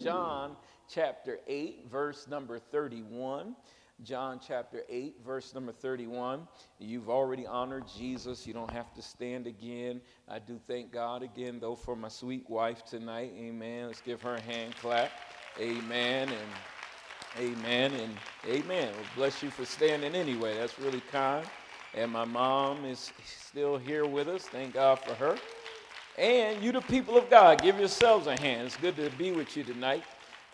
John 0.00 0.54
chapter 0.88 1.40
8, 1.48 1.86
verse 1.90 2.28
number 2.28 2.60
31. 2.60 3.56
John 4.04 4.38
chapter 4.46 4.82
8, 4.88 5.16
verse 5.26 5.52
number 5.54 5.72
31. 5.72 6.46
You've 6.78 7.10
already 7.10 7.46
honored 7.46 7.82
Jesus. 7.98 8.46
You 8.46 8.54
don't 8.54 8.70
have 8.70 8.94
to 8.94 9.02
stand 9.02 9.48
again. 9.48 10.00
I 10.28 10.38
do 10.38 10.60
thank 10.68 10.92
God 10.92 11.24
again, 11.24 11.58
though, 11.60 11.74
for 11.74 11.96
my 11.96 12.06
sweet 12.06 12.48
wife 12.48 12.84
tonight. 12.84 13.32
Amen. 13.36 13.88
Let's 13.88 14.00
give 14.00 14.22
her 14.22 14.36
a 14.36 14.40
hand 14.40 14.76
clap. 14.76 15.10
Amen. 15.58 16.28
And 16.28 17.50
amen. 17.56 17.92
And 17.92 18.16
amen. 18.46 18.92
Well, 18.94 19.04
bless 19.16 19.42
you 19.42 19.50
for 19.50 19.64
standing 19.64 20.14
anyway. 20.14 20.54
That's 20.56 20.78
really 20.78 21.02
kind. 21.10 21.44
And 21.94 22.12
my 22.12 22.24
mom 22.24 22.84
is 22.84 23.10
still 23.26 23.76
here 23.76 24.06
with 24.06 24.28
us. 24.28 24.44
Thank 24.44 24.74
God 24.74 25.00
for 25.00 25.14
her. 25.14 25.36
And 26.18 26.60
you, 26.64 26.72
the 26.72 26.80
people 26.80 27.16
of 27.16 27.30
God, 27.30 27.62
give 27.62 27.78
yourselves 27.78 28.26
a 28.26 28.36
hand. 28.36 28.66
It's 28.66 28.76
good 28.76 28.96
to 28.96 29.08
be 29.10 29.30
with 29.30 29.56
you 29.56 29.62
tonight. 29.62 30.02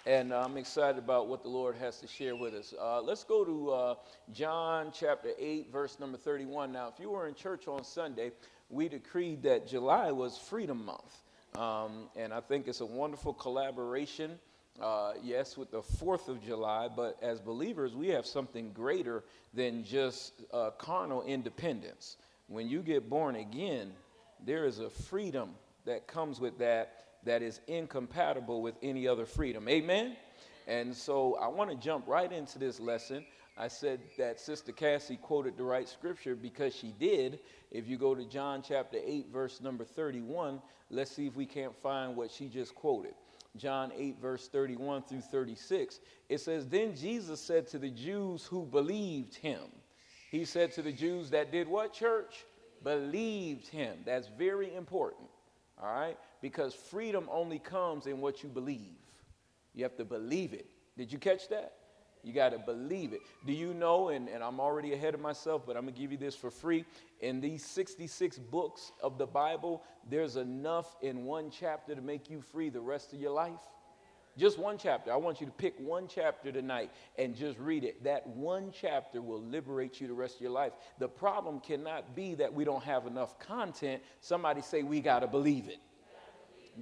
And 0.05 0.31
uh, 0.31 0.43
I'm 0.45 0.59
excited 0.59 0.99
about 0.99 1.27
what 1.27 1.43
the 1.43 1.49
Lord 1.49 1.75
has 1.77 2.01
to 2.01 2.07
share 2.07 2.37
with 2.37 2.53
us. 2.53 2.75
Uh, 2.79 3.01
let's 3.01 3.25
go 3.25 3.47
to 3.47 3.71
uh, 3.71 3.95
John 4.35 4.93
chapter 4.93 5.31
8, 5.39 5.73
verse 5.73 5.99
number 5.99 6.19
31. 6.19 6.71
Now, 6.71 6.89
if 6.89 7.01
you 7.01 7.09
were 7.09 7.29
in 7.29 7.35
church 7.35 7.67
on 7.67 7.83
Sunday, 7.83 8.33
we 8.69 8.91
decreed 8.91 9.43
that 9.45 9.67
July 9.67 10.13
was 10.13 10.37
Freedom 10.37 10.85
Month. 10.85 11.23
Um, 11.55 12.11
and 12.15 12.35
I 12.35 12.41
think 12.41 12.69
it's 12.69 12.83
a 12.83 12.87
wonderful 12.87 13.33
collaboration, 13.33 14.33
uh, 14.83 15.15
yes, 15.23 15.57
with 15.57 15.71
the 15.71 15.81
4th 15.81 16.29
of 16.29 16.45
July, 16.45 16.91
but 16.95 17.17
as 17.23 17.41
believers, 17.41 17.95
we 17.95 18.09
have 18.09 18.27
something 18.27 18.71
greater 18.75 19.25
than 19.55 19.83
just 19.83 20.43
uh, 20.53 20.73
carnal 20.77 21.23
independence. 21.23 22.19
When 22.49 22.69
you 22.69 22.83
get 22.83 23.09
born 23.09 23.37
again, 23.37 23.93
there 24.45 24.65
is 24.65 24.79
a 24.79 24.91
freedom 24.91 25.51
that 25.85 26.07
comes 26.07 26.41
with 26.41 26.59
that 26.59 27.05
that 27.25 27.43
is 27.43 27.61
incompatible 27.67 28.63
with 28.63 28.75
any 28.83 29.09
other 29.09 29.27
freedom. 29.27 29.69
Amen? 29.69 30.17
And 30.67 30.95
so 30.95 31.37
I 31.41 31.49
want 31.49 31.71
to 31.71 31.77
jump 31.77 32.07
right 32.07 32.31
into 32.31 32.59
this 32.59 32.81
lesson. 32.81 33.25
I 33.57 33.69
said 33.69 34.01
that 34.19 34.41
Sister 34.41 34.73
Cassie 34.73 35.17
quoted 35.17 35.57
the 35.57 35.63
right 35.63 35.89
scripture 35.89 36.35
because 36.35 36.75
she 36.75 36.93
did. 36.99 37.39
If 37.71 37.87
you 37.87 37.97
go 37.97 38.15
to 38.15 38.25
John 38.25 38.63
chapter 38.67 38.99
8, 39.05 39.29
verse 39.33 39.61
number 39.61 39.85
31, 39.85 40.61
let's 40.91 41.13
see 41.13 41.27
if 41.27 41.37
we 41.37 41.47
can't 41.47 41.75
find 41.77 42.17
what 42.17 42.31
she 42.31 42.49
just 42.49 42.75
quoted. 42.75 43.15
John 43.57 43.93
8, 43.97 44.21
verse 44.21 44.49
31 44.49 45.03
through 45.03 45.21
36. 45.21 46.01
It 46.29 46.41
says, 46.41 46.67
Then 46.67 46.97
Jesus 46.97 47.41
said 47.41 47.69
to 47.69 47.79
the 47.79 47.91
Jews 47.91 48.45
who 48.45 48.65
believed 48.65 49.37
him, 49.37 49.61
He 50.31 50.45
said 50.45 50.73
to 50.73 50.83
the 50.83 50.93
Jews 50.93 51.31
that 51.31 51.53
did 51.53 51.69
what, 51.69 51.93
church? 51.93 52.45
Believed 52.85 53.67
him. 53.69 53.99
That's 54.05 54.29
very 54.39 54.75
important, 54.75 55.29
all 55.83 55.93
right? 55.93 56.17
Because 56.41 56.75
freedom 56.75 57.29
only 57.31 57.59
comes 57.59 58.07
in 58.07 58.21
what 58.21 58.43
you 58.43 58.49
believe. 58.49 58.99
You 59.75 59.83
have 59.83 59.97
to 59.97 60.05
believe 60.05 60.53
it. 60.53 60.67
Did 60.97 61.13
you 61.13 61.19
catch 61.19 61.49
that? 61.49 61.73
You 62.23 62.33
got 62.33 62.51
to 62.51 62.59
believe 62.59 63.13
it. 63.13 63.21
Do 63.47 63.53
you 63.53 63.75
know, 63.75 64.09
and, 64.09 64.29
and 64.29 64.43
I'm 64.43 64.59
already 64.59 64.95
ahead 64.95 65.13
of 65.13 65.21
myself, 65.21 65.67
but 65.67 65.77
I'm 65.77 65.83
going 65.83 65.95
to 65.95 66.01
give 66.01 66.11
you 66.11 66.17
this 66.17 66.35
for 66.35 66.51
free. 66.51 66.87
In 67.21 67.41
these 67.41 67.65
66 67.67 68.39
books 68.39 68.93
of 69.03 69.19
the 69.19 69.27
Bible, 69.27 69.83
there's 70.09 70.37
enough 70.37 70.97
in 71.03 71.25
one 71.25 71.51
chapter 71.51 71.95
to 71.95 72.01
make 72.01 72.31
you 72.31 72.41
free 72.41 72.71
the 72.71 72.81
rest 72.81 73.13
of 73.13 73.21
your 73.21 73.33
life. 73.33 73.61
Just 74.37 74.59
one 74.59 74.79
chapter. 74.79 75.13
I 75.13 75.17
want 75.17 75.41
you 75.41 75.47
to 75.47 75.53
pick 75.53 75.75
one 75.79 76.09
chapter 76.09 76.51
tonight 76.51 76.91
and 77.19 77.37
just 77.37 77.59
read 77.59 77.85
it. 77.85 78.03
That 78.03 78.27
one 78.27 78.73
chapter 78.73 79.23
will 79.23 79.41
liberate 79.41 80.01
you 80.01 80.09
the 80.09 80.15
rest 80.15 80.37
of 80.37 80.41
your 80.41 80.51
life. 80.51 80.73
The 80.99 81.09
problem 81.09 81.61
cannot 81.61 82.17
be 82.17 82.35
that 82.35 82.53
we 82.53 82.65
don't 82.65 82.83
have 82.83 83.07
enough 83.07 83.39
content. 83.39 84.03
Somebody 84.21 84.61
say, 84.61 84.83
We 84.83 85.01
got 85.01 85.21
to 85.21 85.29
believe 85.29 85.69
it. 85.69 85.79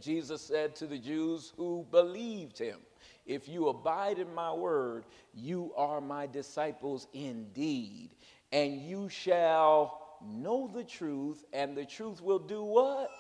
Jesus 0.00 0.41
said 0.41 0.75
to 0.77 0.86
the 0.86 0.98
Jews 0.98 1.53
who 1.56 1.86
believed 1.91 2.58
him, 2.58 2.78
If 3.27 3.48
you 3.48 3.69
abide 3.69 4.19
in 4.19 4.33
my 4.34 4.53
word, 4.53 5.05
you 5.34 5.73
are 5.77 6.00
my 6.00 6.27
disciples 6.27 7.06
indeed, 7.12 8.11
and 8.50 8.80
you 8.80 9.11
shall 9.11 10.17
know 10.25 10.70
the 10.73 10.85
truth, 10.85 11.45
and 11.52 11.77
the 11.77 11.85
truth 11.85 12.23
will 12.23 12.39
do 12.39 12.62
what? 12.62 13.11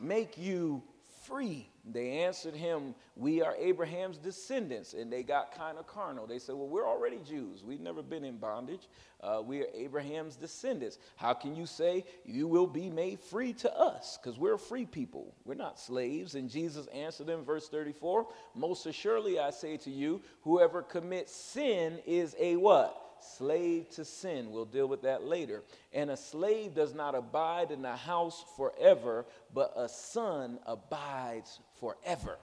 Make 0.00 0.36
you 0.38 0.82
free. 1.30 1.68
They 1.90 2.18
answered 2.18 2.54
him, 2.54 2.94
We 3.16 3.40
are 3.42 3.54
Abraham's 3.56 4.18
descendants. 4.18 4.92
And 4.92 5.10
they 5.10 5.22
got 5.22 5.56
kind 5.56 5.78
of 5.78 5.86
carnal. 5.86 6.26
They 6.26 6.38
said, 6.38 6.56
Well, 6.56 6.68
we're 6.68 6.86
already 6.86 7.18
Jews. 7.26 7.64
We've 7.64 7.80
never 7.80 8.02
been 8.02 8.24
in 8.24 8.36
bondage. 8.36 8.88
Uh, 9.22 9.40
we 9.44 9.62
are 9.62 9.66
Abraham's 9.74 10.36
descendants. 10.36 10.98
How 11.16 11.32
can 11.32 11.54
you 11.54 11.66
say 11.66 12.04
you 12.24 12.46
will 12.46 12.66
be 12.66 12.90
made 12.90 13.20
free 13.20 13.52
to 13.54 13.78
us? 13.78 14.18
Because 14.22 14.38
we're 14.38 14.58
free 14.58 14.86
people. 14.86 15.34
We're 15.44 15.54
not 15.54 15.78
slaves. 15.78 16.34
And 16.34 16.50
Jesus 16.50 16.86
answered 16.88 17.26
them, 17.26 17.44
verse 17.44 17.68
34 17.68 18.26
Most 18.54 18.86
assuredly 18.86 19.38
I 19.38 19.50
say 19.50 19.76
to 19.78 19.90
you, 19.90 20.20
whoever 20.42 20.82
commits 20.82 21.34
sin 21.34 22.00
is 22.06 22.34
a 22.38 22.56
what? 22.56 23.09
Slave 23.24 23.90
to 23.90 24.04
sin. 24.04 24.50
We'll 24.50 24.64
deal 24.64 24.86
with 24.86 25.02
that 25.02 25.24
later. 25.24 25.62
And 25.92 26.10
a 26.10 26.16
slave 26.16 26.74
does 26.74 26.94
not 26.94 27.14
abide 27.14 27.70
in 27.70 27.82
the 27.82 27.96
house 27.96 28.44
forever, 28.56 29.26
but 29.54 29.72
a 29.76 29.88
son 29.88 30.58
abides 30.66 31.60
forever. 31.78 32.38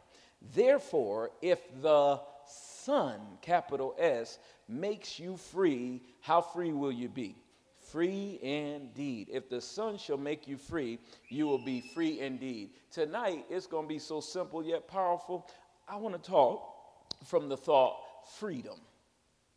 Therefore, 0.54 1.32
if 1.42 1.60
the 1.82 2.20
Son, 2.48 3.20
capital 3.42 3.96
S, 4.00 4.40
makes 4.70 5.20
you 5.20 5.36
free, 5.36 6.02
how 6.22 6.42
free 6.42 6.72
will 6.72 6.92
you 6.92 7.10
be? 7.10 7.36
Free 7.92 8.40
indeed. 8.42 9.30
If 9.32 9.50
the 9.50 9.62
Son 9.62 9.98
shall 9.98 10.18
make 10.18 10.48
you 10.48 10.58
free, 10.58 11.00
you 11.30 11.48
will 11.48 11.64
be 11.64 11.82
free 11.94 12.20
indeed. 12.20 12.72
Tonight, 12.92 13.46
it's 13.50 13.68
going 13.68 13.86
to 13.86 13.90
be 13.90 14.00
so 14.00 14.22
simple 14.22 14.64
yet 14.64 14.88
powerful. 14.88 15.50
I 15.88 15.98
want 15.98 16.22
to 16.22 16.30
talk 16.30 16.62
from 17.26 17.50
the 17.50 17.58
thought 17.58 17.98
freedom. 18.40 18.80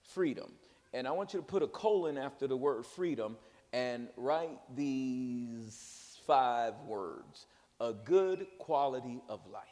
Freedom. 0.02 0.50
And 0.92 1.06
I 1.06 1.12
want 1.12 1.32
you 1.32 1.40
to 1.40 1.46
put 1.46 1.62
a 1.62 1.68
colon 1.68 2.18
after 2.18 2.46
the 2.46 2.56
word 2.56 2.84
freedom 2.84 3.36
and 3.72 4.08
write 4.16 4.58
these 4.74 6.18
five 6.26 6.74
words 6.86 7.46
a 7.80 7.92
good 7.92 8.46
quality 8.58 9.22
of 9.28 9.40
life. 9.46 9.62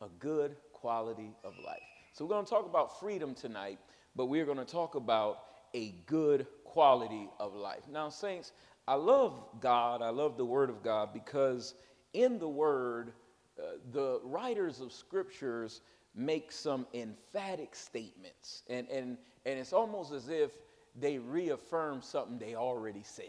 A 0.00 0.08
good 0.18 0.56
quality 0.72 1.34
of 1.44 1.52
life. 1.64 1.82
So, 2.12 2.24
we're 2.24 2.30
going 2.30 2.44
to 2.44 2.50
talk 2.50 2.66
about 2.66 2.98
freedom 3.00 3.34
tonight, 3.34 3.78
but 4.16 4.26
we're 4.26 4.46
going 4.46 4.58
to 4.58 4.64
talk 4.64 4.94
about 4.94 5.40
a 5.74 5.94
good 6.06 6.46
quality 6.64 7.28
of 7.38 7.54
life. 7.54 7.82
Now, 7.90 8.08
Saints, 8.08 8.52
I 8.86 8.94
love 8.94 9.40
God, 9.60 10.00
I 10.00 10.10
love 10.10 10.36
the 10.36 10.44
Word 10.44 10.70
of 10.70 10.82
God 10.82 11.12
because 11.12 11.74
in 12.14 12.38
the 12.38 12.48
Word, 12.48 13.12
uh, 13.58 13.72
the 13.92 14.20
writers 14.24 14.80
of 14.80 14.92
scriptures 14.92 15.82
make 16.14 16.52
some 16.52 16.86
emphatic 16.94 17.74
statements. 17.74 18.62
And, 18.68 18.88
and, 18.88 19.18
and 19.46 19.58
it's 19.58 19.72
almost 19.72 20.12
as 20.12 20.28
if 20.28 20.50
they 20.98 21.18
reaffirm 21.18 22.02
something 22.02 22.38
they 22.38 22.54
already 22.54 23.02
said, 23.02 23.26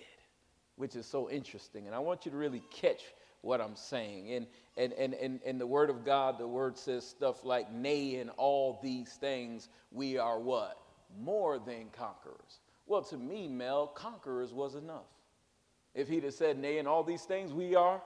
which 0.76 0.96
is 0.96 1.06
so 1.06 1.30
interesting. 1.30 1.86
And 1.86 1.96
I 1.96 2.00
want 2.00 2.26
you 2.26 2.32
to 2.32 2.38
really 2.38 2.64
catch 2.72 3.02
what 3.42 3.62
I'm 3.62 3.76
saying. 3.76 4.34
And, 4.34 4.48
and, 4.78 4.94
and, 4.94 5.14
and, 5.14 5.40
and 5.46 5.62
the 5.62 5.68
Word 5.68 5.90
of 5.90 6.04
God, 6.04 6.38
the 6.38 6.48
Word 6.48 6.78
says 6.78 7.06
stuff 7.06 7.44
like, 7.46 7.72
Nay, 7.72 8.16
in 8.16 8.30
all 8.32 8.80
these 8.82 9.14
things, 9.14 9.70
we 9.92 10.18
are 10.18 10.40
what? 10.40 10.78
More 11.20 11.60
than 11.60 11.88
conquerors. 11.92 12.60
Well, 12.88 13.04
to 13.04 13.18
me, 13.18 13.48
Mel, 13.48 13.88
conquerors 13.88 14.54
was 14.54 14.76
enough. 14.76 15.06
If 15.94 16.08
he'd 16.08 16.24
have 16.24 16.34
said, 16.34 16.58
Nay, 16.58 16.78
in 16.78 16.88
all 16.88 17.04
these 17.04 17.24
things, 17.24 17.54
we 17.54 17.76
are 17.76 18.02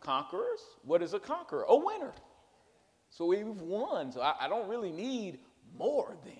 conquerors, 0.00 0.60
what 0.84 1.02
is 1.02 1.14
a 1.14 1.18
conqueror? 1.18 1.64
A 1.68 1.76
winner. 1.76 2.12
So 3.10 3.26
we've 3.26 3.46
won. 3.46 4.12
So 4.12 4.20
I, 4.20 4.34
I 4.42 4.48
don't 4.48 4.68
really 4.68 4.92
need 4.92 5.38
more 5.76 6.16
than. 6.24 6.34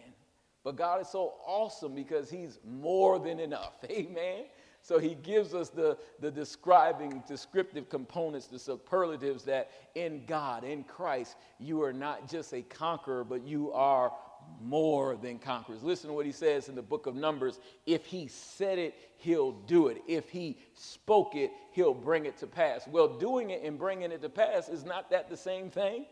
But 0.64 0.76
God 0.76 1.00
is 1.00 1.08
so 1.08 1.34
awesome 1.46 1.94
because 1.94 2.30
He's 2.30 2.58
more 2.64 3.18
than 3.18 3.40
enough. 3.40 3.72
Amen. 3.90 4.44
So 4.80 4.98
he 4.98 5.14
gives 5.16 5.54
us 5.54 5.68
the, 5.68 5.98
the 6.20 6.30
describing, 6.30 7.22
descriptive 7.28 7.88
components, 7.90 8.46
the 8.46 8.58
superlatives 8.58 9.44
that 9.44 9.70
in 9.94 10.24
God, 10.24 10.64
in 10.64 10.84
Christ, 10.84 11.36
you 11.58 11.82
are 11.82 11.92
not 11.92 12.26
just 12.26 12.54
a 12.54 12.62
conqueror, 12.62 13.24
but 13.24 13.46
you 13.46 13.72
are 13.72 14.12
more 14.62 15.16
than 15.16 15.38
conquerors. 15.38 15.82
Listen 15.82 16.08
to 16.08 16.14
what 16.14 16.24
he 16.24 16.32
says 16.32 16.68
in 16.68 16.74
the 16.74 16.82
book 16.82 17.06
of 17.06 17.14
Numbers. 17.14 17.60
If 17.86 18.06
he 18.06 18.28
said 18.28 18.78
it, 18.78 18.94
he'll 19.18 19.52
do 19.52 19.88
it. 19.88 19.98
If 20.06 20.30
he 20.30 20.58
spoke 20.74 21.34
it, 21.34 21.50
he'll 21.72 21.92
bring 21.92 22.24
it 22.24 22.38
to 22.38 22.46
pass. 22.46 22.86
Well, 22.86 23.08
doing 23.08 23.50
it 23.50 23.62
and 23.62 23.78
bringing 23.78 24.10
it 24.10 24.22
to 24.22 24.28
pass 24.28 24.68
is 24.68 24.84
not 24.84 25.10
that 25.10 25.28
the 25.28 25.36
same 25.36 25.70
thing? 25.70 26.06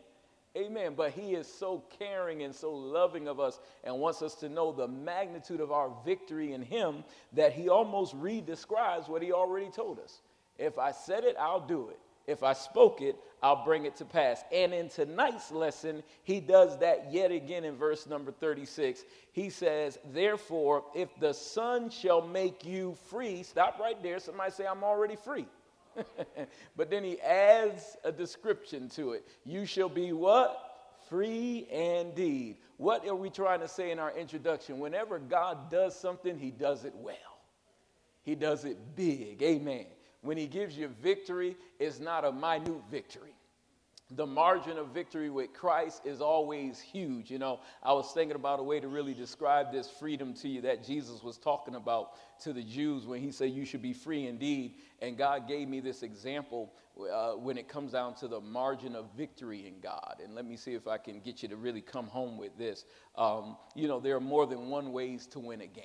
Amen. 0.57 0.93
But 0.95 1.11
he 1.11 1.33
is 1.33 1.47
so 1.47 1.83
caring 1.99 2.41
and 2.41 2.53
so 2.53 2.73
loving 2.73 3.27
of 3.27 3.39
us 3.39 3.59
and 3.83 3.99
wants 3.99 4.21
us 4.21 4.35
to 4.35 4.49
know 4.49 4.71
the 4.71 4.87
magnitude 4.87 5.59
of 5.59 5.71
our 5.71 5.91
victory 6.03 6.53
in 6.53 6.61
him 6.61 7.03
that 7.33 7.53
he 7.53 7.69
almost 7.69 8.15
re-describes 8.15 9.07
what 9.07 9.21
he 9.21 9.31
already 9.31 9.69
told 9.69 9.99
us. 9.99 10.21
If 10.57 10.79
I 10.79 10.91
said 10.91 11.23
it, 11.23 11.35
I'll 11.39 11.65
do 11.65 11.89
it. 11.89 11.99
If 12.25 12.43
I 12.43 12.51
spoke 12.53 13.01
it, 13.01 13.15
I'll 13.41 13.63
bring 13.63 13.85
it 13.85 13.95
to 13.97 14.05
pass. 14.05 14.43
And 14.51 14.73
in 14.73 14.89
tonight's 14.89 15.49
lesson, 15.49 16.03
he 16.23 16.41
does 16.41 16.77
that 16.79 17.13
yet 17.13 17.31
again 17.31 17.63
in 17.63 17.77
verse 17.77 18.05
number 18.05 18.31
36. 18.31 19.05
He 19.31 19.49
says, 19.49 19.97
Therefore, 20.11 20.83
if 20.93 21.07
the 21.21 21.33
Son 21.33 21.89
shall 21.89 22.21
make 22.21 22.65
you 22.65 22.97
free, 23.09 23.43
stop 23.43 23.79
right 23.79 24.01
there. 24.03 24.19
Somebody 24.19 24.51
say, 24.51 24.65
I'm 24.65 24.83
already 24.83 25.15
free. 25.15 25.45
but 26.75 26.89
then 26.89 27.03
he 27.03 27.19
adds 27.21 27.97
a 28.03 28.11
description 28.11 28.89
to 28.89 29.13
it. 29.13 29.27
You 29.45 29.65
shall 29.65 29.89
be 29.89 30.13
what? 30.13 30.63
free 31.09 31.67
indeed. 31.71 32.57
What 32.77 33.07
are 33.07 33.15
we 33.15 33.29
trying 33.29 33.61
to 33.61 33.67
say 33.67 33.91
in 33.91 33.99
our 33.99 34.11
introduction? 34.11 34.79
Whenever 34.79 35.19
God 35.19 35.71
does 35.71 35.97
something, 35.97 36.37
he 36.37 36.51
does 36.51 36.85
it 36.85 36.93
well. 36.95 37.15
He 38.23 38.35
does 38.35 38.65
it 38.65 38.77
big. 38.95 39.41
Amen. 39.41 39.85
When 40.21 40.37
he 40.37 40.47
gives 40.47 40.77
you 40.77 40.89
victory, 41.01 41.55
it's 41.79 41.99
not 41.99 42.25
a 42.25 42.31
minute 42.31 42.81
victory 42.91 43.36
the 44.11 44.25
margin 44.25 44.77
of 44.77 44.87
victory 44.93 45.29
with 45.29 45.53
Christ 45.53 46.05
is 46.05 46.21
always 46.21 46.79
huge. 46.79 47.29
You 47.29 47.39
know, 47.39 47.59
I 47.83 47.91
was 47.91 48.13
thinking 48.13 48.37
about 48.37 48.59
a 48.59 48.63
way 48.63 48.79
to 48.79 48.87
really 48.87 49.13
describe 49.13 49.71
this 49.71 49.89
freedom 49.89 50.33
to 50.35 50.47
you 50.47 50.61
that 50.61 50.85
Jesus 50.85 51.21
was 51.21 51.37
talking 51.37 51.75
about 51.75 52.11
to 52.43 52.53
the 52.53 52.63
Jews 52.63 53.05
when 53.05 53.21
he 53.21 53.31
said, 53.31 53.51
You 53.51 53.65
should 53.65 53.81
be 53.81 53.91
free 53.91 54.27
indeed. 54.27 54.75
And 55.01 55.17
God 55.17 55.47
gave 55.47 55.67
me 55.67 55.81
this 55.81 56.03
example 56.03 56.73
uh, 57.11 57.31
when 57.33 57.57
it 57.57 57.67
comes 57.67 57.91
down 57.91 58.15
to 58.15 58.29
the 58.29 58.39
margin 58.39 58.95
of 58.95 59.07
victory 59.17 59.67
in 59.67 59.81
God. 59.81 60.21
And 60.23 60.33
let 60.33 60.45
me 60.45 60.55
see 60.55 60.73
if 60.73 60.87
I 60.87 60.97
can 60.97 61.19
get 61.19 61.43
you 61.43 61.49
to 61.49 61.57
really 61.57 61.81
come 61.81 62.07
home 62.07 62.37
with 62.37 62.57
this. 62.57 62.85
Um, 63.15 63.57
you 63.75 63.89
know, 63.89 63.99
there 63.99 64.15
are 64.15 64.21
more 64.21 64.45
than 64.45 64.69
one 64.69 64.93
ways 64.93 65.27
to 65.27 65.39
win 65.39 65.59
a 65.61 65.67
game. 65.67 65.83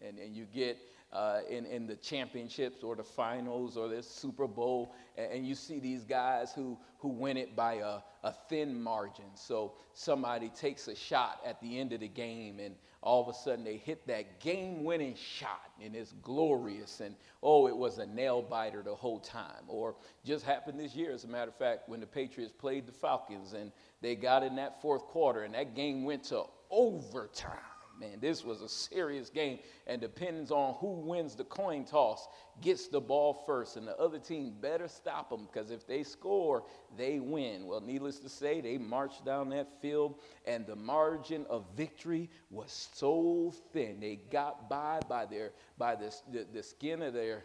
And, 0.00 0.18
and 0.18 0.36
you 0.36 0.44
get 0.44 0.78
uh, 1.16 1.40
in, 1.48 1.64
in 1.64 1.86
the 1.86 1.96
championships 1.96 2.82
or 2.82 2.94
the 2.94 3.02
finals 3.02 3.78
or 3.78 3.88
the 3.88 4.02
Super 4.02 4.46
Bowl, 4.46 4.94
and, 5.16 5.32
and, 5.32 5.46
you 5.46 5.54
see 5.54 5.80
these 5.80 6.04
guys 6.04 6.52
who, 6.52 6.76
who 6.98 7.08
win 7.08 7.38
it 7.38 7.56
by 7.56 7.74
a, 7.74 8.00
a 8.22 8.32
thin 8.50 8.82
margin. 8.82 9.24
So 9.34 9.72
somebody 9.94 10.50
takes 10.50 10.88
a 10.88 10.94
shot 10.94 11.40
at 11.46 11.58
the 11.62 11.80
end 11.80 11.94
of 11.94 12.00
the 12.00 12.08
game, 12.08 12.60
and 12.60 12.74
all 13.02 13.22
of 13.22 13.28
a 13.28 13.32
sudden 13.32 13.64
they 13.64 13.78
hit 13.78 14.06
that 14.08 14.40
game 14.40 14.84
winning 14.84 15.14
shot, 15.14 15.70
and 15.82 15.96
it's 15.96 16.12
glorious, 16.20 17.00
and 17.00 17.14
oh, 17.42 17.66
it 17.66 17.76
was 17.76 17.96
a 17.96 18.06
nail 18.06 18.42
biter 18.42 18.82
the 18.82 18.94
whole 18.94 19.20
time. 19.20 19.64
Or 19.68 19.96
just 20.22 20.44
happened 20.44 20.78
this 20.78 20.94
year, 20.94 21.12
as 21.12 21.24
a 21.24 21.28
matter 21.28 21.48
of 21.48 21.56
fact, 21.56 21.88
when 21.88 22.00
the 22.00 22.06
Patriots 22.06 22.52
played 22.52 22.86
the 22.86 22.92
Falcons, 22.92 23.54
and 23.54 23.72
they 24.02 24.16
got 24.16 24.42
in 24.42 24.54
that 24.56 24.82
fourth 24.82 25.06
quarter, 25.06 25.44
and 25.44 25.54
that 25.54 25.74
game 25.74 26.04
went 26.04 26.24
to 26.24 26.42
overtime 26.70 27.56
man, 27.98 28.18
this 28.20 28.44
was 28.44 28.62
a 28.62 28.68
serious 28.68 29.30
game. 29.30 29.58
And 29.86 30.00
depends 30.00 30.50
on 30.50 30.74
who 30.74 30.92
wins 31.00 31.34
the 31.34 31.44
coin 31.44 31.84
toss, 31.84 32.26
gets 32.60 32.88
the 32.88 33.00
ball 33.00 33.42
first. 33.46 33.76
And 33.76 33.86
the 33.86 33.96
other 33.98 34.18
team 34.18 34.54
better 34.60 34.88
stop 34.88 35.30
them 35.30 35.46
because 35.52 35.70
if 35.70 35.86
they 35.86 36.02
score, 36.02 36.64
they 36.96 37.18
win. 37.20 37.66
Well, 37.66 37.80
needless 37.80 38.18
to 38.20 38.28
say, 38.28 38.60
they 38.60 38.78
marched 38.78 39.24
down 39.24 39.48
that 39.50 39.80
field, 39.80 40.16
and 40.46 40.66
the 40.66 40.76
margin 40.76 41.46
of 41.48 41.64
victory 41.76 42.30
was 42.50 42.88
so 42.94 43.54
thin. 43.72 44.00
They 44.00 44.20
got 44.30 44.68
by 44.68 45.00
by 45.08 45.26
their 45.26 45.52
by 45.78 45.94
the, 45.94 46.14
the, 46.32 46.46
the 46.52 46.62
skin 46.62 47.02
of 47.02 47.14
their 47.14 47.44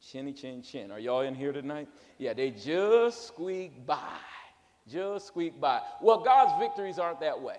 chinny 0.00 0.32
chin 0.32 0.62
chin. 0.62 0.90
Are 0.90 0.98
y'all 0.98 1.20
in 1.20 1.34
here 1.34 1.52
tonight? 1.52 1.88
Yeah, 2.18 2.32
they 2.32 2.50
just 2.50 3.26
squeaked 3.28 3.86
by. 3.86 3.98
Just 4.88 5.28
squeaked 5.28 5.60
by. 5.60 5.80
Well, 6.00 6.20
God's 6.20 6.58
victories 6.58 6.98
aren't 6.98 7.20
that 7.20 7.40
way. 7.40 7.58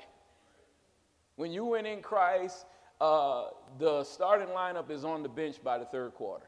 When 1.41 1.51
you 1.51 1.65
win 1.65 1.88
in 1.88 2.03
Christ, 2.03 2.67
uh, 3.01 3.45
the 3.79 4.03
starting 4.03 4.49
lineup 4.49 4.91
is 4.91 5.03
on 5.03 5.23
the 5.23 5.27
bench 5.27 5.55
by 5.63 5.79
the 5.79 5.85
third 5.85 6.13
quarter. 6.13 6.45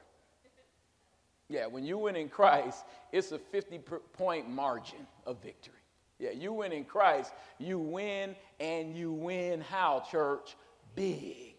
Yeah, 1.49 1.65
when 1.65 1.83
you 1.83 1.97
win 1.97 2.15
in 2.15 2.29
Christ, 2.29 2.85
it's 3.11 3.31
a 3.31 3.39
50 3.39 3.79
point 4.15 4.51
margin 4.51 5.07
of 5.25 5.41
victory. 5.41 5.73
Yeah, 6.19 6.29
you 6.29 6.53
win 6.53 6.71
in 6.71 6.83
Christ, 6.83 7.33
you 7.57 7.79
win 7.79 8.35
and 8.59 8.95
you 8.95 9.11
win 9.11 9.61
how, 9.61 10.03
church? 10.11 10.55
Big. 10.93 11.55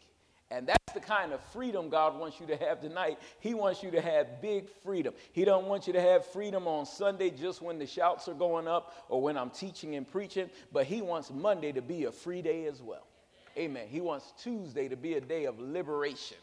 And 0.53 0.69
that's 0.69 0.95
the 0.95 1.01
kind 1.01 1.33
of 1.33 1.41
freedom 1.47 1.89
God 1.89 2.17
wants 2.17 2.39
you 2.39 2.47
to 2.47 2.57
have 2.57 2.81
tonight. 2.81 3.19
He 3.41 3.53
wants 3.53 3.83
you 3.83 3.91
to 3.91 4.01
have 4.01 4.41
big 4.41 4.69
freedom. 4.85 5.13
He 5.33 5.45
don't 5.45 5.67
want 5.67 5.89
you 5.89 5.93
to 5.95 6.01
have 6.01 6.25
freedom 6.25 6.69
on 6.69 6.87
Sunday 6.87 7.31
just 7.31 7.63
when 7.63 7.81
the 7.81 7.87
shouts 7.87 8.29
are 8.29 8.35
going 8.35 8.69
up 8.69 8.95
or 9.09 9.21
when 9.21 9.37
I'm 9.37 9.51
teaching 9.51 9.97
and 9.97 10.09
preaching, 10.09 10.51
but 10.73 10.87
he 10.87 11.03
wants 11.03 11.33
Monday 11.33 11.73
to 11.73 11.83
be 11.83 12.05
a 12.05 12.13
free 12.13 12.41
day 12.41 12.67
as 12.67 12.81
well. 12.81 13.09
Amen. 13.57 13.87
He 13.89 14.01
wants 14.01 14.33
Tuesday 14.43 14.89
to 14.89 14.97
be 14.97 15.15
a 15.15 15.21
day 15.21 15.45
of 15.45 15.59
liberation. 15.61 16.39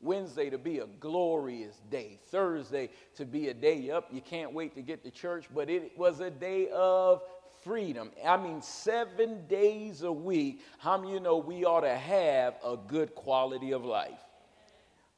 Wednesday 0.00 0.50
to 0.50 0.58
be 0.58 0.78
a 0.80 0.86
glorious 1.00 1.80
day. 1.90 2.18
Thursday 2.26 2.90
to 3.16 3.24
be 3.24 3.48
a 3.48 3.54
day 3.54 3.90
up. 3.90 4.08
You 4.12 4.20
can't 4.20 4.52
wait 4.52 4.74
to 4.74 4.82
get 4.82 5.04
to 5.04 5.10
church, 5.10 5.46
but 5.54 5.70
it 5.70 5.96
was 5.96 6.20
a 6.20 6.30
day 6.30 6.68
of 6.68 7.22
freedom. 7.64 8.10
I 8.24 8.36
mean, 8.36 8.62
seven 8.62 9.46
days 9.46 10.02
a 10.02 10.12
week. 10.12 10.60
How 10.78 10.98
many 10.98 11.12
you 11.12 11.20
know 11.20 11.38
we 11.38 11.64
ought 11.64 11.80
to 11.80 11.96
have 11.96 12.54
a 12.64 12.76
good 12.76 13.14
quality 13.14 13.72
of 13.72 13.84
life? 13.84 14.20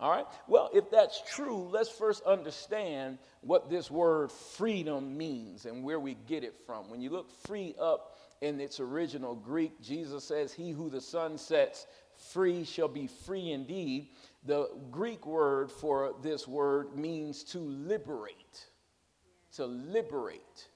All 0.00 0.11
right. 0.11 0.27
Well, 0.47 0.71
if 0.73 0.91
that's 0.91 1.21
true, 1.29 1.69
let's 1.73 1.91
first 1.91 2.23
understand 2.23 3.19
what 3.41 3.69
this 3.69 3.91
word 3.91 4.31
freedom 4.31 5.19
means 5.19 5.67
and 5.67 5.83
where 5.83 5.99
we 5.99 6.17
get 6.29 6.45
it 6.45 6.55
from. 6.67 6.89
When 6.89 7.00
you 7.00 7.11
look 7.11 7.29
free 7.47 7.75
up 7.81 8.17
in 8.40 8.61
its 8.61 8.81
original 8.81 9.35
Greek, 9.35 9.81
Jesus 9.81 10.25
says, 10.25 10.52
He 10.52 10.70
who 10.70 10.90
the 10.90 11.00
Son 11.00 11.37
sets 11.38 11.87
free 12.17 12.64
shall 12.64 12.88
be 12.88 13.06
free 13.06 13.52
indeed. 13.52 14.08
The 14.44 14.69
Greek 14.90 15.26
word 15.26 15.70
for 15.70 16.14
this 16.23 16.46
word 16.46 16.96
means 16.96 17.43
to 17.44 17.58
liberate, 17.58 18.67
to 19.52 19.67
liberate, 19.67 20.69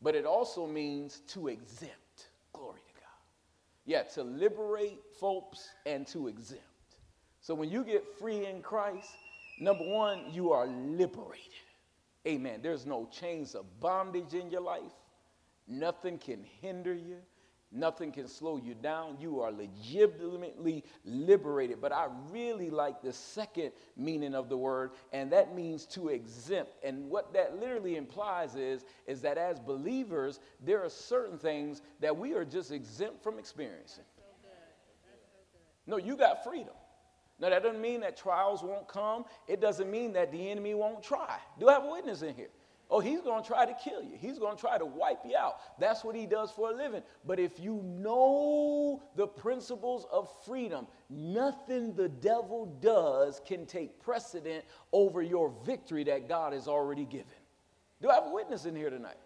but 0.00 0.14
it 0.14 0.24
also 0.24 0.66
means 0.66 1.20
to 1.28 1.48
exempt. 1.48 2.28
Glory 2.52 2.80
to 2.86 3.00
God. 3.00 3.08
Yeah, 3.84 4.02
to 4.14 4.22
liberate 4.22 5.00
folks 5.20 5.68
and 5.86 6.06
to 6.08 6.28
exempt. 6.28 6.62
So 7.40 7.54
when 7.54 7.70
you 7.70 7.84
get 7.84 8.04
free 8.18 8.46
in 8.46 8.62
Christ, 8.62 9.08
number 9.60 9.84
one, 9.84 10.20
you 10.30 10.52
are 10.52 10.66
liberated. 10.66 11.48
Amen. 12.26 12.60
There's 12.62 12.86
no 12.86 13.08
chains 13.10 13.56
of 13.56 13.64
bondage 13.80 14.34
in 14.34 14.48
your 14.48 14.60
life. 14.60 14.92
Nothing 15.66 16.18
can 16.18 16.44
hinder 16.60 16.94
you. 16.94 17.18
Nothing 17.74 18.12
can 18.12 18.28
slow 18.28 18.58
you 18.58 18.74
down. 18.74 19.16
You 19.18 19.40
are 19.40 19.50
legitimately 19.50 20.84
liberated. 21.06 21.80
But 21.80 21.90
I 21.90 22.08
really 22.30 22.68
like 22.68 23.00
the 23.00 23.14
second 23.14 23.72
meaning 23.96 24.34
of 24.34 24.50
the 24.50 24.56
word, 24.58 24.90
and 25.10 25.32
that 25.32 25.54
means 25.54 25.86
to 25.86 26.08
exempt. 26.10 26.72
And 26.84 27.08
what 27.08 27.32
that 27.32 27.58
literally 27.58 27.96
implies 27.96 28.56
is, 28.56 28.84
is 29.06 29.22
that 29.22 29.38
as 29.38 29.58
believers, 29.58 30.38
there 30.62 30.84
are 30.84 30.90
certain 30.90 31.38
things 31.38 31.80
that 32.00 32.14
we 32.14 32.34
are 32.34 32.44
just 32.44 32.72
exempt 32.72 33.22
from 33.22 33.38
experiencing. 33.38 34.04
No, 35.86 35.96
you 35.96 36.16
got 36.16 36.44
freedom. 36.44 36.74
Now, 37.40 37.48
that 37.48 37.62
doesn't 37.62 37.80
mean 37.80 38.00
that 38.02 38.16
trials 38.16 38.62
won't 38.62 38.86
come. 38.86 39.24
It 39.48 39.60
doesn't 39.60 39.90
mean 39.90 40.12
that 40.12 40.30
the 40.30 40.50
enemy 40.50 40.74
won't 40.74 41.02
try. 41.02 41.38
Do 41.58 41.68
I 41.68 41.72
have 41.72 41.84
a 41.84 41.90
witness 41.90 42.22
in 42.22 42.34
here? 42.34 42.50
Oh, 42.94 43.00
he's 43.00 43.22
going 43.22 43.42
to 43.42 43.48
try 43.48 43.64
to 43.64 43.72
kill 43.72 44.02
you. 44.02 44.18
He's 44.18 44.38
going 44.38 44.54
to 44.54 44.60
try 44.60 44.76
to 44.76 44.84
wipe 44.84 45.20
you 45.24 45.34
out. 45.34 45.56
That's 45.80 46.04
what 46.04 46.14
he 46.14 46.26
does 46.26 46.50
for 46.50 46.70
a 46.70 46.74
living. 46.74 47.02
But 47.24 47.40
if 47.40 47.58
you 47.58 47.82
know 47.82 49.02
the 49.16 49.26
principles 49.26 50.06
of 50.12 50.28
freedom, 50.44 50.86
nothing 51.08 51.94
the 51.94 52.10
devil 52.10 52.66
does 52.82 53.40
can 53.46 53.64
take 53.64 53.98
precedent 53.98 54.66
over 54.92 55.22
your 55.22 55.54
victory 55.64 56.04
that 56.04 56.28
God 56.28 56.52
has 56.52 56.68
already 56.68 57.06
given. 57.06 57.32
Do 58.02 58.10
I 58.10 58.16
have 58.16 58.26
a 58.26 58.30
witness 58.30 58.66
in 58.66 58.76
here 58.76 58.90
tonight? 58.90 59.16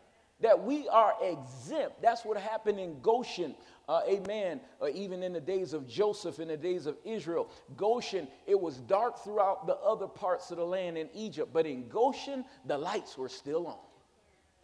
That 0.40 0.62
we 0.62 0.88
are 0.88 1.14
exempt. 1.20 2.00
That's 2.00 2.24
what 2.24 2.36
happened 2.36 2.78
in 2.78 3.00
Goshen 3.00 3.56
uh, 3.88 4.00
amen, 4.08 4.60
uh, 4.82 4.88
even 4.88 5.22
in 5.22 5.32
the 5.32 5.40
days 5.40 5.72
of 5.72 5.86
Joseph, 5.86 6.40
in 6.40 6.48
the 6.48 6.56
days 6.56 6.86
of 6.86 6.96
Israel. 7.04 7.48
Goshen, 7.76 8.26
it 8.46 8.60
was 8.60 8.78
dark 8.78 9.22
throughout 9.22 9.66
the 9.66 9.76
other 9.76 10.08
parts 10.08 10.50
of 10.50 10.56
the 10.56 10.64
land 10.64 10.98
in 10.98 11.08
Egypt, 11.14 11.50
but 11.52 11.66
in 11.66 11.88
Goshen, 11.88 12.44
the 12.64 12.76
lights 12.76 13.16
were 13.16 13.28
still 13.28 13.66
on. 13.66 13.78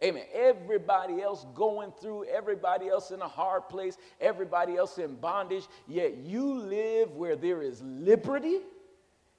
Amen. 0.03 0.25
Everybody 0.33 1.21
else 1.21 1.45
going 1.55 1.93
through, 2.01 2.25
everybody 2.25 2.89
else 2.89 3.11
in 3.11 3.21
a 3.21 3.27
hard 3.27 3.69
place, 3.69 3.97
everybody 4.19 4.75
else 4.75 4.97
in 4.97 5.15
bondage, 5.15 5.63
yet 5.87 6.17
you 6.17 6.55
live 6.55 7.11
where 7.11 7.37
there 7.37 7.61
is 7.61 7.81
liberty 7.81 8.59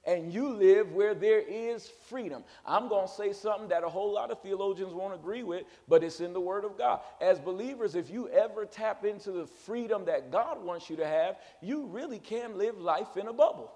and 0.05 0.31
you 0.31 0.49
live 0.49 0.91
where 0.91 1.15
there 1.15 1.41
is 1.41 1.91
freedom. 2.07 2.43
I'm 2.65 2.87
going 2.87 3.07
to 3.07 3.13
say 3.13 3.33
something 3.33 3.69
that 3.69 3.83
a 3.83 3.89
whole 3.89 4.13
lot 4.13 4.31
of 4.31 4.41
theologians 4.41 4.93
won't 4.93 5.13
agree 5.13 5.43
with, 5.43 5.63
but 5.87 6.03
it's 6.03 6.19
in 6.19 6.33
the 6.33 6.39
Word 6.39 6.63
of 6.63 6.77
God. 6.77 7.01
As 7.21 7.39
believers, 7.39 7.95
if 7.95 8.09
you 8.09 8.29
ever 8.29 8.65
tap 8.65 9.03
into 9.05 9.31
the 9.31 9.45
freedom 9.45 10.05
that 10.05 10.31
God 10.31 10.63
wants 10.63 10.89
you 10.89 10.95
to 10.97 11.07
have, 11.07 11.37
you 11.61 11.85
really 11.87 12.19
can 12.19 12.57
live 12.57 12.77
life 12.77 13.17
in 13.17 13.27
a 13.27 13.33
bubble. 13.33 13.71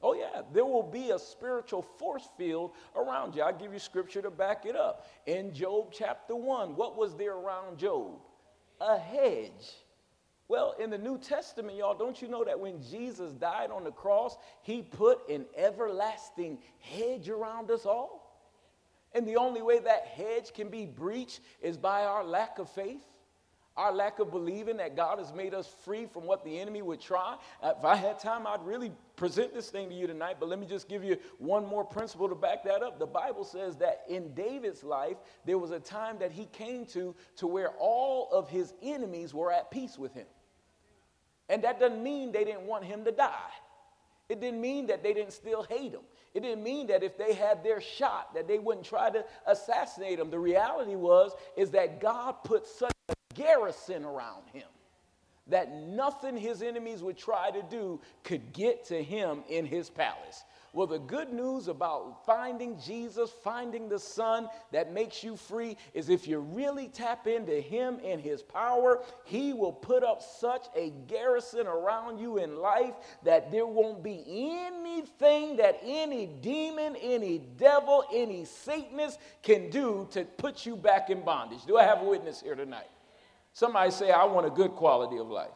Oh, 0.00 0.14
yeah, 0.14 0.42
there 0.52 0.64
will 0.66 0.82
be 0.82 1.10
a 1.10 1.18
spiritual 1.18 1.80
force 1.80 2.28
field 2.36 2.72
around 2.94 3.34
you. 3.34 3.42
I'll 3.42 3.56
give 3.56 3.72
you 3.72 3.78
scripture 3.78 4.20
to 4.20 4.30
back 4.30 4.66
it 4.66 4.76
up. 4.76 5.06
In 5.26 5.54
Job 5.54 5.92
chapter 5.92 6.36
1, 6.36 6.76
what 6.76 6.96
was 6.96 7.14
there 7.14 7.32
around 7.32 7.78
Job? 7.78 8.18
A 8.80 8.98
hedge 8.98 9.83
well, 10.48 10.74
in 10.78 10.90
the 10.90 10.98
New 10.98 11.18
Testament, 11.18 11.78
y'all, 11.78 11.96
don't 11.96 12.20
you 12.20 12.28
know 12.28 12.44
that 12.44 12.60
when 12.60 12.82
Jesus 12.82 13.32
died 13.32 13.70
on 13.70 13.84
the 13.84 13.90
cross, 13.90 14.36
he 14.62 14.82
put 14.82 15.28
an 15.28 15.46
everlasting 15.56 16.58
hedge 16.80 17.28
around 17.28 17.70
us 17.70 17.86
all? 17.86 18.24
And 19.14 19.26
the 19.26 19.36
only 19.36 19.62
way 19.62 19.78
that 19.78 20.06
hedge 20.06 20.52
can 20.52 20.68
be 20.68 20.84
breached 20.84 21.40
is 21.62 21.78
by 21.78 22.04
our 22.04 22.24
lack 22.24 22.58
of 22.58 22.68
faith, 22.68 23.04
our 23.76 23.92
lack 23.92 24.20
of 24.20 24.30
believing 24.30 24.76
that 24.76 24.94
God 24.96 25.18
has 25.18 25.32
made 25.32 25.52
us 25.52 25.72
free 25.84 26.06
from 26.06 26.24
what 26.24 26.44
the 26.44 26.58
enemy 26.58 26.80
would 26.82 27.00
try. 27.00 27.36
Uh, 27.60 27.72
if 27.76 27.84
I 27.84 27.96
had 27.96 28.18
time, 28.18 28.46
I'd 28.46 28.64
really 28.64 28.92
present 29.16 29.52
this 29.52 29.68
thing 29.70 29.88
to 29.88 29.94
you 29.94 30.06
tonight, 30.06 30.36
but 30.38 30.48
let 30.48 30.58
me 30.60 30.66
just 30.66 30.88
give 30.88 31.02
you 31.02 31.16
one 31.38 31.66
more 31.66 31.84
principle 31.84 32.28
to 32.28 32.34
back 32.34 32.64
that 32.64 32.82
up. 32.82 32.98
The 32.98 33.06
Bible 33.06 33.44
says 33.44 33.76
that 33.78 34.02
in 34.08 34.32
David's 34.34 34.84
life, 34.84 35.16
there 35.44 35.58
was 35.58 35.72
a 35.72 35.80
time 35.80 36.18
that 36.20 36.30
he 36.30 36.46
came 36.46 36.86
to 36.86 37.14
to 37.36 37.46
where 37.46 37.70
all 37.78 38.28
of 38.32 38.48
his 38.48 38.74
enemies 38.82 39.34
were 39.34 39.52
at 39.52 39.70
peace 39.70 39.98
with 39.98 40.14
him. 40.14 40.26
And 41.48 41.62
that 41.64 41.80
doesn't 41.80 42.02
mean 42.02 42.32
they 42.32 42.44
didn't 42.44 42.66
want 42.66 42.84
him 42.84 43.04
to 43.04 43.12
die. 43.12 43.50
It 44.28 44.40
didn't 44.40 44.60
mean 44.60 44.86
that 44.86 45.02
they 45.02 45.12
didn't 45.12 45.32
still 45.32 45.64
hate 45.64 45.92
him. 45.92 46.00
It 46.32 46.42
didn't 46.42 46.64
mean 46.64 46.86
that 46.88 47.02
if 47.02 47.18
they 47.18 47.34
had 47.34 47.62
their 47.62 47.80
shot 47.80 48.34
that 48.34 48.48
they 48.48 48.58
wouldn't 48.58 48.86
try 48.86 49.10
to 49.10 49.24
assassinate 49.46 50.18
him. 50.18 50.30
The 50.30 50.38
reality 50.38 50.96
was 50.96 51.32
is 51.56 51.70
that 51.72 52.00
God 52.00 52.36
put 52.42 52.66
such 52.66 52.93
garrison 53.34 54.04
around 54.04 54.44
him 54.52 54.62
that 55.48 55.74
nothing 55.74 56.36
his 56.36 56.62
enemies 56.62 57.02
would 57.02 57.18
try 57.18 57.50
to 57.50 57.62
do 57.70 58.00
could 58.22 58.52
get 58.52 58.84
to 58.86 59.02
him 59.02 59.42
in 59.48 59.66
his 59.66 59.90
palace. 59.90 60.44
Well, 60.74 60.88
the 60.88 60.98
good 60.98 61.32
news 61.32 61.68
about 61.68 62.26
finding 62.26 62.80
Jesus, 62.80 63.30
finding 63.44 63.88
the 63.88 63.98
Son 63.98 64.48
that 64.72 64.92
makes 64.92 65.22
you 65.22 65.36
free, 65.36 65.76
is 65.94 66.08
if 66.08 66.26
you 66.26 66.40
really 66.40 66.88
tap 66.88 67.28
into 67.28 67.60
Him 67.60 68.00
and 68.04 68.20
His 68.20 68.42
power, 68.42 69.00
He 69.22 69.52
will 69.52 69.72
put 69.72 70.02
up 70.02 70.20
such 70.20 70.66
a 70.74 70.90
garrison 71.06 71.68
around 71.68 72.18
you 72.18 72.38
in 72.38 72.56
life 72.56 72.94
that 73.22 73.52
there 73.52 73.66
won't 73.66 74.02
be 74.02 74.24
anything 74.26 75.58
that 75.58 75.78
any 75.84 76.26
demon, 76.26 76.96
any 77.00 77.38
devil, 77.38 78.02
any 78.12 78.44
Satanist 78.44 79.20
can 79.44 79.70
do 79.70 80.08
to 80.10 80.24
put 80.24 80.66
you 80.66 80.74
back 80.74 81.08
in 81.08 81.20
bondage. 81.20 81.64
Do 81.66 81.76
I 81.76 81.84
have 81.84 82.02
a 82.02 82.04
witness 82.04 82.40
here 82.40 82.56
tonight? 82.56 82.88
Somebody 83.54 83.92
say, 83.92 84.10
I 84.10 84.24
want 84.24 84.46
a 84.46 84.50
good 84.50 84.72
quality 84.72 85.16
of 85.16 85.28
life. 85.28 85.48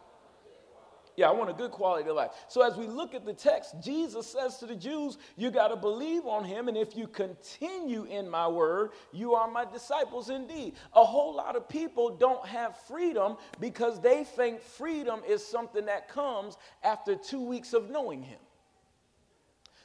Yeah, 1.17 1.29
I 1.29 1.33
want 1.33 1.51
a 1.51 1.53
good 1.53 1.73
quality 1.73 2.09
of 2.09 2.15
life. 2.15 2.31
So 2.47 2.63
as 2.63 2.77
we 2.77 2.87
look 2.87 3.13
at 3.13 3.27
the 3.27 3.33
text, 3.33 3.75
Jesus 3.83 4.25
says 4.25 4.59
to 4.59 4.67
the 4.67 4.77
Jews, 4.77 5.19
You 5.37 5.51
got 5.51 5.69
to 5.69 5.77
believe 5.77 6.25
on 6.27 6.45
him, 6.45 6.69
and 6.69 6.77
if 6.77 6.97
you 6.97 7.09
continue 7.09 8.05
in 8.05 8.31
my 8.31 8.47
word, 8.47 8.91
you 9.13 9.35
are 9.35 9.51
my 9.51 9.65
disciples 9.65 10.31
indeed. 10.31 10.75
A 10.95 11.05
whole 11.05 11.35
lot 11.35 11.57
of 11.57 11.69
people 11.69 12.17
don't 12.17 12.47
have 12.47 12.79
freedom 12.83 13.37
because 13.59 14.01
they 14.01 14.23
think 14.23 14.61
freedom 14.61 15.21
is 15.29 15.45
something 15.45 15.87
that 15.87 16.09
comes 16.09 16.57
after 16.85 17.17
two 17.17 17.43
weeks 17.43 17.73
of 17.73 17.91
knowing 17.91 18.23
him. 18.23 18.39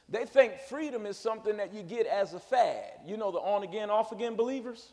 They 0.08 0.26
think 0.26 0.60
freedom 0.68 1.04
is 1.04 1.16
something 1.16 1.56
that 1.56 1.74
you 1.74 1.82
get 1.82 2.06
as 2.06 2.32
a 2.34 2.38
fad. 2.38 2.92
You 3.04 3.16
know, 3.16 3.32
the 3.32 3.38
on 3.38 3.64
again, 3.64 3.90
off 3.90 4.12
again 4.12 4.36
believers? 4.36 4.92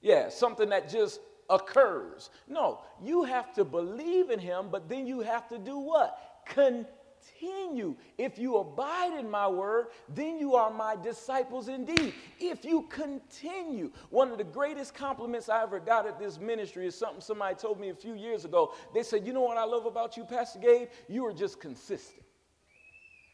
Yeah, 0.00 0.30
something 0.30 0.70
that 0.70 0.88
just 0.88 1.20
occurs. 1.50 2.30
No, 2.48 2.80
you 3.02 3.24
have 3.24 3.52
to 3.54 3.64
believe 3.64 4.30
in 4.30 4.38
him, 4.38 4.68
but 4.70 4.88
then 4.88 5.06
you 5.06 5.20
have 5.20 5.48
to 5.48 5.58
do 5.58 5.78
what? 5.78 6.42
Continue. 6.46 7.96
If 8.16 8.38
you 8.38 8.56
abide 8.56 9.18
in 9.18 9.30
my 9.30 9.48
word, 9.48 9.86
then 10.14 10.38
you 10.38 10.54
are 10.54 10.70
my 10.70 10.96
disciples 10.96 11.68
indeed. 11.68 12.14
If 12.38 12.64
you 12.64 12.82
continue, 12.82 13.90
one 14.10 14.30
of 14.30 14.38
the 14.38 14.44
greatest 14.44 14.94
compliments 14.94 15.48
I 15.48 15.62
ever 15.62 15.80
got 15.80 16.06
at 16.06 16.18
this 16.18 16.38
ministry 16.38 16.86
is 16.86 16.94
something 16.94 17.20
somebody 17.20 17.54
told 17.54 17.80
me 17.80 17.90
a 17.90 17.94
few 17.94 18.14
years 18.14 18.44
ago. 18.44 18.74
They 18.94 19.02
said, 19.02 19.26
You 19.26 19.32
know 19.32 19.42
what 19.42 19.56
I 19.56 19.64
love 19.64 19.86
about 19.86 20.16
you, 20.16 20.24
Pastor 20.24 20.58
Gabe? 20.58 20.88
You 21.08 21.26
are 21.26 21.32
just 21.32 21.60
consistent. 21.60 22.24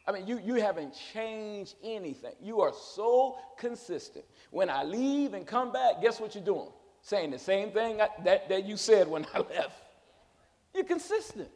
I 0.07 0.11
mean, 0.11 0.27
you, 0.27 0.39
you 0.43 0.55
haven't 0.55 0.93
changed 1.13 1.75
anything. 1.83 2.33
You 2.39 2.61
are 2.61 2.73
so 2.73 3.37
consistent. 3.57 4.25
When 4.51 4.69
I 4.69 4.83
leave 4.83 5.33
and 5.33 5.47
come 5.47 5.71
back, 5.71 5.99
guess 6.01 6.19
what 6.19 6.35
you're 6.35 6.43
doing? 6.43 6.69
Saying 7.05 7.29
the 7.29 7.37
same 7.37 7.69
thing 7.69 7.97
that, 7.97 8.49
that 8.49 8.65
you 8.65 8.75
said 8.77 9.07
when 9.07 9.27
I 9.33 9.39
left. 9.39 9.79
You're 10.73 10.85
consistent. 10.85 11.49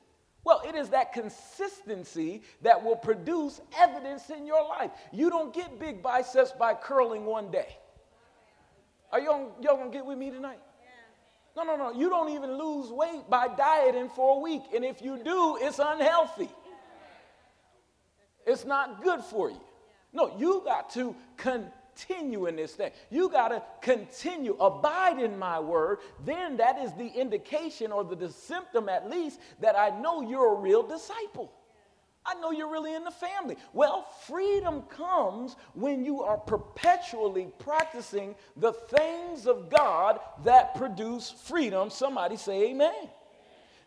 Well, 0.45 0.61
it 0.65 0.75
is 0.75 0.89
that 0.89 1.11
consistency 1.11 2.43
that 2.61 2.83
will 2.83 2.95
produce 2.95 3.59
evidence 3.77 4.29
in 4.29 4.45
your 4.45 4.63
life. 4.69 4.91
You 5.11 5.29
don't 5.29 5.53
get 5.53 5.79
big 5.79 6.03
biceps 6.03 6.51
by 6.51 6.75
curling 6.75 7.25
one 7.25 7.51
day. 7.51 7.75
Are 9.11 9.19
y'all, 9.19 9.51
y'all 9.59 9.75
gonna 9.75 9.89
get 9.89 10.05
with 10.05 10.19
me 10.19 10.29
tonight? 10.29 10.59
No, 11.57 11.63
no, 11.63 11.75
no. 11.75 11.91
You 11.91 12.09
don't 12.09 12.29
even 12.29 12.57
lose 12.57 12.91
weight 12.91 13.27
by 13.27 13.47
dieting 13.47 14.09
for 14.09 14.37
a 14.37 14.39
week. 14.39 14.61
And 14.73 14.85
if 14.85 15.01
you 15.01 15.21
do, 15.21 15.57
it's 15.59 15.79
unhealthy. 15.79 16.49
It's 18.45 18.65
not 18.65 19.03
good 19.03 19.21
for 19.23 19.49
you. 19.49 19.59
No, 20.13 20.37
you 20.37 20.61
got 20.63 20.91
to 20.91 21.15
continue 21.37 21.71
continue 22.07 22.45
in 22.45 22.55
this 22.55 22.73
thing. 22.73 22.91
You 23.09 23.29
got 23.29 23.49
to 23.49 23.63
continue, 23.81 24.55
abide 24.59 25.19
in 25.19 25.37
my 25.37 25.59
word. 25.59 25.99
Then 26.25 26.57
that 26.57 26.79
is 26.79 26.93
the 26.93 27.07
indication 27.07 27.91
or 27.91 28.03
the, 28.03 28.15
the 28.15 28.29
symptom, 28.29 28.89
at 28.89 29.09
least, 29.09 29.39
that 29.59 29.77
I 29.77 29.89
know 29.99 30.21
you're 30.21 30.55
a 30.55 30.59
real 30.59 30.83
disciple. 30.83 31.51
I 32.25 32.35
know 32.35 32.51
you're 32.51 32.71
really 32.71 32.93
in 32.93 33.03
the 33.03 33.11
family. 33.11 33.55
Well, 33.73 34.07
freedom 34.27 34.83
comes 34.83 35.55
when 35.73 36.03
you 36.03 36.21
are 36.21 36.37
perpetually 36.37 37.47
practicing 37.59 38.35
the 38.57 38.73
things 38.73 39.47
of 39.47 39.69
God 39.69 40.19
that 40.43 40.75
produce 40.75 41.31
freedom. 41.31 41.89
Somebody 41.89 42.37
say, 42.37 42.71
Amen. 42.71 43.09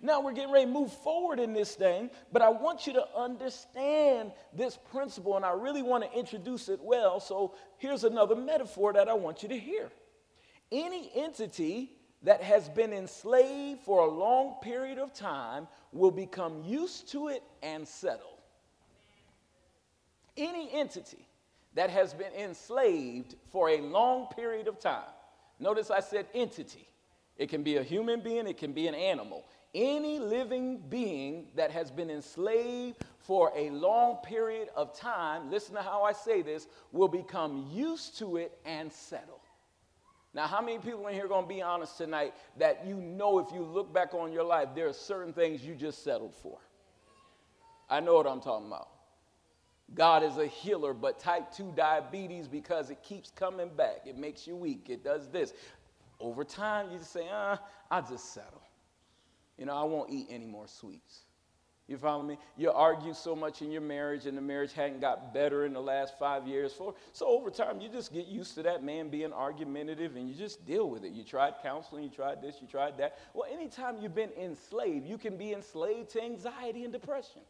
Now 0.05 0.21
we're 0.21 0.33
getting 0.33 0.51
ready 0.51 0.67
to 0.67 0.71
move 0.71 0.93
forward 0.93 1.39
in 1.39 1.53
this 1.53 1.77
thing, 1.77 2.11
but 2.33 2.43
I 2.43 2.49
want 2.49 2.89
you 2.89 2.93
to 2.95 3.07
understand 3.17 4.33
this 4.53 4.77
principle, 4.91 5.37
and 5.37 5.45
I 5.45 5.53
really 5.53 5.83
want 5.83 6.03
to 6.03 6.19
introduce 6.19 6.69
it 6.69 6.81
well. 6.83 7.21
So 7.21 7.55
here's 7.79 8.03
another 8.03 8.35
metaphor 8.35 8.93
that 8.95 9.09
I 9.09 9.15
want 9.15 9.45
you 9.45 9.49
to 9.51 9.59
hear. 9.59 9.91
Any 10.73 11.13
entity 11.15 11.93
that 12.25 12.43
has 12.43 12.69
been 12.69 12.93
enslaved 12.93 13.83
for 13.83 14.01
a 14.01 14.11
long 14.11 14.57
period 14.61 14.99
of 14.99 15.15
time 15.15 15.69
will 15.93 16.11
become 16.11 16.65
used 16.65 17.09
to 17.13 17.29
it 17.29 17.45
and 17.63 17.87
settle. 17.87 18.39
Any 20.37 20.69
entity 20.73 21.29
that 21.75 21.91
has 21.91 22.13
been 22.13 22.33
enslaved 22.33 23.37
for 23.53 23.69
a 23.69 23.81
long 23.81 24.27
period 24.35 24.67
of 24.67 24.81
time, 24.81 25.11
notice 25.61 25.93
I 25.93 26.01
said 26.01 26.27
entity. 26.35 26.89
It 27.37 27.49
can 27.49 27.63
be 27.63 27.77
a 27.77 27.83
human 27.83 28.21
being, 28.21 28.49
it 28.49 28.59
can 28.59 28.73
be 28.73 28.89
an 28.89 28.95
animal 28.95 29.45
any 29.75 30.19
living 30.19 30.83
being 30.89 31.47
that 31.55 31.71
has 31.71 31.91
been 31.91 32.11
enslaved 32.11 32.97
for 33.19 33.53
a 33.57 33.71
long 33.71 34.17
period 34.17 34.69
of 34.77 34.97
time, 34.99 35.51
listen 35.51 35.75
to 35.75 35.83
how 35.83 36.03
I 36.03 36.13
say 36.13 36.43
this, 36.43 36.67
will 36.91 37.09
become 37.09 37.69
used 37.73 38.19
to 38.19 38.37
it 38.37 38.59
and 38.65 38.93
settle. 38.93 39.41
Now, 40.35 40.47
how 40.47 40.61
many 40.61 40.79
people 40.79 41.07
in 41.09 41.15
here 41.15 41.29
going 41.29 41.45
to 41.45 41.49
be 41.49 41.63
honest 41.63 41.99
tonight 41.99 42.35
that 42.59 42.87
you 42.87 42.97
know 42.97 43.39
if 43.39 43.53
you 43.53 43.63
look 43.63 43.93
back 43.93 44.15
on 44.15 44.33
your 44.33 44.45
life, 44.45 44.69
there 44.75 44.89
are 44.89 44.93
certain 44.93 45.33
things 45.33 45.63
you 45.63 45.75
just 45.75 46.03
settled 46.03 46.35
for? 46.35 46.59
I 47.89 48.01
know 48.01 48.15
what 48.15 48.27
I'm 48.27 48.41
talking 48.41 48.67
about. 48.67 48.89
God 49.95 50.23
is 50.23 50.39
a 50.39 50.47
healer, 50.47 50.95
but 50.95 51.21
type 51.21 51.53
2 51.53 51.75
diabetes, 51.77 52.49
because 52.49 52.89
it 52.89 53.03
keeps 53.03 53.31
coming 53.31 53.69
back, 53.77 54.03
it 54.07 54.17
makes 54.17 54.47
you 54.47 54.57
weak, 54.57 54.87
it 54.89 55.05
does 55.05 55.29
this. 55.29 55.53
Over 56.19 56.45
time, 56.45 56.91
you 56.91 56.99
just 56.99 57.13
say, 57.13 57.29
uh, 57.29 57.57
I'll 57.91 58.09
just 58.09 58.33
settle 58.33 58.62
you 59.59 59.67
know, 59.67 59.75
I 59.75 59.85
won't 59.85 60.11
eat 60.11 60.27
any 60.31 60.47
more 60.47 60.67
sweets. 60.67 61.21
You 61.89 61.99
follow 61.99 62.23
me? 62.23 62.39
You 62.57 62.71
argue 62.71 63.13
so 63.13 63.35
much 63.35 63.61
in 63.61 63.71
your 63.71 63.83
marriage, 63.83 64.27
and 64.27 64.37
the 64.37 64.41
marriage 64.41 64.73
hadn't 64.73 65.01
got 65.01 65.35
better 65.35 65.67
in 65.67 65.73
the 65.73 65.81
last 65.81 66.19
five 66.19 66.47
years. 66.47 66.73
For 66.73 66.95
so 67.13 67.27
over 67.27 67.51
time, 67.51 67.81
you 67.81 67.89
just 67.89 68.13
get 68.13 68.27
used 68.27 68.55
to 68.55 68.63
that 68.63 68.85
man 68.85 69.09
being 69.09 69.33
argumentative, 69.33 70.17
and 70.17 70.29
you 70.29 70.35
just 70.35 70.65
deal 70.65 70.89
with 70.89 71.05
it. 71.05 71.13
You 71.13 71.25
tried 71.25 71.55
counseling, 71.63 72.05
you 72.05 72.11
tried 72.11 72.41
this, 72.41 72.57
you 72.63 72.69
tried 72.69 72.97
that. 72.99 73.19
Well, 73.35 73.47
anytime 73.53 73.99
you've 74.01 74.15
been 74.15 74.33
enslaved, 74.41 75.07
you 75.07 75.19
can 75.19 75.37
be 75.37 75.53
enslaved 75.53 76.11
to 76.11 76.23
anxiety 76.23 76.85
and 76.85 76.93
depression. 76.93 77.43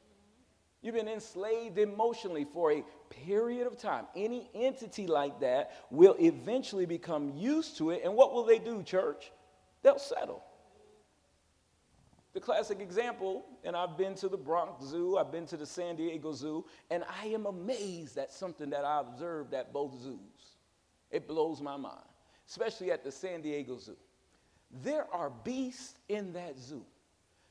You've 0.80 0.96
been 0.96 1.08
enslaved 1.08 1.78
emotionally 1.78 2.44
for 2.44 2.72
a 2.72 2.84
period 3.10 3.68
of 3.68 3.78
time. 3.78 4.06
Any 4.16 4.50
entity 4.54 5.06
like 5.06 5.38
that 5.40 5.72
will 5.90 6.16
eventually 6.18 6.86
become 6.86 7.36
used 7.36 7.76
to 7.78 7.90
it, 7.90 8.00
and 8.02 8.16
what 8.16 8.32
will 8.32 8.44
they 8.44 8.58
do, 8.58 8.82
church? 8.82 9.30
They'll 9.82 10.00
settle. 10.00 10.42
The 12.34 12.40
classic 12.40 12.80
example, 12.80 13.44
and 13.62 13.76
I've 13.76 13.98
been 13.98 14.14
to 14.16 14.28
the 14.28 14.38
Bronx 14.38 14.86
Zoo, 14.86 15.18
I've 15.18 15.30
been 15.30 15.44
to 15.46 15.56
the 15.56 15.66
San 15.66 15.96
Diego 15.96 16.32
Zoo, 16.32 16.64
and 16.90 17.04
I 17.22 17.26
am 17.26 17.44
amazed 17.44 18.16
at 18.16 18.32
something 18.32 18.70
that 18.70 18.84
I 18.84 19.00
observed 19.00 19.52
at 19.52 19.72
both 19.72 20.00
zoos. 20.00 20.56
It 21.10 21.28
blows 21.28 21.60
my 21.60 21.76
mind, 21.76 22.06
especially 22.48 22.90
at 22.90 23.04
the 23.04 23.12
San 23.12 23.42
Diego 23.42 23.76
Zoo. 23.76 23.96
There 24.82 25.06
are 25.12 25.28
beasts 25.28 25.96
in 26.08 26.32
that 26.32 26.58
zoo 26.58 26.84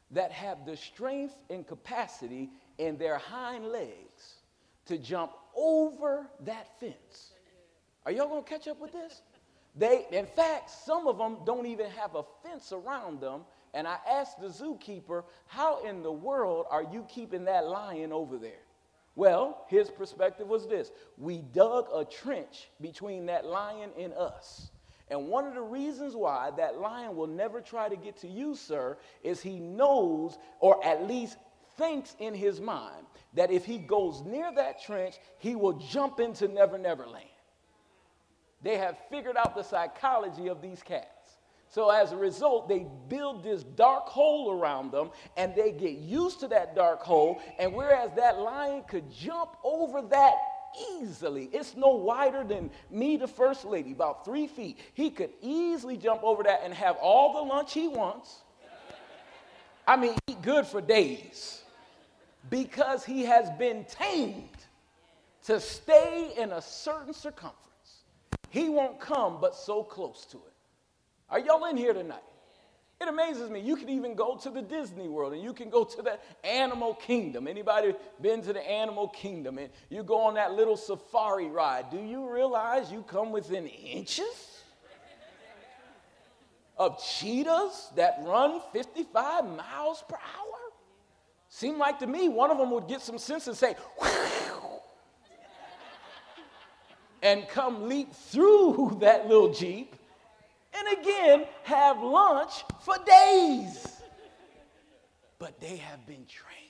that 0.09 0.31
have 0.31 0.65
the 0.65 0.75
strength 0.75 1.37
and 1.51 1.65
capacity 1.65 2.49
in 2.79 2.97
their 2.97 3.19
hind 3.19 3.67
legs 3.67 4.37
to 4.85 4.97
jump 4.97 5.31
over 5.55 6.25
that 6.39 6.79
fence. 6.79 7.33
Are 8.03 8.11
y'all 8.11 8.27
gonna 8.27 8.41
catch 8.41 8.67
up 8.67 8.79
with 8.79 8.93
this? 8.93 9.21
They, 9.75 10.05
in 10.11 10.25
fact, 10.25 10.69
some 10.69 11.07
of 11.07 11.17
them 11.17 11.37
don't 11.45 11.65
even 11.65 11.89
have 11.91 12.15
a 12.15 12.23
fence 12.43 12.71
around 12.71 13.21
them 13.21 13.41
and 13.73 13.87
I 13.87 13.97
asked 14.09 14.41
the 14.41 14.47
zookeeper, 14.47 15.23
How 15.47 15.83
in 15.83 16.03
the 16.03 16.11
world 16.11 16.65
are 16.69 16.83
you 16.83 17.05
keeping 17.07 17.45
that 17.45 17.67
lion 17.67 18.11
over 18.11 18.37
there? 18.37 18.63
Well, 19.15 19.65
his 19.67 19.89
perspective 19.89 20.47
was 20.47 20.67
this 20.67 20.91
we 21.17 21.39
dug 21.39 21.87
a 21.93 22.05
trench 22.05 22.69
between 22.79 23.25
that 23.27 23.45
lion 23.45 23.91
and 23.97 24.13
us. 24.13 24.71
And 25.09 25.27
one 25.27 25.45
of 25.45 25.55
the 25.55 25.61
reasons 25.61 26.15
why 26.15 26.51
that 26.55 26.79
lion 26.79 27.17
will 27.17 27.27
never 27.27 27.59
try 27.59 27.89
to 27.89 27.97
get 27.97 28.17
to 28.21 28.29
you, 28.29 28.55
sir, 28.55 28.97
is 29.23 29.41
he 29.41 29.59
knows, 29.59 30.37
or 30.61 30.83
at 30.85 31.05
least 31.05 31.37
thinks 31.77 32.15
in 32.19 32.33
his 32.33 32.61
mind, 32.61 33.05
that 33.33 33.51
if 33.51 33.65
he 33.65 33.77
goes 33.77 34.21
near 34.21 34.53
that 34.53 34.81
trench, 34.81 35.15
he 35.39 35.55
will 35.55 35.73
jump 35.73 36.21
into 36.21 36.47
Never 36.47 36.77
Never 36.77 37.05
Land. 37.05 37.25
They 38.63 38.77
have 38.77 38.97
figured 39.09 39.37
out 39.37 39.55
the 39.55 39.63
psychology 39.63 40.47
of 40.47 40.61
these 40.61 40.81
cats. 40.83 41.37
So 41.71 41.89
as 41.89 42.11
a 42.11 42.17
result, 42.17 42.67
they 42.67 42.85
build 43.07 43.43
this 43.43 43.63
dark 43.63 44.07
hole 44.07 44.51
around 44.51 44.91
them 44.91 45.09
and 45.37 45.55
they 45.55 45.71
get 45.71 45.93
used 45.93 46.41
to 46.41 46.49
that 46.49 46.75
dark 46.75 47.01
hole. 47.01 47.41
And 47.57 47.73
whereas 47.73 48.11
that 48.17 48.39
lion 48.39 48.83
could 48.87 49.09
jump 49.09 49.51
over 49.63 50.01
that 50.01 50.33
easily, 50.99 51.49
it's 51.53 51.77
no 51.77 51.91
wider 51.91 52.43
than 52.43 52.71
me, 52.89 53.15
the 53.15 53.27
first 53.27 53.63
lady, 53.63 53.93
about 53.93 54.25
three 54.25 54.47
feet. 54.47 54.79
He 54.93 55.09
could 55.09 55.29
easily 55.41 55.95
jump 55.95 56.23
over 56.23 56.43
that 56.43 56.59
and 56.63 56.73
have 56.73 56.97
all 56.97 57.33
the 57.33 57.53
lunch 57.53 57.73
he 57.73 57.87
wants. 57.87 58.41
I 59.87 59.95
mean, 59.95 60.15
eat 60.27 60.41
good 60.41 60.65
for 60.65 60.81
days 60.81 61.63
because 62.49 63.05
he 63.05 63.23
has 63.23 63.49
been 63.51 63.85
tamed 63.85 64.49
to 65.45 65.59
stay 65.59 66.33
in 66.37 66.51
a 66.51 66.61
certain 66.61 67.13
circumference. 67.13 67.55
He 68.51 68.67
won't 68.67 68.99
come 68.99 69.39
but 69.39 69.55
so 69.55 69.81
close 69.81 70.25
to 70.31 70.37
it. 70.37 70.53
Are 71.29 71.39
y'all 71.39 71.65
in 71.65 71.77
here 71.77 71.93
tonight? 71.93 72.19
It 72.99 73.07
amazes 73.07 73.49
me. 73.49 73.61
You 73.61 73.77
can 73.77 73.87
even 73.89 74.13
go 74.13 74.35
to 74.43 74.49
the 74.49 74.61
Disney 74.61 75.07
World 75.07 75.33
and 75.33 75.41
you 75.41 75.53
can 75.53 75.69
go 75.69 75.85
to 75.85 76.01
the 76.01 76.19
animal 76.45 76.93
kingdom. 76.93 77.47
Anybody 77.47 77.95
been 78.21 78.41
to 78.43 78.53
the 78.53 78.59
animal 78.59 79.07
kingdom 79.07 79.57
and 79.57 79.69
you 79.89 80.03
go 80.03 80.19
on 80.21 80.33
that 80.35 80.51
little 80.51 80.75
safari 80.75 81.47
ride? 81.47 81.89
Do 81.89 81.97
you 81.97 82.29
realize 82.29 82.91
you 82.91 83.03
come 83.03 83.31
within 83.31 83.67
inches 83.67 84.63
of 86.77 87.01
cheetahs 87.01 87.89
that 87.95 88.19
run 88.23 88.61
55 88.73 89.45
miles 89.45 90.03
per 90.07 90.17
hour? 90.17 90.59
Seemed 91.47 91.77
like 91.77 91.99
to 91.99 92.07
me 92.07 92.27
one 92.27 92.51
of 92.51 92.57
them 92.57 92.69
would 92.71 92.87
get 92.87 93.01
some 93.01 93.17
sense 93.17 93.47
and 93.47 93.55
say, 93.55 93.75
and 97.21 97.47
come 97.47 97.87
leap 97.87 98.13
through 98.13 98.97
that 99.01 99.27
little 99.27 99.53
Jeep 99.53 99.95
and 100.73 100.99
again 100.99 101.45
have 101.63 102.01
lunch 102.01 102.63
for 102.81 102.95
days. 103.05 104.01
But 105.39 105.59
they 105.59 105.77
have 105.77 106.05
been 106.05 106.25
trained. 106.25 106.61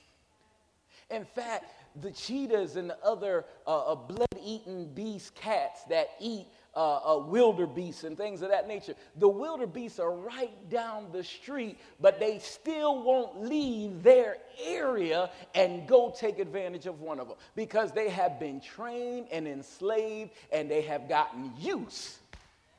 In 1.10 1.24
fact, 1.24 1.66
the 2.00 2.10
cheetahs 2.10 2.76
and 2.76 2.88
the 2.88 2.98
other 3.04 3.44
uh, 3.66 3.92
uh, 3.92 3.94
blood 3.94 4.26
eating 4.42 4.92
beast 4.94 5.34
cats 5.34 5.84
that 5.84 6.10
eat 6.18 6.46
uh, 6.74 7.18
uh, 7.18 7.66
and 8.04 8.16
things 8.16 8.42
of 8.42 8.48
that 8.48 8.66
nature. 8.66 8.94
The 9.16 9.28
wildebeest 9.28 10.00
are 10.00 10.12
right 10.12 10.70
down 10.70 11.08
the 11.12 11.22
street, 11.22 11.78
but 12.00 12.18
they 12.18 12.38
still 12.38 13.02
won't 13.02 13.42
leave 13.42 14.02
their 14.02 14.36
area 14.64 15.30
and 15.54 15.86
go 15.86 16.14
take 16.16 16.38
advantage 16.38 16.86
of 16.86 17.00
one 17.00 17.20
of 17.20 17.28
them 17.28 17.36
because 17.54 17.92
they 17.92 18.08
have 18.08 18.40
been 18.40 18.60
trained 18.60 19.26
and 19.30 19.46
enslaved 19.46 20.30
and 20.52 20.70
they 20.70 20.82
have 20.82 21.08
gotten 21.08 21.52
used 21.58 22.16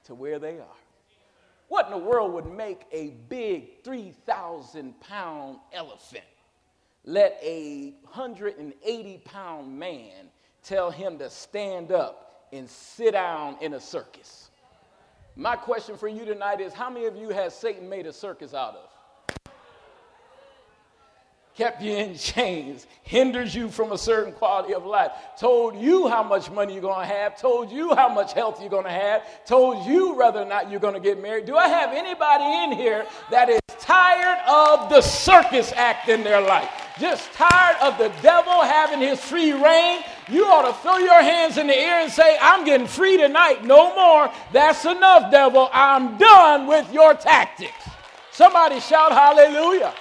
to 0.05 0.15
where 0.15 0.39
they 0.39 0.59
are. 0.59 0.77
What 1.67 1.85
in 1.85 1.91
the 1.91 1.97
world 1.97 2.33
would 2.33 2.51
make 2.51 2.81
a 2.91 3.13
big 3.29 3.83
3,000 3.83 4.99
pound 4.99 5.57
elephant 5.71 6.25
let 7.05 7.37
a 7.41 7.93
180 8.03 9.17
pound 9.25 9.77
man 9.77 10.29
tell 10.63 10.89
him 10.89 11.17
to 11.17 11.29
stand 11.29 11.91
up 11.91 12.22
and 12.53 12.69
sit 12.69 13.11
down 13.11 13.57
in 13.61 13.73
a 13.73 13.79
circus? 13.79 14.49
My 15.35 15.55
question 15.55 15.97
for 15.97 16.07
you 16.07 16.25
tonight 16.25 16.61
is 16.61 16.73
how 16.73 16.89
many 16.89 17.07
of 17.07 17.15
you 17.15 17.29
has 17.29 17.53
Satan 17.55 17.89
made 17.89 18.05
a 18.05 18.13
circus 18.13 18.53
out 18.53 18.75
of? 18.75 18.89
kept 21.55 21.81
you 21.81 21.95
in 21.95 22.15
chains, 22.17 22.87
hinders 23.03 23.53
you 23.53 23.69
from 23.69 23.91
a 23.91 23.97
certain 23.97 24.33
quality 24.33 24.73
of 24.73 24.85
life, 24.85 25.11
told 25.39 25.75
you 25.75 26.07
how 26.07 26.23
much 26.23 26.49
money 26.51 26.73
you're 26.75 26.81
to 26.81 27.05
have, 27.05 27.39
told 27.39 27.71
you 27.71 27.95
how 27.95 28.09
much 28.09 28.33
health 28.33 28.61
you're 28.61 28.83
to 28.83 28.89
have, 28.89 29.23
told 29.45 29.85
you 29.85 30.13
whether 30.15 30.39
or 30.39 30.45
not 30.45 30.69
you're 30.69 30.79
to 30.79 30.99
get 30.99 31.21
married. 31.21 31.45
Do 31.45 31.55
I 31.55 31.67
have 31.67 31.93
anybody 31.93 32.43
in 32.43 32.71
here 32.71 33.05
that 33.31 33.49
is 33.49 33.59
tired 33.79 34.39
of 34.47 34.89
the 34.89 35.01
circus 35.01 35.71
act 35.73 36.09
in 36.09 36.23
their 36.23 36.41
life? 36.41 36.69
Just 36.99 37.31
tired 37.33 37.77
of 37.81 37.97
the 37.97 38.11
devil 38.21 38.61
having 38.61 38.99
his 38.99 39.19
free 39.19 39.51
rein? 39.51 40.01
You 40.29 40.45
ought 40.45 40.67
to 40.67 40.73
throw 40.81 40.97
your 40.97 41.21
hands 41.21 41.57
in 41.57 41.67
the 41.67 41.77
air 41.77 42.01
and 42.01 42.11
say, 42.11 42.37
I'm 42.41 42.65
getting 42.65 42.87
free 42.87 43.17
tonight. 43.17 43.63
No 43.63 43.93
more. 43.95 44.31
That's 44.51 44.85
enough, 44.85 45.31
devil. 45.31 45.69
I'm 45.73 46.17
done 46.17 46.67
with 46.67 46.91
your 46.93 47.13
tactics. 47.13 47.89
Somebody 48.31 48.79
shout 48.79 49.11
hallelujah. 49.11 49.93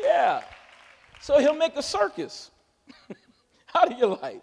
Yeah. 0.00 0.42
So 1.20 1.38
he'll 1.38 1.54
make 1.54 1.76
a 1.76 1.82
circus 1.82 2.50
out 3.74 3.92
of 3.92 3.98
your 3.98 4.16
life. 4.16 4.42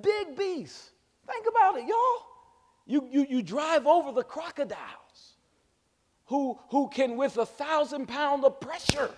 Big 0.00 0.36
beasts. 0.36 0.90
Think 1.26 1.46
about 1.46 1.76
it, 1.76 1.86
y'all. 1.86 2.26
You, 2.86 3.08
you, 3.10 3.26
you 3.28 3.42
drive 3.42 3.86
over 3.86 4.12
the 4.12 4.24
crocodiles 4.24 5.34
who, 6.26 6.58
who 6.70 6.88
can, 6.88 7.16
with 7.16 7.36
a 7.36 7.46
thousand 7.46 8.06
pound 8.06 8.44
of 8.44 8.58
pressure, 8.58 9.10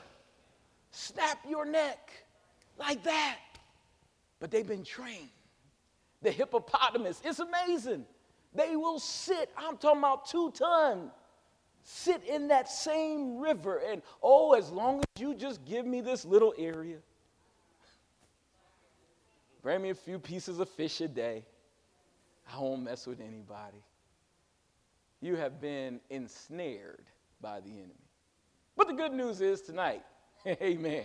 snap 0.90 1.38
your 1.48 1.64
neck 1.64 2.10
like 2.78 3.02
that. 3.04 3.38
But 4.40 4.50
they've 4.50 4.66
been 4.66 4.84
trained. 4.84 5.28
The 6.22 6.30
hippopotamus, 6.30 7.20
it's 7.24 7.38
amazing. 7.38 8.04
They 8.54 8.76
will 8.76 8.98
sit, 8.98 9.50
I'm 9.56 9.76
talking 9.76 9.98
about 9.98 10.26
two 10.26 10.50
ton 10.52 11.10
sit 11.84 12.24
in 12.24 12.48
that 12.48 12.68
same 12.68 13.38
river. 13.38 13.82
And 13.86 14.02
oh, 14.22 14.54
as 14.54 14.70
long 14.70 14.98
as 14.98 15.22
you 15.22 15.34
just 15.34 15.64
give 15.64 15.86
me 15.86 16.00
this 16.00 16.24
little 16.24 16.54
area, 16.58 16.96
bring 19.62 19.82
me 19.82 19.90
a 19.90 19.94
few 19.94 20.18
pieces 20.18 20.58
of 20.58 20.68
fish 20.68 21.00
a 21.00 21.08
day, 21.08 21.44
I 22.52 22.58
won't 22.58 22.82
mess 22.82 23.06
with 23.06 23.20
anybody. 23.20 23.82
You 25.20 25.36
have 25.36 25.60
been 25.60 26.00
ensnared 26.10 27.04
by 27.40 27.60
the 27.60 27.70
enemy. 27.70 27.94
But 28.76 28.88
the 28.88 28.94
good 28.94 29.12
news 29.12 29.40
is 29.40 29.60
tonight, 29.60 30.04
amen. 30.46 31.04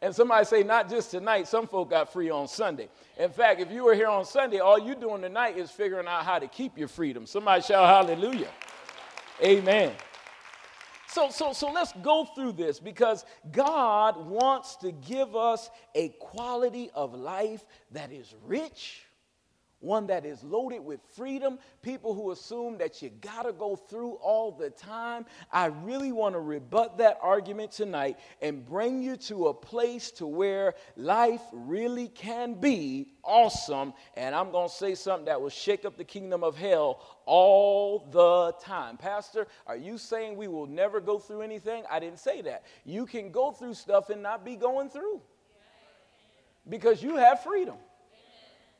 And 0.00 0.14
somebody 0.14 0.44
say, 0.44 0.62
not 0.62 0.88
just 0.88 1.10
tonight, 1.10 1.48
some 1.48 1.66
folk 1.66 1.90
got 1.90 2.12
free 2.12 2.30
on 2.30 2.46
Sunday. 2.46 2.88
In 3.18 3.30
fact, 3.30 3.60
if 3.60 3.72
you 3.72 3.82
were 3.82 3.94
here 3.94 4.06
on 4.06 4.24
Sunday, 4.24 4.60
all 4.60 4.78
you're 4.78 4.94
doing 4.94 5.22
tonight 5.22 5.58
is 5.58 5.72
figuring 5.72 6.06
out 6.06 6.24
how 6.24 6.38
to 6.38 6.46
keep 6.46 6.78
your 6.78 6.86
freedom. 6.86 7.26
Somebody 7.26 7.62
shout 7.62 8.06
hallelujah. 8.06 8.50
Amen. 9.42 9.92
So, 11.08 11.30
so, 11.30 11.52
so 11.52 11.72
let's 11.72 11.92
go 12.02 12.26
through 12.26 12.52
this 12.52 12.78
because 12.78 13.24
God 13.50 14.16
wants 14.26 14.76
to 14.76 14.92
give 14.92 15.34
us 15.34 15.70
a 15.94 16.10
quality 16.20 16.90
of 16.94 17.14
life 17.14 17.64
that 17.90 18.12
is 18.12 18.34
rich 18.46 19.07
one 19.80 20.08
that 20.08 20.26
is 20.26 20.42
loaded 20.42 20.80
with 20.80 21.00
freedom, 21.14 21.58
people 21.82 22.14
who 22.14 22.32
assume 22.32 22.78
that 22.78 23.00
you 23.00 23.10
gotta 23.20 23.52
go 23.52 23.76
through 23.76 24.14
all 24.14 24.50
the 24.50 24.70
time. 24.70 25.24
I 25.52 25.66
really 25.66 26.10
want 26.10 26.34
to 26.34 26.40
rebut 26.40 26.98
that 26.98 27.18
argument 27.22 27.70
tonight 27.70 28.18
and 28.42 28.64
bring 28.64 29.02
you 29.02 29.16
to 29.16 29.48
a 29.48 29.54
place 29.54 30.10
to 30.12 30.26
where 30.26 30.74
life 30.96 31.42
really 31.52 32.08
can 32.08 32.54
be 32.54 33.12
awesome. 33.22 33.94
And 34.16 34.34
I'm 34.34 34.50
gonna 34.50 34.68
say 34.68 34.94
something 34.94 35.26
that 35.26 35.40
will 35.40 35.48
shake 35.48 35.84
up 35.84 35.96
the 35.96 36.04
kingdom 36.04 36.42
of 36.42 36.56
hell 36.56 37.20
all 37.24 38.08
the 38.10 38.52
time. 38.60 38.96
Pastor, 38.96 39.46
are 39.66 39.76
you 39.76 39.96
saying 39.96 40.36
we 40.36 40.48
will 40.48 40.66
never 40.66 41.00
go 41.00 41.18
through 41.18 41.42
anything? 41.42 41.84
I 41.90 42.00
didn't 42.00 42.18
say 42.18 42.42
that. 42.42 42.64
You 42.84 43.06
can 43.06 43.30
go 43.30 43.52
through 43.52 43.74
stuff 43.74 44.10
and 44.10 44.22
not 44.22 44.44
be 44.44 44.56
going 44.56 44.90
through 44.90 45.20
because 46.68 47.02
you 47.02 47.16
have 47.16 47.42
freedom 47.42 47.76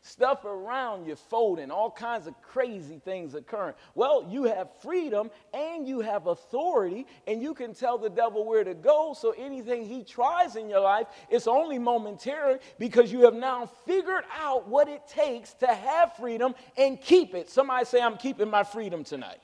stuff 0.02 0.44
around 0.44 1.06
you 1.06 1.16
folding, 1.16 1.70
all 1.70 1.90
kinds 1.90 2.26
of 2.26 2.40
crazy 2.42 2.98
things 3.04 3.34
occurring. 3.34 3.74
Well, 3.94 4.26
you 4.30 4.44
have 4.44 4.68
freedom 4.80 5.30
and 5.52 5.86
you 5.86 6.00
have 6.00 6.26
authority, 6.26 7.06
and 7.26 7.42
you 7.42 7.54
can 7.54 7.74
tell 7.74 7.98
the 7.98 8.10
devil 8.10 8.44
where 8.44 8.64
to 8.64 8.74
go. 8.74 9.14
So 9.18 9.34
anything 9.36 9.84
he 9.84 10.04
tries 10.04 10.56
in 10.56 10.68
your 10.68 10.80
life, 10.80 11.06
it's 11.28 11.46
only 11.46 11.78
momentary 11.78 12.58
because 12.78 13.12
you 13.12 13.24
have 13.24 13.34
now 13.34 13.66
figured 13.86 14.24
out 14.38 14.68
what 14.68 14.88
it 14.88 15.06
takes 15.08 15.54
to 15.54 15.66
have 15.66 16.16
freedom 16.16 16.54
and 16.76 17.00
keep 17.00 17.34
it. 17.34 17.50
Somebody 17.50 17.84
say, 17.84 18.00
I'm 18.00 18.16
keeping 18.16 18.50
my 18.50 18.64
freedom 18.64 19.04
tonight. 19.04 19.38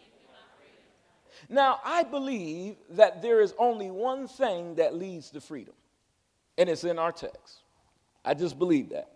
Now, 1.48 1.80
I 1.84 2.04
believe 2.04 2.76
that 2.90 3.20
there 3.20 3.40
is 3.40 3.54
only 3.58 3.90
one 3.90 4.28
thing 4.28 4.76
that 4.76 4.94
leads 4.94 5.30
to 5.30 5.40
freedom, 5.40 5.74
and 6.56 6.70
it's 6.70 6.84
in 6.84 6.98
our 6.98 7.12
text. 7.12 7.62
I 8.24 8.34
just 8.34 8.58
believe 8.58 8.90
that. 8.90 9.10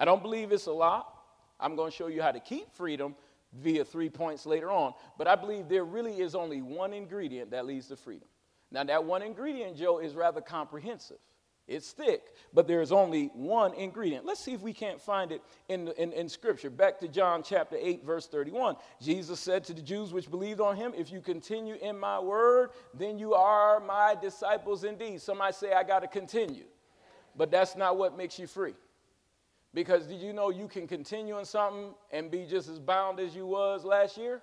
I 0.00 0.06
don't 0.06 0.22
believe 0.22 0.50
it's 0.50 0.66
a 0.66 0.72
lot. 0.72 1.14
I'm 1.60 1.76
going 1.76 1.90
to 1.90 1.96
show 1.96 2.06
you 2.06 2.22
how 2.22 2.32
to 2.32 2.40
keep 2.40 2.72
freedom 2.72 3.14
via 3.52 3.84
three 3.84 4.08
points 4.08 4.46
later 4.46 4.70
on. 4.70 4.94
But 5.18 5.28
I 5.28 5.36
believe 5.36 5.68
there 5.68 5.84
really 5.84 6.20
is 6.20 6.34
only 6.34 6.62
one 6.62 6.94
ingredient 6.94 7.50
that 7.50 7.66
leads 7.66 7.88
to 7.88 7.96
freedom. 7.96 8.26
Now, 8.72 8.82
that 8.84 9.04
one 9.04 9.20
ingredient, 9.22 9.76
Joe, 9.76 9.98
is 9.98 10.14
rather 10.14 10.40
comprehensive. 10.40 11.18
It's 11.68 11.92
thick, 11.92 12.22
but 12.52 12.66
there's 12.66 12.90
only 12.90 13.26
one 13.26 13.74
ingredient. 13.74 14.24
Let's 14.24 14.40
see 14.40 14.54
if 14.54 14.60
we 14.60 14.72
can't 14.72 15.00
find 15.00 15.30
it 15.30 15.40
in, 15.68 15.88
in, 15.98 16.12
in, 16.12 16.28
Scripture. 16.28 16.68
Back 16.68 16.98
to 16.98 17.06
John 17.06 17.44
chapter 17.44 17.76
8, 17.78 18.04
verse 18.04 18.26
31. 18.26 18.74
Jesus 19.00 19.38
said 19.38 19.62
to 19.64 19.74
the 19.74 19.82
Jews 19.82 20.12
which 20.12 20.30
believed 20.30 20.60
on 20.60 20.74
him, 20.76 20.92
If 20.96 21.12
you 21.12 21.20
continue 21.20 21.76
in 21.80 21.96
my 21.96 22.18
word, 22.18 22.70
then 22.92 23.20
you 23.20 23.34
are 23.34 23.78
my 23.78 24.16
disciples 24.20 24.82
indeed. 24.82 25.20
Some 25.20 25.36
Somebody 25.36 25.52
say, 25.52 25.72
I 25.72 25.84
got 25.84 26.00
to 26.00 26.08
continue. 26.08 26.64
But 27.36 27.52
that's 27.52 27.76
not 27.76 27.96
what 27.96 28.16
makes 28.16 28.36
you 28.36 28.48
free. 28.48 28.74
Because 29.72 30.06
did 30.06 30.20
you 30.20 30.32
know 30.32 30.50
you 30.50 30.66
can 30.66 30.86
continue 30.86 31.38
in 31.38 31.44
something 31.44 31.94
and 32.10 32.30
be 32.30 32.44
just 32.44 32.68
as 32.68 32.78
bound 32.78 33.20
as 33.20 33.34
you 33.36 33.46
was 33.46 33.84
last 33.84 34.16
year? 34.16 34.42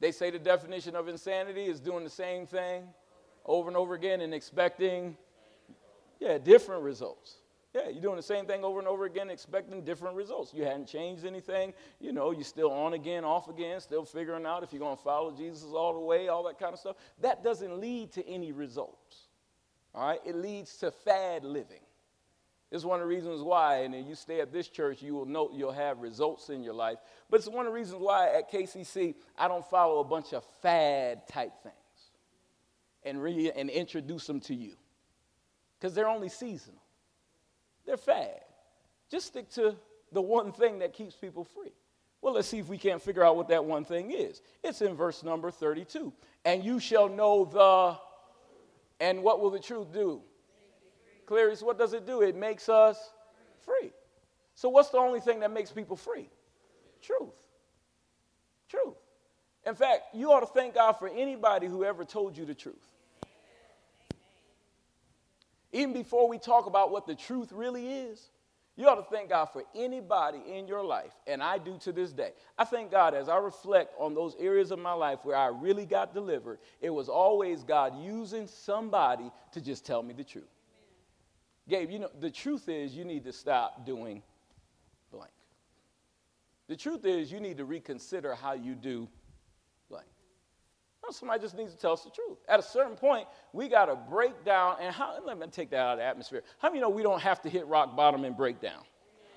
They 0.00 0.12
say 0.12 0.30
the 0.30 0.38
definition 0.38 0.94
of 0.94 1.08
insanity 1.08 1.64
is 1.64 1.80
doing 1.80 2.04
the 2.04 2.10
same 2.10 2.46
thing 2.46 2.84
over 3.46 3.68
and 3.68 3.76
over 3.76 3.94
again 3.94 4.20
and 4.20 4.34
expecting 4.34 5.16
yeah, 6.20 6.38
different 6.38 6.82
results. 6.82 7.36
Yeah, 7.74 7.88
you're 7.88 8.02
doing 8.02 8.16
the 8.16 8.22
same 8.22 8.46
thing 8.46 8.62
over 8.64 8.78
and 8.78 8.86
over 8.86 9.04
again, 9.04 9.30
expecting 9.30 9.82
different 9.82 10.14
results. 10.14 10.54
You 10.54 10.64
hadn't 10.64 10.86
changed 10.86 11.24
anything. 11.24 11.74
You 12.00 12.12
know, 12.12 12.30
you're 12.30 12.44
still 12.44 12.70
on 12.70 12.94
again, 12.94 13.24
off 13.24 13.48
again, 13.48 13.80
still 13.80 14.04
figuring 14.04 14.46
out 14.46 14.62
if 14.62 14.72
you're 14.72 14.80
going 14.80 14.96
to 14.96 15.02
follow 15.02 15.32
Jesus 15.32 15.70
all 15.74 15.92
the 15.92 15.98
way, 15.98 16.28
all 16.28 16.44
that 16.44 16.58
kind 16.58 16.72
of 16.72 16.78
stuff. 16.78 16.96
That 17.20 17.42
doesn't 17.42 17.80
lead 17.80 18.12
to 18.12 18.26
any 18.28 18.52
results. 18.52 19.26
All 19.92 20.06
right? 20.06 20.20
It 20.24 20.36
leads 20.36 20.76
to 20.78 20.92
fad 20.92 21.44
living. 21.44 21.80
It's 22.74 22.84
one 22.84 23.00
of 23.00 23.06
the 23.08 23.14
reasons 23.14 23.40
why, 23.40 23.82
and 23.82 23.94
if 23.94 24.04
you 24.04 24.16
stay 24.16 24.40
at 24.40 24.52
this 24.52 24.66
church, 24.66 25.00
you 25.00 25.14
will 25.14 25.26
know 25.26 25.48
you'll 25.54 25.70
have 25.70 26.00
results 26.00 26.48
in 26.48 26.64
your 26.64 26.74
life. 26.74 26.98
But 27.30 27.36
it's 27.36 27.46
one 27.46 27.66
of 27.66 27.72
the 27.72 27.78
reasons 27.78 28.00
why 28.02 28.30
at 28.34 28.50
KCC, 28.50 29.14
I 29.38 29.46
don't 29.46 29.64
follow 29.64 30.00
a 30.00 30.04
bunch 30.04 30.32
of 30.32 30.42
fad 30.60 31.28
type 31.28 31.52
things 31.62 31.74
and, 33.04 33.22
re- 33.22 33.52
and 33.54 33.70
introduce 33.70 34.26
them 34.26 34.40
to 34.40 34.56
you 34.56 34.72
because 35.78 35.94
they're 35.94 36.08
only 36.08 36.28
seasonal. 36.28 36.82
They're 37.86 37.96
fad. 37.96 38.40
Just 39.08 39.28
stick 39.28 39.50
to 39.50 39.76
the 40.10 40.20
one 40.20 40.50
thing 40.50 40.80
that 40.80 40.94
keeps 40.94 41.14
people 41.14 41.44
free. 41.44 41.74
Well, 42.22 42.34
let's 42.34 42.48
see 42.48 42.58
if 42.58 42.66
we 42.66 42.76
can't 42.76 43.00
figure 43.00 43.22
out 43.22 43.36
what 43.36 43.46
that 43.50 43.64
one 43.64 43.84
thing 43.84 44.10
is. 44.10 44.42
It's 44.64 44.82
in 44.82 44.96
verse 44.96 45.22
number 45.22 45.52
32. 45.52 46.12
And 46.44 46.64
you 46.64 46.80
shall 46.80 47.08
know 47.08 47.44
the, 47.44 49.04
and 49.04 49.22
what 49.22 49.40
will 49.40 49.50
the 49.50 49.60
truth 49.60 49.92
do? 49.92 50.22
Clarice, 51.26 51.62
what 51.62 51.78
does 51.78 51.92
it 51.92 52.06
do? 52.06 52.22
It 52.22 52.36
makes 52.36 52.68
us 52.68 53.12
free. 53.60 53.92
So, 54.54 54.68
what's 54.68 54.90
the 54.90 54.98
only 54.98 55.20
thing 55.20 55.40
that 55.40 55.50
makes 55.50 55.70
people 55.70 55.96
free? 55.96 56.28
Truth. 57.02 57.34
Truth. 58.68 58.96
In 59.66 59.74
fact, 59.74 60.14
you 60.14 60.32
ought 60.32 60.40
to 60.40 60.46
thank 60.46 60.74
God 60.74 60.92
for 60.92 61.08
anybody 61.08 61.66
who 61.66 61.84
ever 61.84 62.04
told 62.04 62.36
you 62.36 62.44
the 62.44 62.54
truth. 62.54 62.76
Even 65.72 65.92
before 65.92 66.28
we 66.28 66.38
talk 66.38 66.66
about 66.66 66.92
what 66.92 67.06
the 67.06 67.14
truth 67.14 67.50
really 67.50 67.94
is, 67.94 68.30
you 68.76 68.88
ought 68.88 68.96
to 68.96 69.14
thank 69.14 69.28
God 69.28 69.46
for 69.46 69.62
anybody 69.74 70.40
in 70.48 70.66
your 70.66 70.84
life, 70.84 71.12
and 71.26 71.42
I 71.42 71.58
do 71.58 71.78
to 71.78 71.92
this 71.92 72.12
day. 72.12 72.32
I 72.58 72.64
thank 72.64 72.90
God 72.90 73.14
as 73.14 73.28
I 73.28 73.36
reflect 73.36 73.94
on 73.98 74.14
those 74.14 74.34
areas 74.38 74.72
of 74.72 74.80
my 74.80 74.92
life 74.92 75.20
where 75.22 75.36
I 75.36 75.46
really 75.46 75.86
got 75.86 76.12
delivered, 76.12 76.58
it 76.80 76.90
was 76.90 77.08
always 77.08 77.62
God 77.62 77.96
using 78.00 78.48
somebody 78.48 79.30
to 79.52 79.60
just 79.60 79.86
tell 79.86 80.02
me 80.02 80.12
the 80.12 80.24
truth. 80.24 80.53
Gabe, 81.68 81.90
you 81.90 81.98
know, 81.98 82.10
the 82.20 82.30
truth 82.30 82.68
is 82.68 82.94
you 82.94 83.04
need 83.04 83.24
to 83.24 83.32
stop 83.32 83.86
doing 83.86 84.22
blank. 85.10 85.32
The 86.68 86.76
truth 86.76 87.04
is 87.04 87.32
you 87.32 87.40
need 87.40 87.56
to 87.56 87.64
reconsider 87.64 88.34
how 88.34 88.52
you 88.52 88.74
do 88.74 89.08
blank. 89.88 90.06
somebody 91.10 91.40
just 91.40 91.56
needs 91.56 91.72
to 91.72 91.78
tell 91.78 91.92
us 91.92 92.02
the 92.02 92.10
truth. 92.10 92.38
At 92.48 92.60
a 92.60 92.62
certain 92.62 92.96
point, 92.96 93.26
we 93.52 93.68
got 93.68 93.86
to 93.86 93.96
break 93.96 94.44
down, 94.44 94.76
and 94.80 94.94
how, 94.94 95.18
let 95.24 95.38
me 95.38 95.46
take 95.46 95.70
that 95.70 95.78
out 95.78 95.92
of 95.92 95.98
the 95.98 96.04
atmosphere. 96.04 96.42
How 96.58 96.68
many 96.68 96.80
know 96.80 96.90
we 96.90 97.02
don't 97.02 97.20
have 97.20 97.40
to 97.42 97.48
hit 97.48 97.66
rock 97.66 97.96
bottom 97.96 98.24
and 98.24 98.36
break 98.36 98.60
down? 98.60 98.82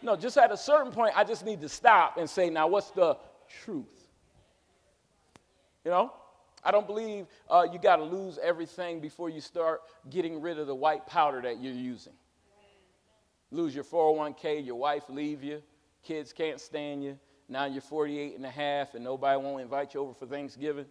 No, 0.02 0.16
just 0.16 0.38
at 0.38 0.52
a 0.52 0.58
certain 0.58 0.92
point, 0.92 1.14
I 1.16 1.24
just 1.24 1.46
need 1.46 1.62
to 1.62 1.70
stop 1.70 2.18
and 2.18 2.30
say, 2.30 2.50
now 2.50 2.68
what's 2.68 2.92
the 2.92 3.18
truth? 3.64 4.08
You 5.86 5.92
know? 5.92 6.14
I 6.68 6.72
don't 6.72 6.86
believe 6.86 7.28
uh, 7.50 7.66
you 7.72 7.80
got 7.80 7.96
to 7.96 8.04
lose 8.04 8.38
everything 8.44 9.00
before 9.00 9.30
you 9.30 9.40
start 9.40 9.84
getting 10.10 10.42
rid 10.42 10.60
of 10.60 10.68
the 10.68 10.76
white 10.76 11.08
powder 11.08 11.42
that 11.44 11.62
you're 11.62 11.72
using. 11.72 12.12
Lose 13.52 13.74
your 13.74 13.86
401k, 13.86 14.66
your 14.66 14.76
wife 14.76 15.04
leave 15.08 15.42
you, 15.42 15.64
kids 16.04 16.34
can't 16.34 16.60
stand 16.60 17.06
you. 17.06 17.18
Now 17.48 17.64
you're 17.64 17.80
48 17.80 18.36
and 18.36 18.46
a 18.46 18.50
half 18.50 18.96
and 18.96 19.04
nobody 19.06 19.42
won't 19.42 19.62
invite 19.62 19.94
you 19.94 20.02
over 20.02 20.14
for 20.14 20.26
Thanksgiving. 20.26 20.88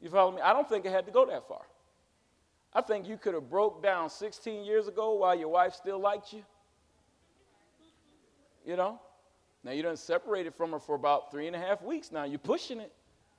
You 0.00 0.08
follow 0.08 0.30
me? 0.30 0.40
I 0.40 0.52
don't 0.52 0.68
think 0.68 0.86
it 0.86 0.92
had 0.92 1.04
to 1.06 1.12
go 1.12 1.26
that 1.26 1.48
far. 1.48 1.62
I 2.72 2.80
think 2.80 3.08
you 3.08 3.16
could 3.16 3.34
have 3.34 3.50
broke 3.50 3.82
down 3.82 4.08
16 4.08 4.64
years 4.64 4.86
ago 4.86 5.14
while 5.14 5.36
your 5.36 5.48
wife 5.48 5.74
still 5.74 5.98
liked 5.98 6.32
you. 6.32 6.44
You 8.64 8.76
know? 8.76 9.00
Now 9.64 9.72
you 9.72 9.82
done 9.82 9.96
separated 9.96 10.54
from 10.54 10.70
her 10.70 10.78
for 10.78 10.94
about 10.94 11.32
three 11.32 11.48
and 11.48 11.56
a 11.56 11.58
half 11.58 11.82
weeks. 11.82 12.12
Now 12.12 12.22
you're 12.22 12.38
pushing 12.38 12.78
it. 12.78 12.92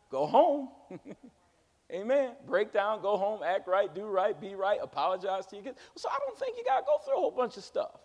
Go 0.10 0.26
home. 0.26 0.70
Amen. 1.92 2.32
Break 2.46 2.74
down, 2.74 3.02
go 3.02 3.16
home, 3.16 3.42
act 3.44 3.68
right, 3.68 3.94
do 3.94 4.06
right, 4.06 4.40
be 4.40 4.56
right, 4.56 4.80
apologize 4.82 5.46
to 5.48 5.56
your 5.56 5.64
kids. 5.64 5.80
So 5.96 6.10
I 6.10 6.18
don't 6.20 6.38
think 6.38 6.58
you 6.58 6.66
got 6.66 6.80
to 6.80 6.86
go 6.86 6.98
through 7.06 7.16
a 7.16 7.20
whole 7.20 7.32
bunch 7.32 7.56
of 7.58 7.64
stuff. 7.64 8.02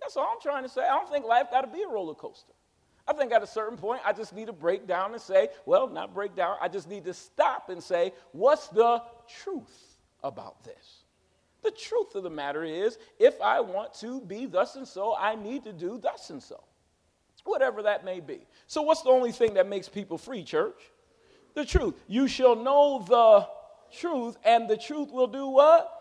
That's 0.00 0.16
all 0.16 0.30
I'm 0.32 0.40
trying 0.40 0.64
to 0.64 0.68
say. 0.68 0.82
I 0.82 0.96
don't 0.96 1.10
think 1.10 1.24
life 1.24 1.50
got 1.50 1.62
to 1.62 1.66
be 1.66 1.82
a 1.82 1.88
roller 1.88 2.14
coaster. 2.14 2.52
I 3.08 3.12
think 3.12 3.32
at 3.32 3.42
a 3.42 3.46
certain 3.46 3.76
point, 3.76 4.02
I 4.04 4.12
just 4.12 4.34
need 4.34 4.46
to 4.46 4.52
break 4.52 4.86
down 4.86 5.12
and 5.12 5.20
say, 5.20 5.48
well, 5.66 5.88
not 5.88 6.14
break 6.14 6.36
down, 6.36 6.56
I 6.60 6.68
just 6.68 6.88
need 6.88 7.04
to 7.06 7.14
stop 7.14 7.70
and 7.70 7.82
say, 7.82 8.12
what's 8.32 8.68
the 8.68 9.02
truth 9.42 9.96
about 10.22 10.62
this? 10.64 11.00
The 11.62 11.70
truth 11.70 12.14
of 12.14 12.22
the 12.22 12.30
matter 12.30 12.64
is, 12.64 12.98
if 13.18 13.40
I 13.40 13.60
want 13.60 13.94
to 13.94 14.20
be 14.20 14.46
thus 14.46 14.76
and 14.76 14.86
so, 14.86 15.14
I 15.18 15.34
need 15.34 15.64
to 15.64 15.72
do 15.72 15.98
thus 15.98 16.30
and 16.30 16.42
so. 16.42 16.62
Whatever 17.44 17.82
that 17.82 18.04
may 18.04 18.20
be. 18.20 18.46
So, 18.66 18.82
what's 18.82 19.00
the 19.02 19.08
only 19.08 19.32
thing 19.32 19.54
that 19.54 19.66
makes 19.66 19.88
people 19.88 20.18
free, 20.18 20.44
church? 20.44 20.89
The 21.54 21.64
truth. 21.64 21.94
You 22.06 22.28
shall 22.28 22.56
know 22.56 23.04
the 23.06 23.48
truth, 23.96 24.36
and 24.44 24.68
the 24.68 24.76
truth 24.76 25.10
will 25.10 25.26
do 25.26 25.48
what? 25.48 25.96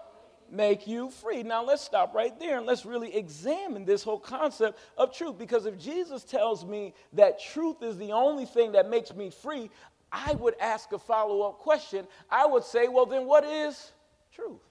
make 0.51 0.87
you 0.87 1.09
free. 1.09 1.43
Now 1.43 1.63
let's 1.63 1.83
stop 1.83 2.13
right 2.13 2.37
there 2.39 2.57
and 2.57 2.65
let's 2.65 2.85
really 2.85 3.15
examine 3.15 3.85
this 3.85 4.03
whole 4.03 4.19
concept 4.19 4.79
of 4.97 5.13
truth. 5.13 5.37
Because 5.37 5.65
if 5.65 5.77
Jesus 5.77 6.23
tells 6.23 6.65
me 6.65 6.93
that 7.13 7.39
truth 7.39 7.81
is 7.81 7.97
the 7.97 8.11
only 8.11 8.45
thing 8.45 8.71
that 8.73 8.89
makes 8.89 9.13
me 9.13 9.29
free, 9.29 9.69
I 10.11 10.33
would 10.33 10.55
ask 10.59 10.91
a 10.91 10.99
follow 10.99 11.41
up 11.41 11.59
question. 11.59 12.07
I 12.29 12.45
would 12.45 12.63
say, 12.63 12.87
well, 12.87 13.05
then 13.05 13.25
what 13.25 13.43
is 13.43 13.91
truth? 14.33 14.61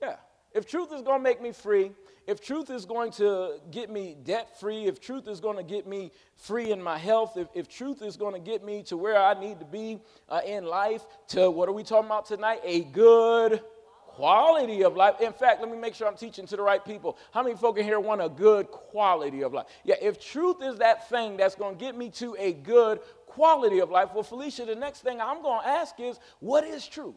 Yeah. 0.00 0.16
If 0.52 0.66
truth 0.66 0.92
is 0.92 1.02
going 1.02 1.18
to 1.18 1.24
make 1.24 1.42
me 1.42 1.52
free, 1.52 1.92
if 2.28 2.42
truth 2.42 2.68
is 2.68 2.84
going 2.84 3.10
to 3.12 3.58
get 3.70 3.88
me 3.88 4.14
debt 4.22 4.60
free, 4.60 4.84
if 4.84 5.00
truth 5.00 5.26
is 5.28 5.40
going 5.40 5.56
to 5.56 5.62
get 5.62 5.86
me 5.86 6.12
free 6.36 6.70
in 6.72 6.82
my 6.82 6.98
health, 6.98 7.38
if, 7.38 7.48
if 7.54 7.70
truth 7.70 8.02
is 8.02 8.18
going 8.18 8.34
to 8.34 8.38
get 8.38 8.62
me 8.62 8.82
to 8.84 8.98
where 8.98 9.16
I 9.18 9.32
need 9.32 9.58
to 9.60 9.64
be 9.64 9.98
uh, 10.28 10.42
in 10.44 10.66
life, 10.66 11.06
to 11.28 11.50
what 11.50 11.70
are 11.70 11.72
we 11.72 11.82
talking 11.82 12.04
about 12.04 12.26
tonight? 12.26 12.60
A 12.64 12.84
good 12.84 13.62
quality 14.08 14.84
of 14.84 14.94
life. 14.94 15.22
In 15.22 15.32
fact, 15.32 15.62
let 15.62 15.70
me 15.70 15.78
make 15.78 15.94
sure 15.94 16.06
I'm 16.06 16.18
teaching 16.18 16.46
to 16.48 16.56
the 16.56 16.62
right 16.62 16.84
people. 16.84 17.16
How 17.32 17.42
many 17.42 17.56
folk 17.56 17.78
in 17.78 17.84
here 17.84 17.98
want 17.98 18.20
a 18.20 18.28
good 18.28 18.70
quality 18.70 19.42
of 19.42 19.54
life? 19.54 19.66
Yeah, 19.84 19.94
if 20.02 20.20
truth 20.20 20.62
is 20.62 20.76
that 20.80 21.08
thing 21.08 21.38
that's 21.38 21.54
going 21.54 21.78
to 21.78 21.82
get 21.82 21.96
me 21.96 22.10
to 22.10 22.36
a 22.38 22.52
good 22.52 23.00
quality 23.24 23.78
of 23.78 23.90
life, 23.90 24.10
well, 24.12 24.22
Felicia, 24.22 24.66
the 24.66 24.74
next 24.74 25.00
thing 25.00 25.18
I'm 25.18 25.40
going 25.40 25.62
to 25.62 25.66
ask 25.66 25.98
is, 25.98 26.20
what 26.40 26.64
is 26.64 26.86
truth? 26.86 27.14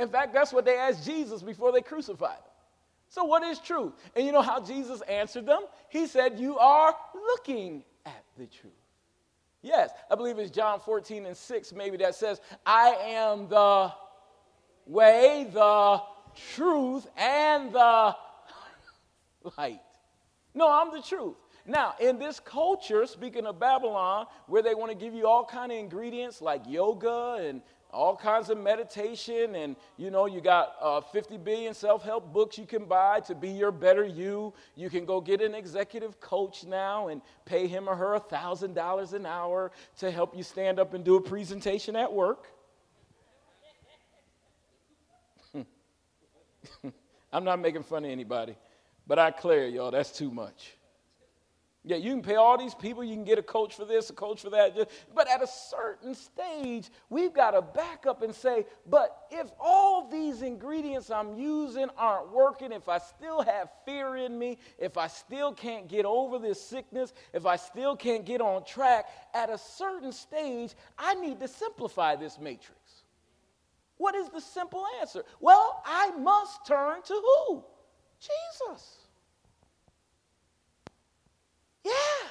In 0.00 0.08
fact, 0.08 0.32
that's 0.32 0.54
what 0.54 0.64
they 0.64 0.76
asked 0.76 1.04
Jesus 1.04 1.42
before 1.42 1.70
they 1.70 1.82
crucified 1.82 2.38
him. 2.38 2.55
So, 3.08 3.24
what 3.24 3.42
is 3.42 3.58
truth? 3.58 3.92
And 4.14 4.26
you 4.26 4.32
know 4.32 4.42
how 4.42 4.60
Jesus 4.60 5.00
answered 5.02 5.46
them? 5.46 5.62
He 5.88 6.06
said, 6.06 6.38
You 6.38 6.58
are 6.58 6.94
looking 7.14 7.84
at 8.04 8.24
the 8.36 8.46
truth. 8.46 8.72
Yes, 9.62 9.90
I 10.10 10.14
believe 10.14 10.38
it's 10.38 10.50
John 10.50 10.80
14 10.80 11.26
and 11.26 11.36
6, 11.36 11.72
maybe 11.72 11.96
that 11.98 12.14
says, 12.14 12.40
I 12.64 12.90
am 13.06 13.48
the 13.48 13.92
way, 14.86 15.48
the 15.52 16.02
truth, 16.54 17.06
and 17.16 17.72
the 17.72 18.14
light. 19.58 19.80
No, 20.54 20.70
I'm 20.70 20.92
the 20.92 21.02
truth. 21.02 21.36
Now, 21.66 21.94
in 22.00 22.18
this 22.18 22.38
culture, 22.38 23.06
speaking 23.06 23.44
of 23.44 23.58
Babylon, 23.58 24.26
where 24.46 24.62
they 24.62 24.74
want 24.74 24.92
to 24.92 24.96
give 24.96 25.14
you 25.14 25.26
all 25.26 25.44
kind 25.44 25.72
of 25.72 25.78
ingredients 25.78 26.40
like 26.40 26.62
yoga 26.68 27.38
and 27.40 27.60
all 27.92 28.16
kinds 28.16 28.50
of 28.50 28.58
meditation 28.58 29.54
and 29.54 29.76
you 29.96 30.10
know 30.10 30.26
you 30.26 30.40
got 30.40 30.74
uh, 30.80 31.00
50 31.00 31.38
billion 31.38 31.72
self-help 31.72 32.32
books 32.32 32.58
you 32.58 32.66
can 32.66 32.84
buy 32.84 33.20
to 33.20 33.34
be 33.34 33.48
your 33.48 33.72
better 33.72 34.04
you 34.04 34.52
you 34.74 34.90
can 34.90 35.04
go 35.04 35.20
get 35.20 35.40
an 35.40 35.54
executive 35.54 36.20
coach 36.20 36.64
now 36.64 37.08
and 37.08 37.22
pay 37.44 37.66
him 37.66 37.88
or 37.88 37.94
her 37.94 38.14
a 38.14 38.20
thousand 38.20 38.74
dollars 38.74 39.12
an 39.12 39.24
hour 39.24 39.70
to 39.98 40.10
help 40.10 40.36
you 40.36 40.42
stand 40.42 40.78
up 40.78 40.94
and 40.94 41.04
do 41.04 41.16
a 41.16 41.20
presentation 41.20 41.96
at 41.96 42.12
work 42.12 42.48
I'm 47.32 47.44
not 47.44 47.60
making 47.60 47.82
fun 47.82 48.04
of 48.04 48.10
anybody, 48.10 48.56
but 49.06 49.18
I 49.18 49.30
clear 49.30 49.66
y'all, 49.66 49.90
that's 49.90 50.10
too 50.10 50.30
much. 50.30 50.76
Yeah, 51.88 51.98
you 51.98 52.10
can 52.10 52.22
pay 52.22 52.34
all 52.34 52.58
these 52.58 52.74
people, 52.74 53.04
you 53.04 53.14
can 53.14 53.22
get 53.22 53.38
a 53.38 53.42
coach 53.42 53.76
for 53.76 53.84
this, 53.84 54.10
a 54.10 54.12
coach 54.12 54.42
for 54.42 54.50
that. 54.50 54.90
But 55.14 55.30
at 55.30 55.40
a 55.40 55.46
certain 55.46 56.16
stage, 56.16 56.90
we've 57.10 57.32
got 57.32 57.52
to 57.52 57.62
back 57.62 58.06
up 58.06 58.22
and 58.22 58.34
say, 58.34 58.66
but 58.90 59.28
if 59.30 59.52
all 59.60 60.08
these 60.08 60.42
ingredients 60.42 61.12
I'm 61.12 61.38
using 61.38 61.86
aren't 61.96 62.32
working, 62.32 62.72
if 62.72 62.88
I 62.88 62.98
still 62.98 63.40
have 63.40 63.70
fear 63.84 64.16
in 64.16 64.36
me, 64.36 64.58
if 64.80 64.98
I 64.98 65.06
still 65.06 65.52
can't 65.52 65.86
get 65.86 66.04
over 66.04 66.40
this 66.40 66.60
sickness, 66.60 67.12
if 67.32 67.46
I 67.46 67.54
still 67.54 67.94
can't 67.94 68.24
get 68.24 68.40
on 68.40 68.64
track, 68.64 69.06
at 69.32 69.48
a 69.48 69.56
certain 69.56 70.10
stage, 70.10 70.74
I 70.98 71.14
need 71.14 71.38
to 71.38 71.46
simplify 71.46 72.16
this 72.16 72.36
matrix. 72.40 73.04
What 73.96 74.16
is 74.16 74.28
the 74.30 74.40
simple 74.40 74.84
answer? 75.00 75.22
Well, 75.38 75.80
I 75.86 76.10
must 76.18 76.66
turn 76.66 77.00
to 77.02 77.14
who? 77.14 77.64
Jesus. 78.18 79.05
Yeah. 81.86 82.28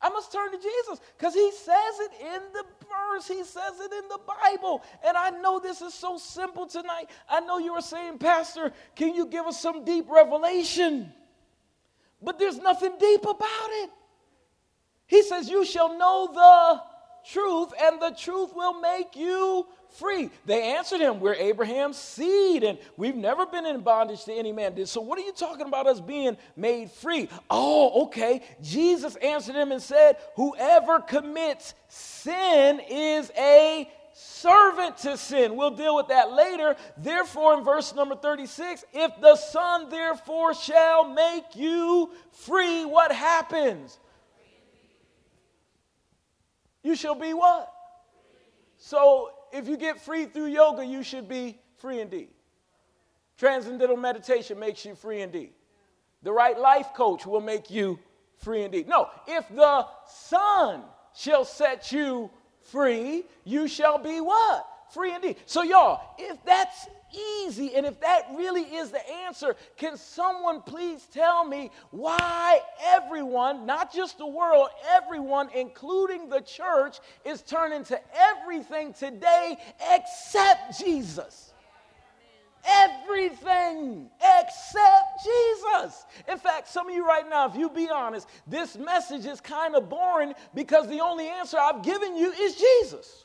I 0.00 0.10
must 0.10 0.32
turn 0.32 0.52
to 0.52 0.58
Jesus 0.58 1.00
because 1.16 1.34
he 1.34 1.50
says 1.52 1.98
it 2.00 2.12
in 2.20 2.40
the 2.52 2.64
verse. 2.86 3.26
He 3.26 3.42
says 3.42 3.80
it 3.80 3.92
in 3.92 4.08
the 4.08 4.20
Bible. 4.26 4.82
And 5.04 5.16
I 5.16 5.30
know 5.30 5.58
this 5.58 5.82
is 5.82 5.92
so 5.92 6.18
simple 6.18 6.66
tonight. 6.66 7.06
I 7.28 7.40
know 7.40 7.58
you 7.58 7.72
are 7.72 7.82
saying, 7.82 8.18
Pastor, 8.18 8.72
can 8.94 9.14
you 9.14 9.26
give 9.26 9.46
us 9.46 9.60
some 9.60 9.84
deep 9.84 10.08
revelation? 10.08 11.12
But 12.22 12.38
there's 12.38 12.58
nothing 12.58 12.92
deep 13.00 13.22
about 13.22 13.70
it. 13.82 13.90
He 15.06 15.22
says, 15.22 15.48
You 15.48 15.64
shall 15.64 15.98
know 15.98 16.30
the 16.32 16.82
truth, 17.32 17.70
and 17.80 18.00
the 18.00 18.10
truth 18.10 18.54
will 18.54 18.80
make 18.80 19.16
you 19.16 19.66
free. 19.92 20.30
They 20.46 20.74
answered 20.74 21.00
him, 21.00 21.20
We're 21.20 21.34
Abraham's 21.34 21.96
seed, 21.96 22.64
and 22.64 22.78
we've 22.96 23.16
never 23.16 23.46
been 23.46 23.66
in 23.66 23.80
bondage 23.80 24.24
to 24.24 24.32
any 24.32 24.52
man. 24.52 24.86
So, 24.86 25.00
what 25.00 25.18
are 25.18 25.22
you 25.22 25.32
talking 25.32 25.66
about 25.66 25.86
us 25.86 26.00
being 26.00 26.36
made 26.56 26.90
free? 26.90 27.28
Oh, 27.50 28.04
okay. 28.04 28.42
Jesus 28.62 29.16
answered 29.16 29.56
him 29.56 29.72
and 29.72 29.82
said, 29.82 30.16
Whoever 30.36 31.00
commits 31.00 31.74
sin 31.88 32.80
is 32.88 33.30
a 33.36 33.88
servant 34.12 34.96
to 34.98 35.16
sin. 35.16 35.56
We'll 35.56 35.70
deal 35.70 35.94
with 35.94 36.08
that 36.08 36.32
later. 36.32 36.76
Therefore, 36.96 37.56
in 37.56 37.64
verse 37.64 37.94
number 37.94 38.16
36, 38.16 38.84
if 38.92 39.20
the 39.20 39.36
Son 39.36 39.88
therefore 39.90 40.54
shall 40.54 41.08
make 41.08 41.54
you 41.54 42.10
free, 42.32 42.84
what 42.84 43.12
happens? 43.12 43.98
You 46.82 46.96
shall 46.96 47.14
be 47.14 47.32
what? 47.32 47.72
So 48.78 49.30
if 49.52 49.68
you 49.68 49.76
get 49.76 50.00
free 50.00 50.26
through 50.26 50.46
yoga, 50.46 50.84
you 50.84 51.02
should 51.02 51.28
be 51.28 51.58
free 51.76 52.00
indeed. 52.00 52.28
Transcendental 53.36 53.96
meditation 53.96 54.58
makes 54.58 54.84
you 54.84 54.94
free 54.94 55.22
indeed. 55.22 55.52
The 56.22 56.32
right 56.32 56.58
life 56.58 56.88
coach 56.94 57.26
will 57.26 57.40
make 57.40 57.70
you 57.70 57.98
free 58.36 58.62
indeed. 58.62 58.88
No, 58.88 59.08
if 59.26 59.48
the 59.48 59.86
Son 60.06 60.82
shall 61.14 61.44
set 61.44 61.92
you 61.92 62.30
free, 62.60 63.24
you 63.44 63.68
shall 63.68 63.98
be 63.98 64.20
what? 64.20 64.66
Free 64.92 65.14
indeed. 65.14 65.36
So, 65.46 65.62
y'all, 65.62 66.14
if 66.18 66.42
that's 66.44 66.88
easy 67.12 67.74
and 67.74 67.86
if 67.86 68.00
that 68.00 68.28
really 68.34 68.62
is 68.62 68.90
the 68.90 69.08
answer, 69.10 69.56
can 69.76 69.96
someone 69.96 70.62
please 70.62 71.06
tell 71.12 71.44
me 71.44 71.70
why 71.90 72.60
everyone, 72.84 73.66
not 73.66 73.92
just 73.92 74.18
the 74.18 74.26
world, 74.26 74.68
everyone, 74.90 75.48
including 75.54 76.28
the 76.28 76.40
church, 76.40 76.98
is 77.24 77.42
turning 77.42 77.84
to 77.84 78.00
everything 78.14 78.92
today 78.92 79.56
except 79.92 80.78
Jesus? 80.78 81.52
Everything 82.66 84.10
except 84.20 85.24
Jesus. 85.24 86.04
In 86.28 86.38
fact, 86.38 86.68
some 86.68 86.88
of 86.88 86.94
you 86.94 87.06
right 87.06 87.28
now, 87.28 87.48
if 87.48 87.56
you 87.56 87.70
be 87.70 87.88
honest, 87.88 88.28
this 88.46 88.76
message 88.76 89.24
is 89.24 89.40
kind 89.40 89.74
of 89.74 89.88
boring 89.88 90.34
because 90.54 90.86
the 90.88 91.00
only 91.00 91.28
answer 91.28 91.56
I've 91.58 91.82
given 91.82 92.16
you 92.16 92.30
is 92.32 92.56
Jesus. 92.56 93.24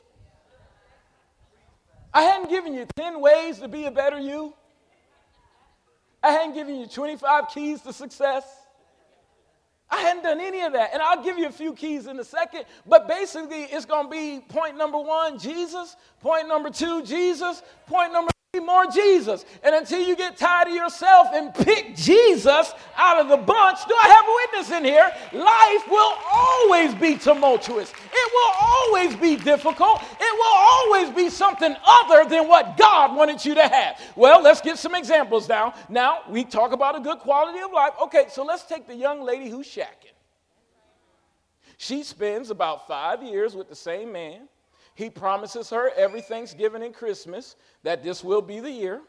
I 2.14 2.22
hadn't 2.22 2.48
given 2.48 2.72
you 2.72 2.86
10 2.94 3.20
ways 3.20 3.58
to 3.58 3.68
be 3.68 3.86
a 3.86 3.90
better 3.90 4.18
you. 4.18 4.54
I 6.22 6.30
hadn't 6.30 6.54
given 6.54 6.76
you 6.76 6.86
25 6.86 7.48
keys 7.48 7.82
to 7.82 7.92
success. 7.92 8.44
I 9.90 10.00
hadn't 10.00 10.22
done 10.22 10.40
any 10.40 10.62
of 10.62 10.72
that. 10.72 10.90
And 10.94 11.02
I'll 11.02 11.22
give 11.22 11.38
you 11.38 11.46
a 11.46 11.52
few 11.52 11.74
keys 11.74 12.06
in 12.06 12.18
a 12.18 12.24
second. 12.24 12.64
But 12.86 13.06
basically, 13.08 13.64
it's 13.64 13.84
going 13.84 14.06
to 14.06 14.10
be 14.10 14.44
point 14.48 14.76
number 14.78 14.98
one, 14.98 15.38
Jesus. 15.38 15.96
Point 16.20 16.48
number 16.48 16.70
two, 16.70 17.02
Jesus. 17.02 17.62
Point 17.86 18.12
number 18.12 18.30
more 18.60 18.86
Jesus. 18.86 19.44
And 19.62 19.74
until 19.74 20.02
you 20.02 20.16
get 20.16 20.36
tired 20.36 20.68
of 20.68 20.74
yourself 20.74 21.28
and 21.32 21.54
pick 21.54 21.96
Jesus 21.96 22.72
out 22.96 23.20
of 23.20 23.28
the 23.28 23.36
bunch, 23.36 23.78
do 23.86 23.94
I 23.94 24.08
have 24.08 24.24
a 24.24 24.34
witness 24.34 24.70
in 24.76 24.84
here? 24.84 25.12
Life 25.32 25.90
will 25.90 26.14
always 26.32 26.94
be 26.94 27.16
tumultuous. 27.16 27.90
It 27.90 28.32
will 28.32 28.54
always 28.60 29.16
be 29.16 29.36
difficult. 29.36 30.02
It 30.02 30.38
will 30.38 30.56
always 30.56 31.10
be 31.10 31.30
something 31.30 31.74
other 31.84 32.28
than 32.28 32.48
what 32.48 32.76
God 32.76 33.16
wanted 33.16 33.44
you 33.44 33.54
to 33.54 33.66
have. 33.66 34.00
Well, 34.16 34.42
let's 34.42 34.60
get 34.60 34.78
some 34.78 34.94
examples 34.94 35.48
now. 35.48 35.74
Now, 35.88 36.22
we 36.28 36.44
talk 36.44 36.72
about 36.72 36.96
a 36.96 37.00
good 37.00 37.18
quality 37.18 37.60
of 37.60 37.72
life. 37.72 37.94
Okay, 38.02 38.26
so 38.30 38.44
let's 38.44 38.64
take 38.64 38.86
the 38.86 38.94
young 38.94 39.22
lady 39.22 39.48
who's 39.48 39.66
shacking. 39.66 40.12
She 41.76 42.02
spends 42.02 42.50
about 42.50 42.86
five 42.86 43.22
years 43.22 43.54
with 43.54 43.68
the 43.68 43.74
same 43.74 44.12
man. 44.12 44.48
He 44.94 45.10
promises 45.10 45.70
her 45.70 45.90
every 45.96 46.20
Thanksgiving 46.20 46.82
and 46.82 46.94
Christmas 46.94 47.56
that 47.82 48.02
this 48.02 48.22
will 48.22 48.42
be 48.42 48.60
the 48.60 48.70
year. 48.70 49.00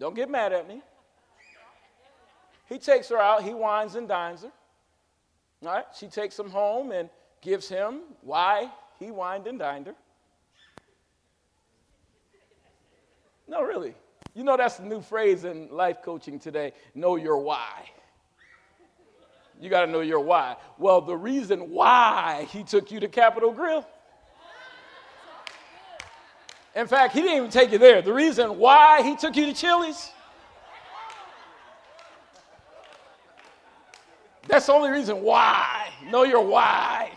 Don't 0.00 0.14
get 0.14 0.30
mad 0.30 0.52
at 0.52 0.66
me. 0.66 0.82
He 2.68 2.78
takes 2.78 3.08
her 3.08 3.18
out, 3.18 3.42
he 3.42 3.54
wines 3.54 3.94
and 3.94 4.08
dines 4.08 4.42
her. 4.42 4.52
All 5.62 5.72
right, 5.72 5.84
she 5.98 6.06
takes 6.06 6.38
him 6.38 6.50
home 6.50 6.92
and 6.92 7.08
gives 7.40 7.68
him 7.68 8.00
why 8.22 8.70
he 8.98 9.10
wined 9.10 9.46
and 9.46 9.58
dined 9.58 9.86
her. 9.86 9.94
No, 13.46 13.62
really. 13.62 13.94
You 14.34 14.44
know 14.44 14.56
that's 14.56 14.76
the 14.76 14.84
new 14.84 15.00
phrase 15.00 15.44
in 15.44 15.68
life 15.70 16.02
coaching 16.02 16.38
today 16.38 16.72
know 16.94 17.16
your 17.16 17.38
why. 17.38 17.90
You 19.60 19.68
got 19.68 19.86
to 19.86 19.90
know 19.90 20.00
your 20.00 20.20
why. 20.20 20.56
Well, 20.78 21.00
the 21.00 21.16
reason 21.16 21.70
why 21.70 22.46
he 22.50 22.62
took 22.62 22.92
you 22.92 23.00
to 23.00 23.08
Capital 23.08 23.50
Grille 23.50 23.84
in 26.78 26.86
fact, 26.86 27.12
he 27.12 27.22
didn't 27.22 27.36
even 27.36 27.50
take 27.50 27.72
you 27.72 27.78
there. 27.78 28.00
The 28.00 28.12
reason 28.12 28.56
why 28.56 29.02
he 29.02 29.16
took 29.16 29.34
you 29.34 29.46
to 29.46 29.52
Chili's, 29.52 30.12
that's 34.46 34.66
the 34.66 34.72
only 34.72 34.90
reason 34.90 35.20
why. 35.20 35.88
Know 36.08 36.22
your 36.22 36.44
why. 36.44 37.10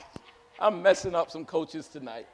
I'm 0.60 0.82
messing 0.82 1.14
up 1.14 1.30
some 1.30 1.46
coaches 1.46 1.88
tonight. 1.88 2.26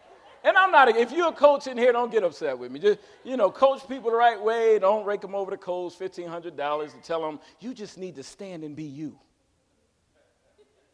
And 0.46 0.56
I'm 0.56 0.72
not, 0.72 0.88
if 0.96 1.12
you're 1.12 1.28
a 1.28 1.34
coach 1.34 1.68
in 1.68 1.78
here, 1.78 1.92
don't 1.92 2.10
get 2.10 2.24
upset 2.24 2.58
with 2.58 2.72
me. 2.72 2.80
Just, 2.80 3.00
you 3.26 3.36
know, 3.36 3.52
coach 3.52 3.86
people 3.90 4.10
the 4.10 4.16
right 4.16 4.42
way. 4.42 4.80
Don't 4.80 5.06
rake 5.06 5.20
them 5.20 5.36
over 5.36 5.52
the 5.52 5.58
coals 5.58 5.98
$1,500 5.98 6.92
to 6.94 6.98
tell 7.02 7.22
them, 7.22 7.42
you 7.60 7.74
just 7.74 7.98
need 7.98 8.16
to 8.16 8.24
stand 8.24 8.64
and 8.64 8.74
be 8.74 8.84
you. 8.84 9.20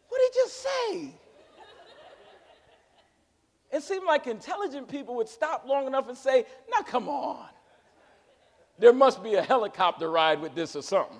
What 0.09 0.19
did 0.19 0.31
he 0.33 0.39
just 0.39 0.63
say? 0.63 1.13
It 3.73 3.81
seemed 3.81 4.05
like 4.05 4.27
intelligent 4.27 4.87
people 4.87 5.15
would 5.15 5.27
stop 5.27 5.65
long 5.67 5.87
enough 5.87 6.07
and 6.07 6.15
say, 6.15 6.45
Now 6.71 6.83
come 6.83 7.09
on. 7.09 7.47
There 8.77 8.93
must 8.93 9.23
be 9.23 9.33
a 9.33 9.41
helicopter 9.41 10.09
ride 10.09 10.41
with 10.41 10.53
this 10.53 10.75
or 10.75 10.83
something. 10.83 11.17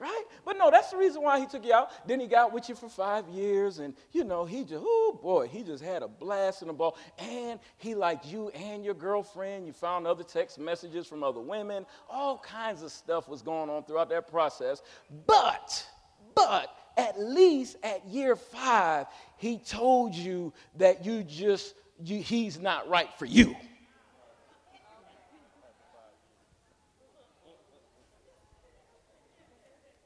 Right? 0.00 0.24
But 0.44 0.58
no, 0.58 0.72
that's 0.72 0.90
the 0.90 0.96
reason 0.96 1.22
why 1.22 1.38
he 1.38 1.46
took 1.46 1.64
you 1.64 1.72
out. 1.72 1.90
Then 2.06 2.18
he 2.18 2.26
got 2.26 2.52
with 2.52 2.68
you 2.68 2.74
for 2.74 2.88
five 2.88 3.28
years, 3.28 3.78
and 3.78 3.94
you 4.10 4.24
know, 4.24 4.44
he 4.44 4.64
just, 4.64 4.84
oh 4.84 5.18
boy, 5.22 5.46
he 5.46 5.62
just 5.62 5.82
had 5.82 6.02
a 6.02 6.08
blast 6.08 6.62
in 6.62 6.68
the 6.68 6.74
ball. 6.74 6.98
And 7.18 7.60
he 7.78 7.94
liked 7.94 8.26
you 8.26 8.48
and 8.48 8.84
your 8.84 8.94
girlfriend. 8.94 9.66
You 9.66 9.72
found 9.72 10.06
other 10.06 10.24
text 10.24 10.58
messages 10.58 11.06
from 11.06 11.22
other 11.22 11.40
women. 11.40 11.86
All 12.10 12.38
kinds 12.38 12.82
of 12.82 12.90
stuff 12.90 13.28
was 13.28 13.40
going 13.40 13.70
on 13.70 13.84
throughout 13.84 14.08
that 14.10 14.28
process. 14.28 14.82
But, 15.26 15.86
but, 16.34 16.76
at 16.96 17.18
least 17.18 17.76
at 17.82 18.06
year 18.06 18.36
five, 18.36 19.06
he 19.36 19.58
told 19.58 20.14
you 20.14 20.52
that 20.76 21.04
you 21.04 21.22
just, 21.22 21.74
you, 22.02 22.20
he's 22.20 22.58
not 22.58 22.88
right 22.88 23.12
for 23.18 23.26
you. 23.26 23.56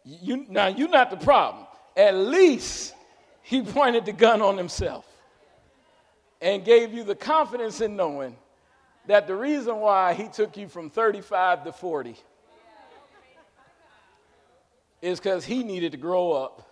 You, 0.05 0.47
now, 0.49 0.69
you're 0.69 0.89
not 0.89 1.11
the 1.11 1.19
problem. 1.19 1.67
At 1.95 2.15
least 2.15 2.95
he 3.43 3.63
pointed 3.63 4.07
the 4.07 4.13
gun 4.13 4.41
on 4.41 4.57
himself 4.57 5.05
and 6.41 6.65
gave 6.65 6.95
you 6.95 7.05
the 7.05 7.15
confidence 7.15 7.81
in 7.83 7.97
knowing 7.97 8.37
that 9.07 9.27
the 9.27 9.35
reason 9.35 9.77
why 9.77 10.15
he 10.15 10.29
took 10.29 10.57
you 10.57 10.69
from 10.69 10.89
35 10.89 11.65
to 11.65 11.73
40 11.73 12.17
is 15.03 15.21
because 15.21 15.45
he 15.45 15.63
needed 15.63 15.93
to 15.93 15.99
grow 15.99 16.33
up 16.33 16.68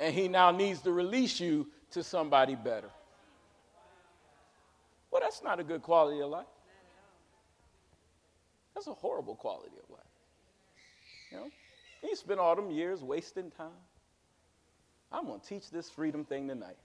and 0.00 0.14
he 0.14 0.28
now 0.28 0.50
needs 0.50 0.80
to 0.82 0.92
release 0.92 1.40
you 1.40 1.66
to 1.92 2.02
somebody 2.02 2.54
better. 2.54 2.90
Well, 5.10 5.22
that's 5.22 5.42
not 5.42 5.58
a 5.58 5.64
good 5.64 5.82
quality 5.82 6.20
of 6.20 6.30
life. 6.30 6.46
That's 8.74 8.86
a 8.86 8.92
horrible 8.92 9.34
quality 9.34 9.72
of 9.82 9.90
life. 9.90 10.00
You 11.32 11.36
know? 11.38 11.50
You 12.02 12.14
spend 12.14 12.38
all 12.38 12.54
them 12.54 12.70
years 12.70 13.02
wasting 13.02 13.50
time. 13.50 13.70
I'm 15.10 15.26
to 15.26 15.40
teach 15.40 15.70
this 15.70 15.88
freedom 15.90 16.24
thing 16.24 16.46
tonight. 16.46 16.76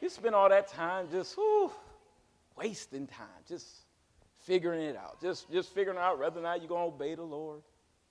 You 0.00 0.08
spend 0.08 0.34
all 0.34 0.48
that 0.48 0.68
time 0.68 1.06
just 1.10 1.36
whew, 1.36 1.70
wasting 2.56 3.06
time, 3.06 3.26
just 3.46 3.66
figuring 4.40 4.80
it 4.80 4.96
out, 4.96 5.20
just, 5.20 5.50
just 5.52 5.74
figuring 5.74 5.98
out 5.98 6.18
whether 6.18 6.40
or 6.40 6.42
not 6.42 6.60
you're 6.60 6.68
to 6.68 6.94
obey 6.94 7.14
the 7.14 7.22
Lord. 7.22 7.60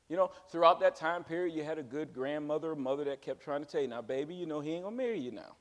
You 0.09 0.15
know, 0.15 0.31
throughout 0.49 0.79
that 0.79 0.95
time 0.95 1.23
period, 1.23 1.53
you 1.53 1.63
had 1.63 1.77
a 1.77 1.83
good 1.83 2.13
grandmother 2.13 2.75
mother 2.75 3.03
that 3.05 3.21
kept 3.21 3.41
trying 3.41 3.63
to 3.63 3.69
tell 3.69 3.81
you, 3.81 3.87
now, 3.87 4.01
baby, 4.01 4.33
you 4.33 4.45
know, 4.45 4.61
he 4.61 4.71
ain't 4.71 4.85
to 4.85 4.91
marry 4.91 5.19
you 5.19 5.31
now. 5.31 5.55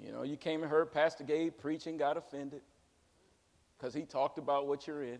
You 0.00 0.12
know, 0.12 0.22
you 0.22 0.36
came 0.36 0.62
and 0.62 0.70
heard 0.70 0.90
Pastor 0.90 1.24
Gabe 1.24 1.52
preaching, 1.56 1.96
got 1.96 2.16
offended 2.16 2.62
because 3.76 3.94
he 3.94 4.02
talked 4.02 4.38
about 4.38 4.66
what 4.66 4.86
you're 4.86 5.02
in. 5.02 5.18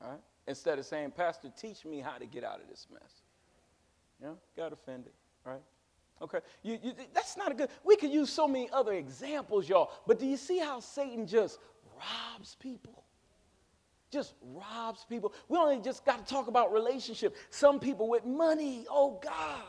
Right? 0.00 0.18
Instead 0.48 0.78
of 0.78 0.86
saying, 0.86 1.12
Pastor, 1.12 1.50
teach 1.56 1.84
me 1.84 2.00
how 2.00 2.18
to 2.18 2.26
get 2.26 2.42
out 2.42 2.60
of 2.60 2.68
this 2.68 2.88
mess. 2.92 3.22
You 4.20 4.28
know, 4.28 4.38
got 4.56 4.72
offended, 4.72 5.12
right? 5.44 5.60
Okay, 6.20 6.38
you, 6.62 6.78
you, 6.82 6.92
that's 7.12 7.36
not 7.36 7.50
a 7.50 7.54
good. 7.54 7.68
We 7.84 7.96
could 7.96 8.10
use 8.10 8.30
so 8.30 8.46
many 8.46 8.70
other 8.70 8.92
examples, 8.92 9.68
y'all. 9.68 9.90
But 10.06 10.18
do 10.18 10.26
you 10.26 10.36
see 10.36 10.58
how 10.58 10.80
Satan 10.80 11.26
just 11.26 11.58
robs 11.96 12.56
people? 12.60 13.04
Just 14.12 14.34
robs 14.42 15.06
people. 15.08 15.32
We 15.48 15.56
only 15.56 15.80
just 15.80 16.04
got 16.04 16.24
to 16.24 16.32
talk 16.32 16.46
about 16.46 16.72
relationship. 16.72 17.34
Some 17.48 17.80
people 17.80 18.08
with 18.08 18.26
money, 18.26 18.84
oh 18.90 19.18
God, 19.22 19.62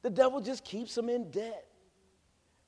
the 0.00 0.10
devil 0.10 0.40
just 0.40 0.64
keeps 0.64 0.94
them 0.94 1.10
in 1.10 1.30
debt. 1.30 1.66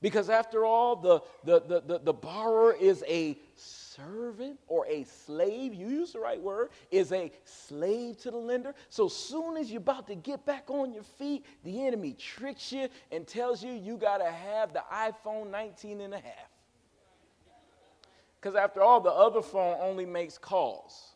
Because 0.01 0.29
after 0.29 0.65
all, 0.65 0.95
the, 0.95 1.21
the, 1.43 1.61
the, 1.61 1.81
the, 1.81 1.99
the 1.99 2.13
borrower 2.13 2.75
is 2.75 3.03
a 3.07 3.39
servant 3.55 4.59
or 4.67 4.85
a 4.85 5.03
slave, 5.05 5.73
you 5.73 5.87
use 5.87 6.13
the 6.13 6.19
right 6.19 6.39
word, 6.39 6.69
is 6.91 7.11
a 7.11 7.31
slave 7.45 8.17
to 8.19 8.29
the 8.29 8.37
lender. 8.37 8.75
So 8.89 9.07
soon 9.07 9.57
as 9.57 9.71
you're 9.71 9.81
about 9.81 10.05
to 10.07 10.15
get 10.15 10.45
back 10.45 10.65
on 10.69 10.93
your 10.93 11.03
feet, 11.03 11.45
the 11.63 11.87
enemy 11.87 12.13
tricks 12.13 12.71
you 12.71 12.89
and 13.11 13.25
tells 13.25 13.63
you 13.63 13.71
you 13.71 13.97
got 13.97 14.19
to 14.19 14.29
have 14.29 14.73
the 14.73 14.83
iPhone 14.93 15.49
19 15.49 16.01
and 16.01 16.13
a 16.13 16.19
half. 16.19 16.54
Because 18.45 18.55
after 18.55 18.83
all, 18.83 19.01
the 19.01 19.09
other 19.09 19.41
phone 19.41 19.75
only 19.81 20.05
makes 20.05 20.37
calls. 20.37 21.15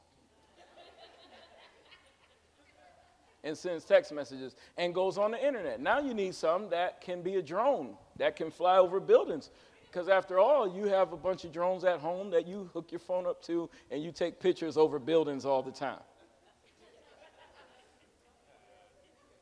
and 3.44 3.56
sends 3.56 3.86
text 3.86 4.12
messages 4.12 4.56
and 4.78 4.96
goes 4.96 5.20
on 5.20 5.30
the 5.30 5.48
internet. 5.48 5.80
Now 5.80 6.00
you 6.00 6.16
need 6.16 6.34
something 6.34 6.72
that 6.72 7.02
can 7.02 7.22
be 7.22 7.36
a 7.36 7.42
drone 7.44 7.96
that 8.18 8.36
can 8.36 8.50
fly 8.50 8.80
over 8.80 9.00
buildings. 9.00 9.52
Because 9.84 10.10
after 10.10 10.40
all, 10.40 10.76
you 10.76 10.86
have 10.86 11.14
a 11.14 11.18
bunch 11.18 11.46
of 11.46 11.52
drones 11.52 11.84
at 11.84 12.00
home 12.00 12.32
that 12.32 12.48
you 12.48 12.68
hook 12.74 12.92
your 12.92 12.98
phone 12.98 13.28
up 13.28 13.44
to 13.44 13.70
and 13.92 14.04
you 14.04 14.12
take 14.12 14.40
pictures 14.40 14.76
over 14.76 14.98
buildings 14.98 15.46
all 15.46 15.62
the 15.62 15.72
time. 15.72 16.02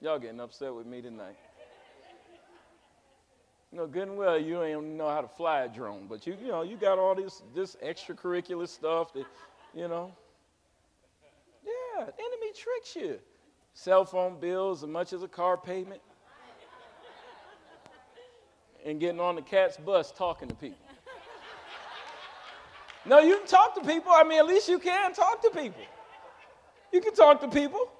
Y'all 0.01 0.19
getting 0.19 0.41
upset 0.41 0.75
with 0.75 0.85
me 0.85 1.01
tonight. 1.01 1.37
You 3.77 3.83
know, 3.83 3.89
good 3.89 4.07
and 4.07 4.17
well, 4.17 4.39
you 4.39 4.63
ain't 4.63 4.83
know 4.83 5.07
how 5.07 5.21
to 5.21 5.27
fly 5.27 5.61
a 5.61 5.67
drone, 5.67 6.07
but 6.09 6.25
you, 6.25 6.35
you 6.41 6.47
know, 6.47 6.63
you 6.63 6.77
got 6.77 6.97
all 6.97 7.13
this, 7.13 7.43
this 7.53 7.77
extracurricular 7.85 8.67
stuff 8.67 9.13
that, 9.13 9.27
you 9.75 9.87
know. 9.87 10.11
Yeah, 11.63 12.01
enemy 12.01 12.53
tricks 12.55 12.95
you. 12.95 13.19
Cell 13.75 14.03
phone 14.03 14.39
bills 14.39 14.81
as 14.81 14.89
much 14.89 15.13
as 15.13 15.21
a 15.21 15.27
car 15.27 15.57
payment 15.57 16.01
and 18.83 18.99
getting 18.99 19.19
on 19.19 19.35
the 19.35 19.43
CATS 19.43 19.77
bus 19.77 20.11
talking 20.11 20.47
to 20.47 20.55
people. 20.55 20.79
No, 23.05 23.19
you 23.19 23.37
can 23.37 23.45
talk 23.45 23.75
to 23.75 23.81
people. 23.81 24.11
I 24.11 24.23
mean, 24.23 24.39
at 24.39 24.47
least 24.47 24.67
you 24.67 24.79
can 24.79 25.13
talk 25.13 25.43
to 25.43 25.51
people. 25.51 25.83
You 26.91 26.99
can 26.99 27.13
talk 27.13 27.41
to 27.41 27.47
people. 27.47 27.91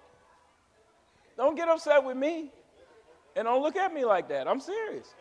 Don't 1.38 1.56
get 1.56 1.70
upset 1.70 2.04
with 2.04 2.18
me. 2.18 2.50
And 3.36 3.46
don't 3.46 3.62
look 3.62 3.76
at 3.76 3.94
me 3.94 4.06
like 4.06 4.28
that. 4.30 4.48
I'm 4.48 4.60
serious. 4.60 5.13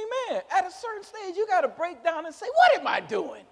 Amen. 0.00 0.42
At 0.50 0.66
a 0.66 0.70
certain 0.70 1.04
stage, 1.04 1.36
you 1.36 1.46
got 1.46 1.62
to 1.62 1.68
break 1.68 2.02
down 2.02 2.26
and 2.26 2.34
say, 2.34 2.46
What 2.54 2.80
am 2.80 2.86
I 2.86 3.00
doing? 3.00 3.44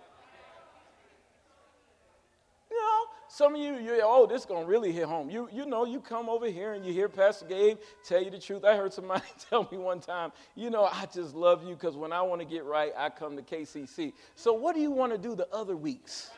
You 2.71 2.77
know, 2.77 3.05
some 3.29 3.55
of 3.55 3.61
you, 3.61 3.79
you're, 3.79 4.01
oh, 4.03 4.27
this 4.27 4.43
is 4.43 4.47
going 4.47 4.65
to 4.65 4.69
really 4.69 4.93
hit 4.93 5.07
home. 5.07 5.31
You, 5.31 5.49
you 5.51 5.65
know, 5.65 5.87
you 5.87 6.01
come 6.01 6.29
over 6.29 6.47
here 6.47 6.75
and 6.75 6.85
you 6.85 6.93
hear 6.93 7.09
Pastor 7.09 7.47
Gabe 7.47 7.79
tell 8.05 8.23
you 8.23 8.31
the 8.31 8.39
truth. 8.39 8.65
I 8.65 8.77
heard 8.77 8.93
somebody 8.93 9.25
tell 9.49 9.67
me 9.73 9.79
one 9.79 10.01
time, 10.01 10.33
you 10.55 10.69
know, 10.69 10.85
I 10.85 11.07
just 11.13 11.35
love 11.35 11.63
you 11.67 11.75
because 11.75 11.97
when 11.97 12.13
I 12.13 12.21
want 12.21 12.43
to 12.43 12.47
get 12.47 12.65
right, 12.65 12.93
I 12.97 13.09
come 13.09 13.37
to 13.37 13.43
KCC. 13.43 14.13
So 14.35 14.53
what 14.53 14.75
do 14.75 14.83
you 14.83 14.91
want 14.91 15.13
to 15.13 15.19
do 15.19 15.35
the 15.35 15.49
other 15.51 15.77
weeks? 15.77 16.31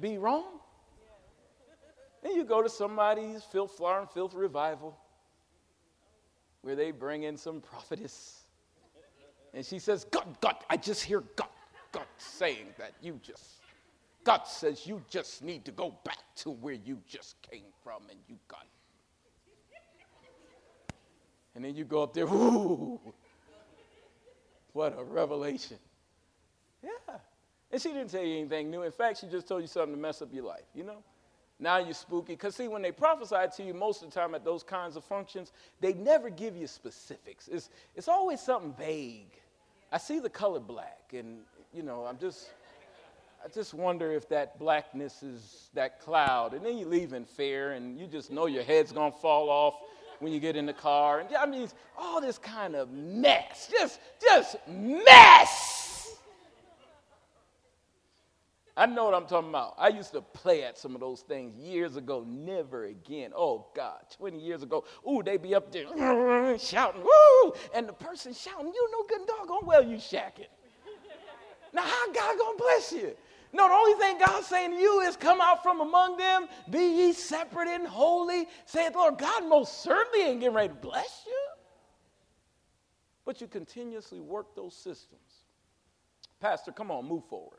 Be 0.00 0.16
wrong? 0.16 0.60
Then 2.22 2.34
you 2.34 2.44
go 2.44 2.62
to 2.62 2.68
somebody's 2.68 3.42
filth, 3.42 3.72
flower 3.72 4.00
and 4.00 4.10
filth 4.10 4.34
revival 4.34 4.96
where 6.62 6.76
they 6.76 6.90
bring 6.90 7.22
in 7.22 7.36
some 7.36 7.60
prophetess. 7.60 8.37
And 9.54 9.64
she 9.64 9.78
says, 9.78 10.04
God, 10.04 10.26
God, 10.40 10.56
I 10.68 10.76
just 10.76 11.02
hear 11.02 11.22
God, 11.36 11.48
God 11.92 12.06
saying 12.18 12.66
that 12.78 12.92
you 13.00 13.18
just 13.22 13.58
God 14.28 14.44
says 14.44 14.86
you 14.86 15.02
just 15.08 15.42
need 15.42 15.64
to 15.64 15.72
go 15.72 15.96
back 16.04 16.18
to 16.36 16.50
where 16.50 16.74
you 16.74 16.98
just 17.08 17.40
came 17.40 17.64
from 17.82 18.02
and 18.10 18.18
you 18.28 18.36
got. 18.46 18.66
And 21.54 21.64
then 21.64 21.74
you 21.74 21.84
go 21.84 22.02
up 22.02 22.12
there, 22.12 22.26
ooh, 22.26 23.00
what 24.74 24.98
a 24.98 25.02
revelation. 25.02 25.78
Yeah. 26.82 26.90
And 27.72 27.80
she 27.80 27.88
didn't 27.88 28.10
tell 28.10 28.22
you 28.22 28.38
anything 28.40 28.70
new. 28.70 28.82
In 28.82 28.92
fact, 28.92 29.20
she 29.20 29.28
just 29.28 29.48
told 29.48 29.62
you 29.62 29.66
something 29.66 29.94
to 29.94 30.00
mess 30.00 30.20
up 30.20 30.28
your 30.30 30.44
life, 30.44 30.66
you 30.74 30.84
know? 30.84 31.02
Now 31.60 31.78
you're 31.78 31.94
spooky. 31.94 32.34
Because, 32.34 32.54
see, 32.54 32.68
when 32.68 32.82
they 32.82 32.92
prophesy 32.92 33.36
to 33.56 33.62
you, 33.62 33.74
most 33.74 34.02
of 34.02 34.10
the 34.12 34.20
time 34.20 34.34
at 34.34 34.44
those 34.44 34.62
kinds 34.62 34.96
of 34.96 35.04
functions, 35.04 35.52
they 35.80 35.92
never 35.92 36.30
give 36.30 36.56
you 36.56 36.66
specifics. 36.66 37.48
It's, 37.48 37.70
it's 37.96 38.08
always 38.08 38.40
something 38.40 38.74
vague. 38.78 39.32
I 39.90 39.98
see 39.98 40.18
the 40.20 40.30
color 40.30 40.60
black, 40.60 41.12
and, 41.12 41.38
you 41.72 41.82
know, 41.82 42.04
I'm 42.04 42.18
just, 42.18 42.50
I 43.44 43.48
just 43.48 43.72
wonder 43.72 44.12
if 44.12 44.28
that 44.28 44.58
blackness 44.58 45.22
is 45.22 45.70
that 45.74 46.00
cloud. 46.00 46.54
And 46.54 46.64
then 46.64 46.76
you 46.78 46.86
leave 46.86 47.12
in 47.12 47.24
fear, 47.24 47.72
and 47.72 47.98
you 47.98 48.06
just 48.06 48.30
know 48.30 48.46
your 48.46 48.62
head's 48.62 48.92
going 48.92 49.12
to 49.12 49.18
fall 49.18 49.48
off 49.48 49.74
when 50.20 50.32
you 50.32 50.40
get 50.40 50.56
in 50.56 50.66
the 50.66 50.72
car. 50.72 51.20
And 51.20 51.34
I 51.36 51.46
mean, 51.46 51.68
all 51.96 52.20
this 52.20 52.38
kind 52.38 52.76
of 52.76 52.92
mess. 52.92 53.68
Just, 53.70 54.00
just 54.20 54.56
mess. 54.68 55.67
I 58.78 58.86
know 58.86 59.06
what 59.06 59.14
I'm 59.14 59.26
talking 59.26 59.48
about. 59.48 59.74
I 59.76 59.88
used 59.88 60.12
to 60.12 60.20
play 60.20 60.62
at 60.62 60.78
some 60.78 60.94
of 60.94 61.00
those 61.00 61.22
things 61.22 61.52
years 61.56 61.96
ago. 61.96 62.24
Never 62.24 62.84
again. 62.84 63.32
Oh, 63.34 63.66
God, 63.74 63.98
20 64.16 64.38
years 64.38 64.62
ago. 64.62 64.84
Ooh, 65.06 65.20
they 65.20 65.36
be 65.36 65.52
up 65.52 65.72
there 65.72 65.86
shouting, 66.58 67.02
woo! 67.02 67.52
And 67.74 67.88
the 67.88 67.92
person 67.92 68.32
shouting, 68.32 68.72
you 68.72 68.90
know 68.92 69.04
good 69.08 69.26
doggone 69.26 69.66
well 69.66 69.82
you 69.82 69.96
shacking. 69.96 70.46
Now, 71.74 71.82
how 71.82 72.12
God 72.12 72.38
gonna 72.38 72.56
bless 72.56 72.92
you? 72.92 73.16
No, 73.52 73.66
the 73.66 73.74
only 73.74 73.94
thing 73.98 74.18
God's 74.24 74.46
saying 74.46 74.70
to 74.70 74.76
you 74.76 75.00
is 75.00 75.16
come 75.16 75.40
out 75.40 75.62
from 75.64 75.80
among 75.80 76.16
them, 76.16 76.46
be 76.70 76.78
ye 76.78 77.12
separate 77.12 77.66
and 77.66 77.86
holy. 77.86 78.44
Say 78.64 78.84
Saith 78.84 78.94
Lord, 78.94 79.18
God 79.18 79.48
most 79.48 79.82
certainly 79.82 80.24
ain't 80.24 80.40
getting 80.40 80.54
ready 80.54 80.68
to 80.68 80.74
bless 80.74 81.24
you. 81.26 81.48
But 83.24 83.40
you 83.40 83.48
continuously 83.48 84.20
work 84.20 84.54
those 84.54 84.74
systems. 84.76 85.42
Pastor, 86.40 86.70
come 86.70 86.92
on, 86.92 87.06
move 87.06 87.24
forward. 87.28 87.57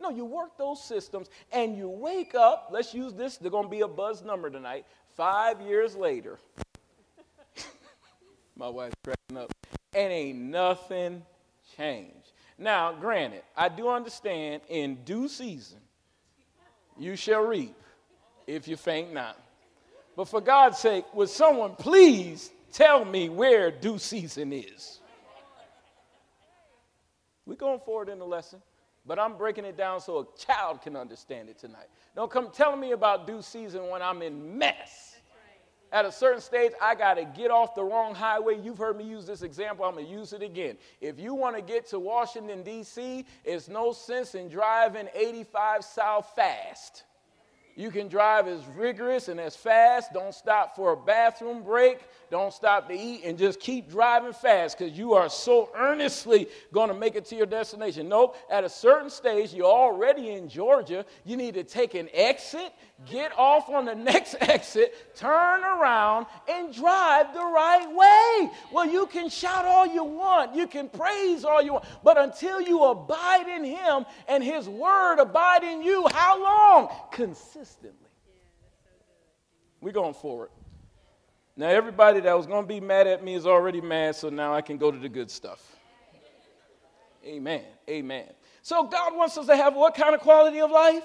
No, 0.00 0.10
you 0.10 0.24
work 0.24 0.56
those 0.56 0.82
systems 0.82 1.28
and 1.52 1.76
you 1.76 1.88
wake 1.88 2.34
up. 2.34 2.68
Let's 2.70 2.94
use 2.94 3.12
this, 3.14 3.36
they're 3.36 3.50
going 3.50 3.64
to 3.64 3.70
be 3.70 3.80
a 3.80 3.88
buzz 3.88 4.22
number 4.22 4.48
tonight. 4.50 4.86
Five 5.16 5.60
years 5.60 5.96
later, 5.96 6.38
my 8.56 8.68
wife's 8.68 8.94
cracking 9.02 9.36
up, 9.36 9.52
and 9.94 10.12
ain't 10.12 10.38
nothing 10.38 11.22
changed. 11.76 12.32
Now, 12.56 12.92
granted, 12.92 13.42
I 13.56 13.68
do 13.68 13.88
understand 13.88 14.62
in 14.68 14.98
due 15.04 15.28
season 15.28 15.78
you 16.98 17.16
shall 17.16 17.42
reap 17.42 17.76
if 18.46 18.66
you 18.66 18.76
faint 18.76 19.12
not. 19.12 19.38
But 20.16 20.28
for 20.28 20.40
God's 20.40 20.78
sake, 20.78 21.04
would 21.14 21.28
someone 21.28 21.76
please 21.76 22.50
tell 22.72 23.04
me 23.04 23.28
where 23.28 23.70
due 23.70 23.98
season 23.98 24.52
is? 24.52 24.98
We're 27.46 27.54
going 27.54 27.80
forward 27.80 28.08
in 28.08 28.18
the 28.18 28.26
lesson, 28.26 28.60
but 29.08 29.18
I'm 29.18 29.38
breaking 29.38 29.64
it 29.64 29.76
down 29.76 30.00
so 30.00 30.18
a 30.18 30.38
child 30.38 30.82
can 30.82 30.94
understand 30.94 31.48
it 31.48 31.58
tonight. 31.58 31.88
Don't 32.14 32.30
come 32.30 32.50
telling 32.52 32.78
me 32.78 32.92
about 32.92 33.26
due 33.26 33.40
season 33.40 33.88
when 33.88 34.02
I'm 34.02 34.20
in 34.20 34.58
mess. 34.58 35.16
At 35.90 36.04
a 36.04 36.12
certain 36.12 36.42
stage, 36.42 36.72
I 36.82 36.94
got 36.94 37.14
to 37.14 37.24
get 37.24 37.50
off 37.50 37.74
the 37.74 37.82
wrong 37.82 38.14
highway. 38.14 38.60
You've 38.60 38.76
heard 38.76 38.98
me 38.98 39.04
use 39.04 39.24
this 39.24 39.40
example. 39.40 39.86
I'm 39.86 39.94
going 39.94 40.04
to 40.04 40.12
use 40.12 40.34
it 40.34 40.42
again. 40.42 40.76
If 41.00 41.18
you 41.18 41.32
want 41.32 41.56
to 41.56 41.62
get 41.62 41.88
to 41.88 41.98
Washington, 41.98 42.62
D.C., 42.62 43.24
it's 43.42 43.68
no 43.68 43.92
sense 43.92 44.34
in 44.34 44.50
driving 44.50 45.08
85 45.14 45.82
south 45.82 46.30
fast. 46.36 47.04
You 47.78 47.92
can 47.92 48.08
drive 48.08 48.48
as 48.48 48.60
rigorous 48.76 49.28
and 49.28 49.38
as 49.38 49.54
fast. 49.54 50.12
Don't 50.12 50.34
stop 50.34 50.74
for 50.74 50.94
a 50.94 50.96
bathroom 50.96 51.62
break. 51.62 52.00
Don't 52.28 52.52
stop 52.52 52.88
to 52.88 52.94
eat 52.94 53.22
and 53.24 53.38
just 53.38 53.60
keep 53.60 53.88
driving 53.88 54.32
fast 54.32 54.76
because 54.76 54.98
you 54.98 55.14
are 55.14 55.30
so 55.30 55.70
earnestly 55.76 56.48
going 56.72 56.88
to 56.88 56.94
make 56.94 57.14
it 57.14 57.24
to 57.26 57.36
your 57.36 57.46
destination. 57.46 58.08
Nope. 58.08 58.36
At 58.50 58.64
a 58.64 58.68
certain 58.68 59.08
stage, 59.08 59.54
you're 59.54 59.64
already 59.64 60.30
in 60.30 60.48
Georgia. 60.48 61.06
You 61.24 61.36
need 61.36 61.54
to 61.54 61.62
take 61.62 61.94
an 61.94 62.08
exit, 62.12 62.72
get 63.08 63.30
off 63.38 63.68
on 63.68 63.84
the 63.84 63.94
next 64.10 64.34
exit, 64.40 65.14
turn 65.14 65.62
around, 65.62 66.26
and 66.50 66.74
drive 66.74 67.32
the 67.32 67.44
right 67.44 67.86
way. 67.88 68.50
Well, 68.72 68.90
you 68.90 69.06
can 69.06 69.28
shout 69.28 69.64
all 69.64 69.86
you 69.86 70.02
want, 70.02 70.56
you 70.56 70.66
can 70.66 70.88
praise 70.88 71.44
all 71.44 71.62
you 71.62 71.74
want, 71.74 71.84
but 72.02 72.18
until 72.18 72.60
you 72.60 72.82
abide 72.82 73.46
in 73.46 73.62
Him 73.62 74.04
and 74.26 74.42
His 74.42 74.68
Word 74.68 75.20
abide 75.20 75.62
in 75.62 75.80
you, 75.80 76.08
how 76.12 76.42
long? 76.42 76.88
Consistently. 77.12 77.67
We're 79.80 79.92
going 79.92 80.14
forward. 80.14 80.50
Now, 81.56 81.68
everybody 81.68 82.20
that 82.20 82.36
was 82.36 82.46
going 82.46 82.64
to 82.64 82.68
be 82.68 82.80
mad 82.80 83.06
at 83.06 83.24
me 83.24 83.34
is 83.34 83.46
already 83.46 83.80
mad, 83.80 84.14
so 84.14 84.28
now 84.28 84.54
I 84.54 84.60
can 84.60 84.78
go 84.78 84.90
to 84.90 84.98
the 84.98 85.08
good 85.08 85.30
stuff. 85.30 85.76
Amen. 87.24 87.64
Amen. 87.88 88.26
So, 88.62 88.84
God 88.84 89.16
wants 89.16 89.36
us 89.38 89.46
to 89.46 89.56
have 89.56 89.74
what 89.74 89.94
kind 89.94 90.14
of 90.14 90.20
quality 90.20 90.60
of 90.60 90.70
life? 90.70 91.02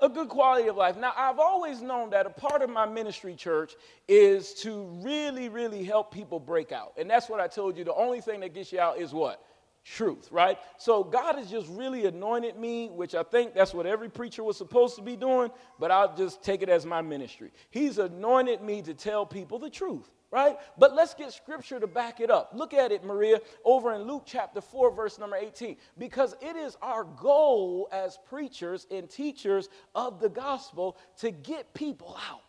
a 0.00 0.08
good 0.08 0.28
quality 0.28 0.68
of 0.68 0.76
life. 0.76 0.96
Now, 0.96 1.12
I've 1.16 1.38
always 1.38 1.82
known 1.82 2.10
that 2.10 2.26
a 2.26 2.30
part 2.30 2.62
of 2.62 2.70
my 2.70 2.86
ministry, 2.86 3.34
church, 3.34 3.74
is 4.08 4.54
to 4.54 4.84
really, 5.02 5.48
really 5.48 5.84
help 5.84 6.12
people 6.12 6.40
break 6.40 6.72
out. 6.72 6.94
And 6.96 7.08
that's 7.08 7.28
what 7.28 7.40
I 7.40 7.48
told 7.48 7.76
you. 7.76 7.84
The 7.84 7.94
only 7.94 8.20
thing 8.20 8.40
that 8.40 8.54
gets 8.54 8.72
you 8.72 8.80
out 8.80 8.98
is 8.98 9.12
what? 9.12 9.42
Truth, 9.84 10.30
right? 10.30 10.58
So 10.78 11.02
God 11.02 11.36
has 11.36 11.50
just 11.50 11.68
really 11.70 12.06
anointed 12.06 12.56
me, 12.56 12.88
which 12.88 13.14
I 13.14 13.22
think 13.22 13.54
that's 13.54 13.72
what 13.72 13.86
every 13.86 14.10
preacher 14.10 14.44
was 14.44 14.56
supposed 14.56 14.96
to 14.96 15.02
be 15.02 15.16
doing, 15.16 15.50
but 15.78 15.90
I'll 15.90 16.14
just 16.14 16.42
take 16.42 16.62
it 16.62 16.68
as 16.68 16.84
my 16.84 17.00
ministry. 17.00 17.50
He's 17.70 17.98
anointed 17.98 18.60
me 18.60 18.82
to 18.82 18.94
tell 18.94 19.24
people 19.24 19.58
the 19.58 19.70
truth 19.70 20.10
right? 20.30 20.56
But 20.78 20.94
let's 20.94 21.14
get 21.14 21.32
scripture 21.32 21.80
to 21.80 21.86
back 21.86 22.20
it 22.20 22.30
up. 22.30 22.52
Look 22.54 22.72
at 22.72 22.92
it, 22.92 23.04
Maria, 23.04 23.40
over 23.64 23.94
in 23.94 24.02
Luke 24.02 24.22
chapter 24.26 24.60
4, 24.60 24.94
verse 24.94 25.18
number 25.18 25.36
18. 25.36 25.76
Because 25.98 26.34
it 26.40 26.56
is 26.56 26.76
our 26.82 27.04
goal 27.04 27.88
as 27.92 28.18
preachers 28.28 28.86
and 28.90 29.10
teachers 29.10 29.68
of 29.94 30.20
the 30.20 30.28
gospel 30.28 30.96
to 31.18 31.30
get 31.30 31.72
people 31.74 32.16
out 32.30 32.42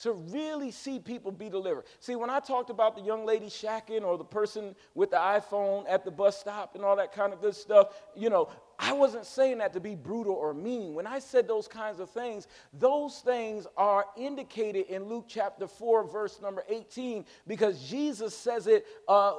to 0.00 0.12
really 0.12 0.70
see 0.70 0.98
people 0.98 1.32
be 1.32 1.48
delivered. 1.48 1.84
See, 2.00 2.14
when 2.14 2.30
I 2.30 2.40
talked 2.40 2.70
about 2.70 2.94
the 2.94 3.02
young 3.02 3.26
lady 3.26 3.46
shacking 3.46 4.02
or 4.02 4.16
the 4.16 4.24
person 4.24 4.76
with 4.94 5.10
the 5.10 5.16
iPhone 5.16 5.84
at 5.88 6.04
the 6.04 6.10
bus 6.10 6.38
stop 6.38 6.74
and 6.74 6.84
all 6.84 6.96
that 6.96 7.12
kind 7.12 7.32
of 7.32 7.40
good 7.40 7.54
stuff, 7.54 7.88
you 8.16 8.30
know, 8.30 8.48
I 8.80 8.92
wasn't 8.92 9.26
saying 9.26 9.58
that 9.58 9.72
to 9.72 9.80
be 9.80 9.96
brutal 9.96 10.34
or 10.34 10.54
mean. 10.54 10.94
When 10.94 11.06
I 11.06 11.18
said 11.18 11.48
those 11.48 11.66
kinds 11.66 11.98
of 11.98 12.10
things, 12.10 12.46
those 12.72 13.18
things 13.18 13.66
are 13.76 14.04
indicated 14.16 14.86
in 14.86 15.04
Luke 15.04 15.24
chapter 15.26 15.66
4, 15.66 16.04
verse 16.04 16.40
number 16.40 16.62
18, 16.68 17.24
because 17.48 17.82
Jesus 17.88 18.36
says 18.36 18.68
it 18.68 18.86
uh, 19.08 19.32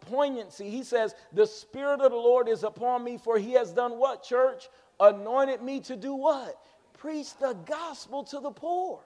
poignancy. 0.00 0.70
He 0.70 0.82
says, 0.82 1.14
The 1.34 1.46
Spirit 1.46 2.00
of 2.00 2.10
the 2.10 2.16
Lord 2.16 2.48
is 2.48 2.62
upon 2.62 3.04
me, 3.04 3.18
for 3.18 3.38
he 3.38 3.52
has 3.52 3.70
done 3.70 3.98
what, 3.98 4.22
church? 4.22 4.68
Anointed 4.98 5.60
me 5.60 5.80
to 5.80 5.96
do 5.96 6.14
what? 6.14 6.58
Preach 6.94 7.36
the 7.36 7.52
gospel 7.66 8.24
to 8.24 8.40
the 8.40 8.50
poor. 8.50 9.00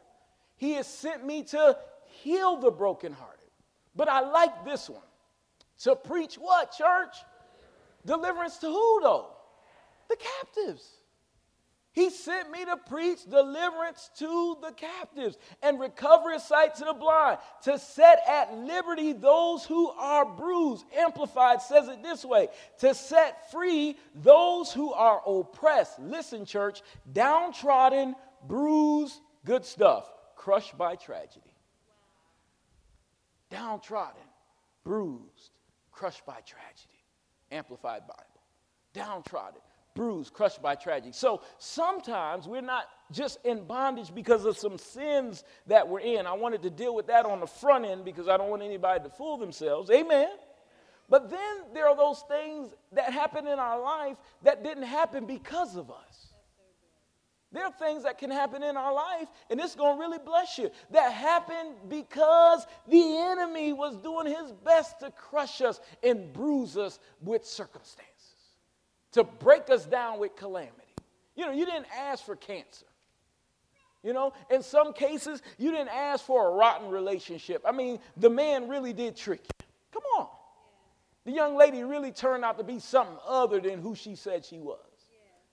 He 0.61 0.75
has 0.75 0.87
sent 0.87 1.25
me 1.25 1.43
to 1.45 1.79
heal 2.23 2.57
the 2.59 2.71
brokenhearted. 2.71 3.49
But 3.97 4.11
I 4.11 4.21
like 4.21 4.63
this 4.63 4.91
one. 4.91 5.01
To 5.85 5.97
preach 5.97 6.35
what, 6.35 6.73
church? 6.73 7.17
Deliverance 8.05 8.59
to 8.59 8.67
who, 8.67 9.01
though? 9.03 9.29
The 10.11 10.17
captives. 10.17 10.87
He 11.93 12.11
sent 12.11 12.51
me 12.51 12.67
to 12.67 12.77
preach 12.77 13.21
deliverance 13.25 14.11
to 14.19 14.59
the 14.61 14.73
captives 14.73 15.39
and 15.63 15.81
recovery 15.81 16.39
sight 16.39 16.75
to 16.75 16.85
the 16.85 16.93
blind, 16.93 17.39
to 17.63 17.79
set 17.79 18.21
at 18.29 18.55
liberty 18.55 19.15
those 19.15 19.65
who 19.65 19.89
are 19.89 20.27
bruised. 20.27 20.85
Amplified 20.95 21.63
says 21.63 21.89
it 21.89 22.03
this 22.03 22.23
way 22.23 22.49
to 22.81 22.95
set 22.95 23.51
free 23.51 23.97
those 24.15 24.75
who 24.75 24.93
are 24.93 25.23
oppressed. 25.27 25.99
Listen, 26.01 26.45
church, 26.45 26.83
downtrodden, 27.11 28.15
bruised, 28.47 29.19
good 29.47 29.65
stuff 29.65 30.05
crushed 30.41 30.79
by 30.79 30.97
tragedy, 30.97 31.55
downtrodden, 33.51 34.23
bruised, 34.85 35.51
crushed 35.93 36.25
by 36.25 36.41
tragedy. 36.47 37.05
Amplified 37.53 38.07
Bible. 38.07 38.25
Downtrodden, 38.95 39.61
bruised, 39.95 40.33
crushed 40.33 40.63
by 40.63 40.77
tragedy. 40.77 41.13
So 41.13 41.43
sometimes 41.59 42.49
we're 42.49 42.63
not 42.63 42.87
just 43.13 43.39
in 43.45 43.65
bondage 43.65 44.15
because 44.15 44.47
of 44.47 44.57
some 44.57 44.79
sins 44.79 45.45
that 45.67 45.87
we're 45.87 46.01
in. 46.01 46.27
I 46.27 46.33
wanted 46.33 46.63
to 46.63 46.71
deal 46.71 46.95
with 46.95 47.09
that 47.09 47.27
on 47.27 47.41
the 47.41 47.47
front 47.47 47.85
end 47.85 48.07
because 48.07 48.27
I 48.27 48.39
don't 48.39 48.49
want 48.49 48.63
anybody 48.63 49.05
to 49.05 49.11
fool 49.11 49.37
themselves. 49.37 49.91
Amen. 49.91 50.31
But 51.11 51.29
then 51.29 51.65
there 51.75 51.87
are 51.87 51.97
those 51.97 52.25
things 52.29 52.73
that 52.93 53.13
happen 53.13 53.47
in 53.47 53.59
our 53.59 53.79
life 53.79 54.17
that 54.43 54.65
didn't 54.65 54.85
happen 54.85 55.27
because 55.27 55.77
of 55.77 55.91
us. 55.91 56.30
There 57.53 57.65
are 57.65 57.73
things 57.73 58.05
that 58.05 58.19
can 58.19 58.31
happen 58.31 58.63
in 58.63 58.77
our 58.77 58.95
life, 58.95 59.29
and 59.51 59.59
it's 59.59 59.75
going 59.75 59.97
to 59.97 60.01
really 60.01 60.19
bless 60.19 60.57
you, 60.57 60.71
that 60.91 61.13
happened 61.13 61.75
because 61.89 62.65
the 62.87 63.17
enemy 63.19 63.73
was 63.73 63.97
doing 63.97 64.27
his 64.27 64.53
best 64.65 65.01
to 65.01 65.11
crush 65.11 65.61
us 65.61 65.81
and 66.03 66.33
bruise 66.33 66.77
us 66.77 67.01
with 67.21 67.45
circumstances, 67.45 68.07
to 69.13 69.25
break 69.25 69.69
us 69.69 69.85
down 69.85 70.21
with 70.21 70.37
calamity. 70.37 70.77
You 71.35 71.47
know, 71.47 71.53
you 71.53 71.67
didn't 71.67 71.87
ask 71.99 72.25
for 72.25 72.37
cancer. 72.37 72.87
You 74.05 74.13
know, 74.13 74.33
in 74.51 74.63
some 74.63 74.93
cases, 74.93 75.43
you 75.59 75.73
didn't 75.73 75.91
ask 75.91 76.25
for 76.25 76.49
a 76.49 76.55
rotten 76.55 76.89
relationship. 76.91 77.63
I 77.67 77.73
mean, 77.73 77.99
the 78.17 78.31
man 78.31 78.69
really 78.69 78.93
did 78.93 79.17
trick 79.17 79.41
you. 79.43 79.67
Come 79.93 80.03
on. 80.19 80.29
The 81.25 81.33
young 81.33 81.57
lady 81.57 81.83
really 81.83 82.13
turned 82.13 82.45
out 82.45 82.59
to 82.59 82.65
be 82.65 82.79
something 82.79 83.19
other 83.27 83.61
than 83.61 83.83
who 83.83 83.95
she 83.95 84.15
said 84.15 84.45
she 84.45 84.59
was. 84.59 84.79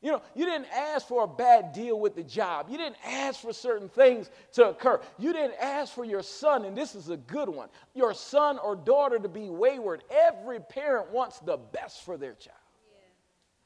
You 0.07 0.13
know, 0.13 0.21
you 0.35 0.45
didn't 0.45 0.69
ask 0.73 1.05
for 1.05 1.25
a 1.25 1.27
bad 1.27 1.73
deal 1.73 1.99
with 1.99 2.15
the 2.15 2.23
job. 2.23 2.67
You 2.69 2.77
didn't 2.77 2.95
ask 3.05 3.41
for 3.41 3.51
certain 3.51 3.89
things 3.89 4.29
to 4.53 4.69
occur. 4.69 5.01
You 5.19 5.33
didn't 5.33 5.55
ask 5.61 5.93
for 5.93 6.05
your 6.05 6.23
son, 6.23 6.63
and 6.63 6.77
this 6.77 6.95
is 6.95 7.09
a 7.09 7.17
good 7.17 7.49
one, 7.49 7.67
your 7.93 8.13
son 8.13 8.57
or 8.57 8.77
daughter 8.77 9.19
to 9.19 9.27
be 9.27 9.49
wayward. 9.49 10.05
Every 10.09 10.61
parent 10.61 11.11
wants 11.11 11.39
the 11.39 11.57
best 11.57 12.05
for 12.05 12.15
their 12.15 12.35
child. 12.35 12.55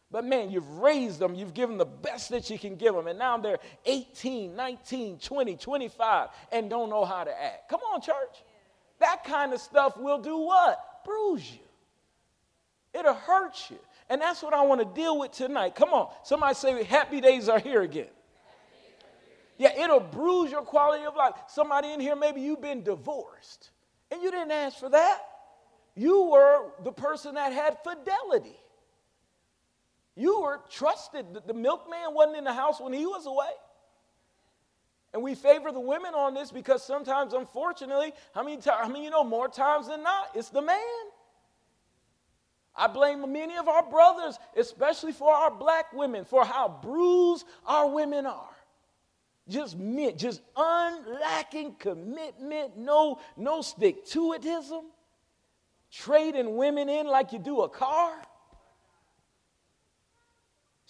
But 0.10 0.26
man, 0.26 0.50
you've 0.50 0.80
raised 0.80 1.20
them, 1.20 1.36
you've 1.36 1.54
given 1.54 1.78
the 1.78 1.86
best 1.86 2.32
that 2.32 2.50
you 2.50 2.58
can 2.58 2.76
give 2.76 2.96
them, 2.96 3.06
and 3.06 3.20
now 3.20 3.38
they're 3.38 3.60
18, 3.86 4.56
19, 4.56 5.20
20, 5.20 5.56
25, 5.58 6.30
and 6.52 6.72
don't 6.72 6.90
know 6.90 7.06
how 7.06 7.24
to 7.24 7.32
act. 7.32 7.70
Come 7.70 7.82
on, 7.94 8.02
church. 8.02 8.44
That 9.00 9.26
kind 9.26 9.54
of 9.54 9.62
stuff 9.62 9.96
will 9.96 10.20
do 10.20 10.40
what? 10.40 11.06
Bruise 11.06 11.52
you. 11.52 11.60
It'll 13.00 13.14
hurt 13.14 13.70
you. 13.70 13.78
And 14.12 14.22
that's 14.22 14.44
what 14.44 14.54
I 14.54 14.62
want 14.64 14.82
to 14.82 15.02
deal 15.02 15.18
with 15.18 15.32
tonight. 15.32 15.74
Come 15.74 15.94
on. 15.94 16.12
Somebody 16.24 16.54
say, 16.54 16.84
Happy 16.84 17.22
days 17.22 17.48
are 17.48 17.60
here 17.60 17.82
again. 17.82 18.10
Yeah, 19.58 19.72
it'll 19.82 20.02
bruise 20.02 20.52
your 20.52 20.64
quality 20.64 21.06
of 21.06 21.16
life. 21.16 21.34
Somebody 21.48 21.94
in 21.94 22.02
here, 22.02 22.18
maybe 22.18 22.42
you've 22.42 22.62
been 22.62 22.84
divorced 22.84 23.72
and 24.12 24.22
you 24.22 24.30
didn't 24.30 24.52
ask 24.52 24.78
for 24.78 24.90
that. 24.90 25.20
You 25.96 26.24
were 26.24 26.72
the 26.84 26.92
person 26.92 27.36
that 27.36 27.54
had 27.54 27.78
fidelity. 27.84 28.60
You 30.18 30.42
were 30.42 30.60
trusted. 30.70 31.26
The 31.48 31.54
milkman 31.54 32.14
wasn't 32.14 32.38
in 32.38 32.44
the 32.44 32.54
house 32.54 32.82
when 32.82 32.92
he 32.92 33.06
was 33.06 33.26
away. 33.26 33.52
And 35.14 35.24
we 35.24 35.36
favor 35.36 35.72
the 35.72 35.80
women 35.80 36.14
on 36.14 36.34
this 36.34 36.52
because 36.52 36.84
sometimes, 36.84 37.34
unfortunately, 37.34 38.12
how 38.36 38.44
many 38.44 38.58
times, 38.58 38.82
I 38.84 38.90
mean, 38.90 39.04
you 39.04 39.10
know, 39.10 39.24
more 39.24 39.48
times 39.48 39.88
than 39.88 40.04
not, 40.04 40.32
it's 40.36 40.50
the 40.50 40.62
man. 40.62 40.78
I 42.76 42.88
blame 42.88 43.32
many 43.32 43.58
of 43.58 43.68
our 43.68 43.88
brothers, 43.90 44.40
especially 44.56 45.12
for 45.12 45.34
our 45.34 45.52
black 45.52 45.92
women, 45.94 46.26
for 46.26 46.46
how 46.46 46.80
bruised 46.82 47.46
our 47.66 47.90
women 47.90 48.26
are. 48.26 48.50
Just 49.50 49.78
just 50.16 50.42
unlacking 50.56 51.76
commitment, 51.76 52.78
no, 52.78 53.20
no 53.36 53.62
stick 53.62 54.06
to 54.08 54.36
itism, 54.40 54.84
trading 55.92 56.56
women 56.56 56.88
in 56.88 57.08
like 57.08 57.34
you 57.34 57.40
do 57.40 57.62
a 57.62 57.70
car. 57.70 58.14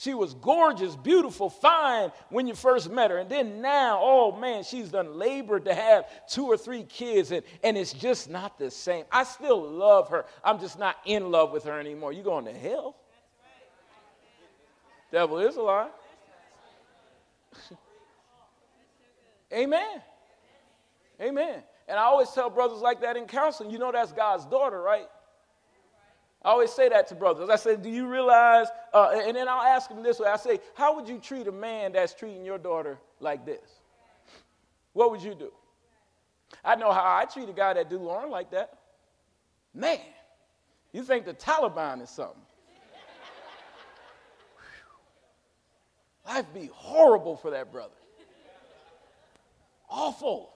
She 0.02 0.16
was 0.16 0.34
gorgeous, 0.34 0.96
beautiful, 0.96 1.52
fine 1.52 2.12
when 2.30 2.48
you 2.48 2.56
first 2.56 2.90
met 2.90 3.12
her. 3.12 3.20
And 3.20 3.30
then 3.30 3.62
now, 3.62 4.00
oh 4.02 4.36
man, 4.36 4.64
she's 4.64 4.90
done 4.90 5.14
labored 5.14 5.66
to 5.66 5.76
have 5.76 6.06
two 6.28 6.46
or 6.46 6.58
three 6.58 6.82
kids, 6.86 7.30
and, 7.30 7.44
and 7.64 7.78
it's 7.78 7.94
just 7.94 8.28
not 8.28 8.58
the 8.58 8.72
same. 8.72 9.06
I 9.12 9.24
still 9.24 9.62
love 9.62 10.10
her. 10.10 10.26
I'm 10.44 10.60
just 10.60 10.80
not 10.80 10.96
in 11.06 11.30
love 11.30 11.52
with 11.52 11.66
her 11.66 11.80
anymore. 11.80 12.14
You 12.14 12.24
going 12.24 12.46
to 12.46 12.52
hell? 12.52 12.96
Devil 15.12 15.38
is 15.38 15.56
a 15.56 15.62
lie. 15.62 15.90
Amen. 19.54 20.02
Amen. 21.22 21.62
And 21.88 22.00
I 22.00 22.04
always 22.06 22.32
tell 22.32 22.50
brothers 22.50 22.80
like 22.82 23.02
that 23.02 23.18
in 23.18 23.28
counseling, 23.28 23.70
you 23.70 23.78
know 23.78 23.92
that's 23.92 24.14
God's 24.14 24.48
daughter, 24.48 24.82
right? 24.82 25.06
I 26.44 26.50
always 26.50 26.72
say 26.72 26.90
that 26.90 27.08
to 27.08 27.16
brothers. 27.16 27.50
I 27.50 27.56
say, 27.56 27.76
Do 27.76 27.90
you 27.90 28.08
realize? 28.08 28.68
Uh, 28.94 29.12
and 29.14 29.38
then 29.38 29.48
I'll 29.48 29.62
ask 29.62 29.90
them 29.90 30.02
this 30.02 30.20
way 30.20 30.28
I 30.28 30.38
say, 30.38 30.60
How 30.74 30.96
would 30.96 31.08
you 31.08 31.20
treat 31.20 31.48
a 31.48 31.52
man 31.52 31.92
that's 31.94 32.14
treating 32.14 32.44
your 32.44 32.58
daughter 32.58 32.98
like 33.20 33.46
this? 33.46 33.80
What 34.94 35.12
would 35.12 35.22
you 35.22 35.36
do? 35.36 35.52
I 36.66 36.76
know 36.76 36.92
how 36.92 37.04
I 37.04 37.26
treat 37.26 37.48
a 37.48 37.54
guy 37.54 37.74
that 37.74 37.90
do 37.90 37.98
Lauren 37.98 38.30
like 38.30 38.52
that. 38.52 38.78
Man, 39.74 40.00
you 40.92 41.04
think 41.04 41.26
the 41.26 41.34
Taliban 41.34 42.02
is 42.02 42.10
something. 42.10 42.42
Life 46.26 46.46
be 46.54 46.70
horrible 46.74 47.36
for 47.36 47.52
that 47.52 47.72
brother. 47.72 47.94
Awful. 49.90 50.54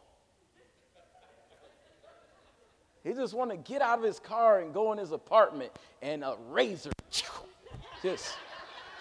He 3.05 3.13
just 3.13 3.33
want 3.35 3.51
to 3.51 3.57
get 3.57 3.81
out 3.83 3.99
of 3.99 4.03
his 4.03 4.19
car 4.19 4.61
and 4.61 4.73
go 4.73 4.91
in 4.91 4.97
his 4.97 5.11
apartment 5.11 5.71
and 6.01 6.23
a 6.23 6.35
razor 6.49 6.89
just 8.01 8.35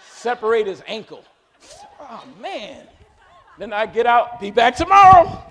separate 0.07 0.67
his 0.67 0.83
ankle. 0.85 1.23
Oh 1.99 2.23
man. 2.39 2.85
Then 3.57 3.73
I 3.73 3.87
get 3.87 4.05
out, 4.05 4.39
be 4.39 4.51
back 4.51 4.75
tomorrow. 4.75 5.43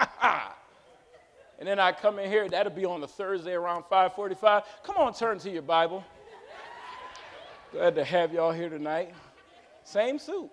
and 1.58 1.68
then 1.68 1.78
I 1.78 1.92
come 1.92 2.18
in 2.18 2.30
here, 2.30 2.48
that'll 2.48 2.72
be 2.72 2.86
on 2.86 3.02
a 3.02 3.06
Thursday 3.06 3.52
around 3.52 3.82
545. 3.82 4.62
Come 4.82 4.96
on, 4.96 5.12
turn 5.12 5.38
to 5.40 5.50
your 5.50 5.60
Bible. 5.60 6.02
Glad 7.70 7.96
to 7.96 8.04
have 8.04 8.32
y'all 8.32 8.52
here 8.52 8.70
tonight. 8.70 9.12
Same 9.82 10.18
suit. 10.18 10.48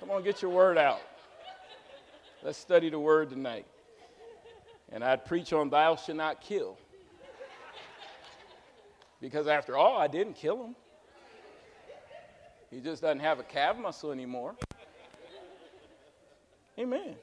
Come 0.00 0.10
on, 0.10 0.22
get 0.22 0.40
your 0.40 0.52
word 0.52 0.78
out. 0.78 1.02
Let's 2.42 2.58
study 2.58 2.90
the 2.90 2.98
word 2.98 3.30
tonight. 3.30 3.66
And 4.90 5.04
I'd 5.04 5.24
preach 5.24 5.52
on 5.52 5.70
thou 5.70 5.96
shalt 5.96 6.16
not 6.16 6.40
kill. 6.40 6.76
Because 9.20 9.46
after 9.46 9.76
all, 9.76 9.96
I 9.96 10.08
didn't 10.08 10.34
kill 10.34 10.64
him. 10.64 10.74
He 12.70 12.80
just 12.80 13.02
doesn't 13.02 13.20
have 13.20 13.38
a 13.38 13.44
calf 13.44 13.78
muscle 13.78 14.10
anymore. 14.10 14.56
Amen. 16.78 17.14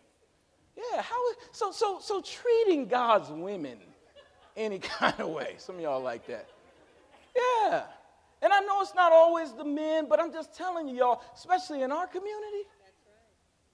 Yeah, 0.77 1.01
how 1.01 1.17
so 1.51 1.71
so 1.71 1.99
so 1.99 2.21
treating 2.21 2.87
God's 2.87 3.29
women 3.29 3.79
any 4.55 4.79
kind 4.79 5.19
of 5.19 5.29
way. 5.29 5.55
Some 5.57 5.75
of 5.75 5.81
y'all 5.81 6.01
like 6.01 6.25
that. 6.27 6.47
Yeah. 7.35 7.83
And 8.41 8.53
I 8.53 8.59
know 8.61 8.81
it's 8.81 8.95
not 8.95 9.11
always 9.11 9.51
the 9.51 9.65
men, 9.65 10.07
but 10.07 10.21
I'm 10.21 10.31
just 10.31 10.55
telling 10.55 10.87
you, 10.87 10.95
y'all, 10.95 11.21
especially 11.35 11.81
in 11.81 11.91
our 11.91 12.07
community, 12.07 12.63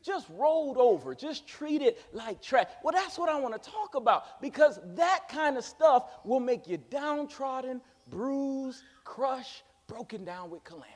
just 0.05 0.27
rolled 0.29 0.77
over, 0.77 1.15
just 1.15 1.47
treated 1.47 1.95
like 2.13 2.41
trash. 2.41 2.67
Well, 2.83 2.93
that's 2.93 3.17
what 3.17 3.29
I 3.29 3.39
want 3.39 3.61
to 3.61 3.69
talk 3.69 3.95
about 3.95 4.41
because 4.41 4.79
that 4.95 5.27
kind 5.29 5.57
of 5.57 5.63
stuff 5.63 6.09
will 6.23 6.39
make 6.39 6.67
you 6.67 6.77
downtrodden, 6.77 7.81
bruised, 8.09 8.83
crushed, 9.03 9.63
broken 9.87 10.23
down 10.23 10.49
with 10.49 10.63
calamity 10.63 10.95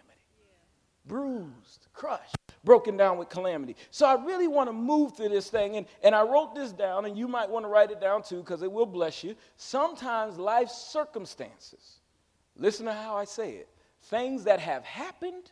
bruised, 1.09 1.87
crushed, 1.93 2.35
broken 2.63 2.95
down 2.95 3.17
with 3.17 3.27
calamity. 3.27 3.75
So 3.91 4.05
I 4.05 4.23
really 4.23 4.47
want 4.47 4.69
to 4.69 4.73
move 4.73 5.17
through 5.17 5.29
this 5.29 5.49
thing. 5.49 5.75
And, 5.75 5.85
and 6.03 6.15
I 6.15 6.21
wrote 6.21 6.55
this 6.55 6.71
down, 6.71 7.05
and 7.05 7.17
you 7.17 7.27
might 7.27 7.49
want 7.49 7.65
to 7.65 7.67
write 7.67 7.91
it 7.91 7.99
down 7.99 8.23
too 8.23 8.37
because 8.37 8.61
it 8.61 8.71
will 8.71 8.85
bless 8.85 9.23
you. 9.23 9.35
Sometimes 9.57 10.37
life 10.37 10.69
circumstances, 10.69 11.99
listen 12.55 12.85
to 12.85 12.93
how 12.93 13.17
I 13.17 13.25
say 13.25 13.53
it, 13.53 13.67
things 14.03 14.45
that 14.45 14.61
have 14.61 14.85
happened 14.85 15.51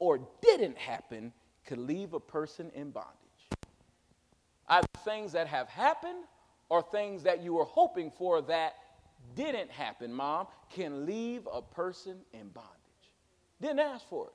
or 0.00 0.18
didn't 0.42 0.78
happen 0.78 1.32
could 1.64 1.78
leave 1.78 2.14
a 2.14 2.20
person 2.20 2.70
in 2.74 2.90
bondage. 2.90 3.10
Either 4.68 4.86
things 5.04 5.32
that 5.32 5.46
have 5.46 5.68
happened 5.68 6.24
or 6.68 6.82
things 6.82 7.22
that 7.22 7.42
you 7.42 7.54
were 7.54 7.64
hoping 7.64 8.10
for 8.10 8.40
that 8.42 8.74
didn't 9.34 9.70
happen, 9.70 10.12
mom, 10.12 10.46
can 10.70 11.06
leave 11.06 11.46
a 11.52 11.62
person 11.62 12.18
in 12.32 12.48
bondage. 12.48 12.70
Didn't 13.60 13.80
ask 13.80 14.08
for 14.08 14.26
it. 14.26 14.32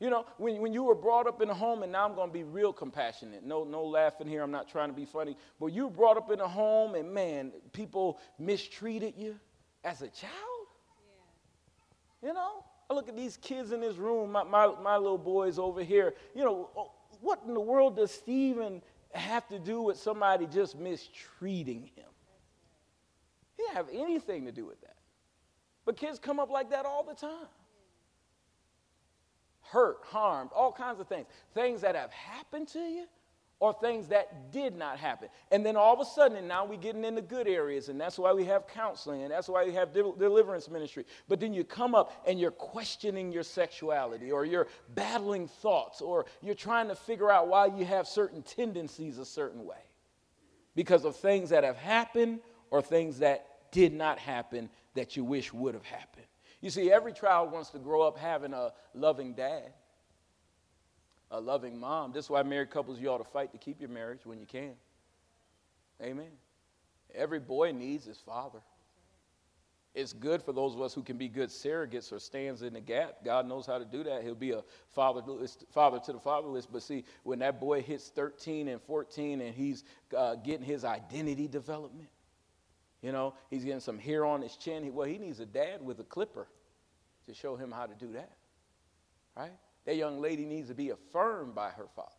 You 0.00 0.08
know, 0.08 0.24
when, 0.38 0.60
when 0.62 0.72
you 0.72 0.82
were 0.82 0.94
brought 0.94 1.26
up 1.26 1.42
in 1.42 1.50
a 1.50 1.54
home, 1.54 1.82
and 1.82 1.92
now 1.92 2.06
I'm 2.06 2.14
going 2.14 2.30
to 2.30 2.32
be 2.32 2.42
real 2.42 2.72
compassionate. 2.72 3.44
No, 3.44 3.64
no 3.64 3.84
laughing 3.84 4.26
here. 4.26 4.42
I'm 4.42 4.50
not 4.50 4.66
trying 4.66 4.88
to 4.88 4.94
be 4.94 5.04
funny. 5.04 5.36
But 5.60 5.66
you 5.66 5.84
were 5.84 5.92
brought 5.92 6.16
up 6.16 6.30
in 6.30 6.40
a 6.40 6.48
home, 6.48 6.94
and 6.94 7.12
man, 7.12 7.52
people 7.72 8.18
mistreated 8.38 9.14
you 9.18 9.38
as 9.84 10.00
a 10.00 10.08
child. 10.08 10.32
Yeah. 12.22 12.28
You 12.28 12.34
know, 12.34 12.64
I 12.90 12.94
look 12.94 13.08
at 13.08 13.16
these 13.16 13.36
kids 13.36 13.70
in 13.70 13.80
this 13.80 13.96
room, 13.96 14.32
my, 14.32 14.42
my, 14.42 14.72
my 14.82 14.96
little 14.96 15.16
boys 15.16 15.58
over 15.58 15.82
here. 15.82 16.14
You 16.34 16.44
know, 16.44 16.70
oh, 16.76 16.90
what 17.20 17.40
in 17.46 17.54
the 17.54 17.60
world 17.60 17.96
does 17.96 18.10
Stephen 18.10 18.82
have 19.12 19.46
to 19.48 19.60
do 19.60 19.80
with 19.80 19.96
somebody 19.96 20.46
just 20.46 20.76
mistreating 20.76 21.90
him? 21.94 22.08
He 23.56 23.62
didn't 23.62 23.76
have 23.76 23.88
anything 23.92 24.46
to 24.46 24.52
do 24.52 24.66
with 24.66 24.80
that. 24.80 24.96
But 25.84 25.96
kids 25.96 26.18
come 26.18 26.40
up 26.40 26.50
like 26.50 26.70
that 26.70 26.84
all 26.84 27.04
the 27.04 27.14
time 27.14 27.46
hurt, 29.70 29.98
harmed, 30.04 30.50
all 30.54 30.72
kinds 30.72 31.00
of 31.00 31.08
things. 31.08 31.26
Things 31.54 31.80
that 31.82 31.94
have 31.94 32.10
happened 32.10 32.68
to 32.68 32.80
you 32.80 33.06
or 33.60 33.74
things 33.74 34.08
that 34.08 34.50
did 34.50 34.74
not 34.74 34.98
happen. 34.98 35.28
And 35.52 35.64
then 35.64 35.76
all 35.76 35.92
of 35.92 36.00
a 36.00 36.04
sudden, 36.04 36.48
now 36.48 36.64
we're 36.64 36.78
getting 36.78 37.04
into 37.04 37.20
good 37.20 37.46
areas, 37.46 37.90
and 37.90 38.00
that's 38.00 38.18
why 38.18 38.32
we 38.32 38.44
have 38.46 38.66
counseling, 38.66 39.22
and 39.22 39.30
that's 39.30 39.48
why 39.48 39.66
we 39.66 39.72
have 39.74 39.92
deliverance 39.92 40.68
ministry. 40.70 41.04
But 41.28 41.40
then 41.40 41.52
you 41.52 41.62
come 41.62 41.94
up 41.94 42.10
and 42.26 42.40
you're 42.40 42.50
questioning 42.50 43.30
your 43.30 43.42
sexuality, 43.42 44.32
or 44.32 44.46
you're 44.46 44.66
battling 44.94 45.46
thoughts, 45.46 46.00
or 46.00 46.24
you're 46.40 46.54
trying 46.54 46.88
to 46.88 46.94
figure 46.94 47.30
out 47.30 47.48
why 47.48 47.66
you 47.66 47.84
have 47.84 48.08
certain 48.08 48.42
tendencies 48.42 49.18
a 49.18 49.26
certain 49.26 49.66
way 49.66 49.76
because 50.74 51.04
of 51.04 51.14
things 51.16 51.50
that 51.50 51.62
have 51.62 51.76
happened 51.76 52.40
or 52.70 52.80
things 52.80 53.18
that 53.18 53.46
did 53.72 53.92
not 53.92 54.18
happen 54.18 54.70
that 54.94 55.16
you 55.16 55.24
wish 55.24 55.52
would 55.52 55.74
have 55.74 55.84
happened. 55.84 56.26
You 56.62 56.70
see, 56.70 56.90
every 56.90 57.12
child 57.12 57.52
wants 57.52 57.70
to 57.70 57.78
grow 57.78 58.02
up 58.02 58.16
having 58.16 58.52
a 58.54 58.72
loving 58.94 59.34
dad, 59.34 59.72
a 61.30 61.40
loving 61.40 61.78
mom. 61.78 62.12
This 62.12 62.26
is 62.26 62.30
why 62.30 62.42
married 62.42 62.70
couples, 62.70 62.98
you 63.00 63.08
ought 63.08 63.18
to 63.18 63.30
fight 63.30 63.52
to 63.52 63.58
keep 63.58 63.80
your 63.80 63.90
marriage 63.90 64.20
when 64.24 64.38
you 64.38 64.46
can. 64.46 64.72
Amen. 66.02 66.30
Every 67.14 67.40
boy 67.40 67.72
needs 67.72 68.04
his 68.04 68.18
father. 68.18 68.60
It's 69.92 70.12
good 70.12 70.40
for 70.42 70.52
those 70.52 70.74
of 70.74 70.82
us 70.82 70.94
who 70.94 71.02
can 71.02 71.16
be 71.16 71.28
good 71.28 71.48
surrogates 71.48 72.12
or 72.12 72.20
stands 72.20 72.62
in 72.62 72.74
the 72.74 72.80
gap. 72.80 73.24
God 73.24 73.48
knows 73.48 73.66
how 73.66 73.78
to 73.78 73.84
do 73.84 74.04
that. 74.04 74.22
He'll 74.22 74.36
be 74.36 74.52
a 74.52 74.62
father, 74.92 75.20
father 75.72 75.98
to 75.98 76.12
the 76.12 76.20
fatherless. 76.20 76.64
But 76.66 76.82
see, 76.82 77.04
when 77.24 77.40
that 77.40 77.58
boy 77.58 77.82
hits 77.82 78.08
13 78.08 78.68
and 78.68 78.80
14 78.80 79.40
and 79.40 79.52
he's 79.52 79.82
uh, 80.16 80.36
getting 80.36 80.64
his 80.64 80.84
identity 80.84 81.48
development, 81.48 82.08
you 83.02 83.10
know, 83.10 83.34
he's 83.48 83.64
getting 83.64 83.80
some 83.80 83.98
hair 83.98 84.24
on 84.24 84.42
his 84.42 84.56
chin. 84.56 84.94
Well, 84.94 85.08
he 85.08 85.18
needs 85.18 85.40
a 85.40 85.46
dad 85.46 85.82
with 85.82 85.98
a 85.98 86.04
clipper 86.04 86.46
to 87.26 87.34
show 87.34 87.56
him 87.56 87.72
how 87.72 87.86
to 87.86 87.94
do 87.94 88.12
that. 88.12 88.30
Right? 89.36 89.52
That 89.90 89.96
young 89.96 90.20
lady 90.20 90.44
needs 90.44 90.68
to 90.68 90.74
be 90.74 90.90
affirmed 90.90 91.52
by 91.52 91.70
her 91.70 91.88
father. 91.96 92.12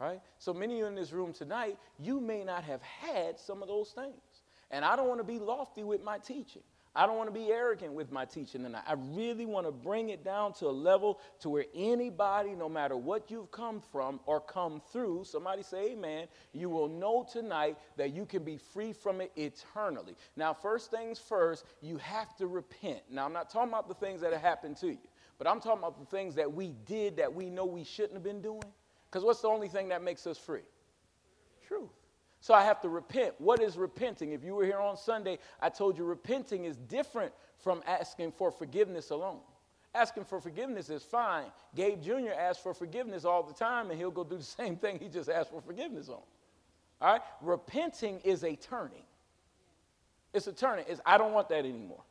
Right? 0.00 0.20
So 0.38 0.52
many 0.52 0.72
of 0.72 0.78
you 0.80 0.86
in 0.86 0.96
this 0.96 1.12
room 1.12 1.32
tonight, 1.32 1.78
you 2.00 2.18
may 2.20 2.42
not 2.42 2.64
have 2.64 2.82
had 2.82 3.38
some 3.38 3.62
of 3.62 3.68
those 3.68 3.90
things. 3.90 4.42
And 4.68 4.84
I 4.84 4.96
don't 4.96 5.06
want 5.06 5.20
to 5.20 5.24
be 5.24 5.38
lofty 5.38 5.84
with 5.84 6.02
my 6.02 6.18
teaching. 6.18 6.62
I 6.94 7.06
don't 7.06 7.16
want 7.16 7.32
to 7.32 7.40
be 7.40 7.52
arrogant 7.52 7.92
with 7.92 8.10
my 8.10 8.24
teaching 8.24 8.64
tonight. 8.64 8.82
I 8.84 8.94
really 8.94 9.46
want 9.46 9.64
to 9.66 9.70
bring 9.70 10.08
it 10.08 10.24
down 10.24 10.54
to 10.54 10.66
a 10.66 10.74
level 10.74 11.20
to 11.40 11.50
where 11.50 11.66
anybody, 11.72 12.50
no 12.50 12.68
matter 12.68 12.96
what 12.96 13.30
you've 13.30 13.52
come 13.52 13.80
from 13.92 14.18
or 14.26 14.40
come 14.40 14.82
through, 14.92 15.22
somebody 15.22 15.62
say 15.62 15.92
amen, 15.92 16.26
you 16.52 16.68
will 16.68 16.88
know 16.88 17.24
tonight 17.32 17.78
that 17.96 18.12
you 18.12 18.26
can 18.26 18.42
be 18.42 18.58
free 18.58 18.92
from 18.92 19.20
it 19.20 19.30
eternally. 19.36 20.16
Now, 20.36 20.52
first 20.52 20.90
things 20.90 21.20
first, 21.20 21.64
you 21.80 21.96
have 21.98 22.36
to 22.38 22.48
repent. 22.48 23.02
Now, 23.08 23.24
I'm 23.24 23.32
not 23.32 23.50
talking 23.50 23.68
about 23.68 23.86
the 23.86 23.94
things 23.94 24.20
that 24.20 24.32
have 24.32 24.42
happened 24.42 24.76
to 24.78 24.88
you, 24.88 24.98
but 25.42 25.50
I'm 25.50 25.58
talking 25.58 25.80
about 25.80 25.98
the 25.98 26.06
things 26.16 26.36
that 26.36 26.52
we 26.52 26.72
did 26.86 27.16
that 27.16 27.34
we 27.34 27.50
know 27.50 27.64
we 27.64 27.82
shouldn't 27.82 28.12
have 28.12 28.22
been 28.22 28.40
doing. 28.40 28.62
Because 29.10 29.24
what's 29.24 29.40
the 29.40 29.48
only 29.48 29.66
thing 29.66 29.88
that 29.88 30.00
makes 30.00 30.24
us 30.24 30.38
free? 30.38 30.60
Truth. 31.66 31.90
So 32.40 32.54
I 32.54 32.62
have 32.62 32.80
to 32.82 32.88
repent. 32.88 33.34
What 33.38 33.60
is 33.60 33.76
repenting? 33.76 34.30
If 34.30 34.44
you 34.44 34.54
were 34.54 34.64
here 34.64 34.78
on 34.78 34.96
Sunday, 34.96 35.40
I 35.60 35.68
told 35.68 35.98
you 35.98 36.04
repenting 36.04 36.64
is 36.64 36.76
different 36.76 37.32
from 37.58 37.82
asking 37.88 38.30
for 38.30 38.52
forgiveness 38.52 39.10
alone. 39.10 39.40
Asking 39.96 40.22
for 40.26 40.40
forgiveness 40.40 40.90
is 40.90 41.02
fine. 41.02 41.46
Gabe 41.74 42.00
Jr. 42.00 42.34
asks 42.38 42.62
for 42.62 42.72
forgiveness 42.72 43.24
all 43.24 43.42
the 43.42 43.52
time, 43.52 43.90
and 43.90 43.98
he'll 43.98 44.12
go 44.12 44.22
do 44.22 44.36
the 44.36 44.44
same 44.62 44.76
thing 44.76 45.00
he 45.00 45.08
just 45.08 45.28
asked 45.28 45.50
for 45.50 45.60
forgiveness 45.60 46.08
on. 46.08 46.22
All 47.00 47.12
right? 47.14 47.20
Repenting 47.40 48.20
is 48.20 48.44
a 48.44 48.54
turning. 48.54 49.02
It's 50.32 50.46
a 50.46 50.52
turning. 50.52 50.84
It's, 50.88 51.00
I 51.04 51.18
don't 51.18 51.32
want 51.32 51.48
that 51.48 51.66
anymore. 51.66 52.04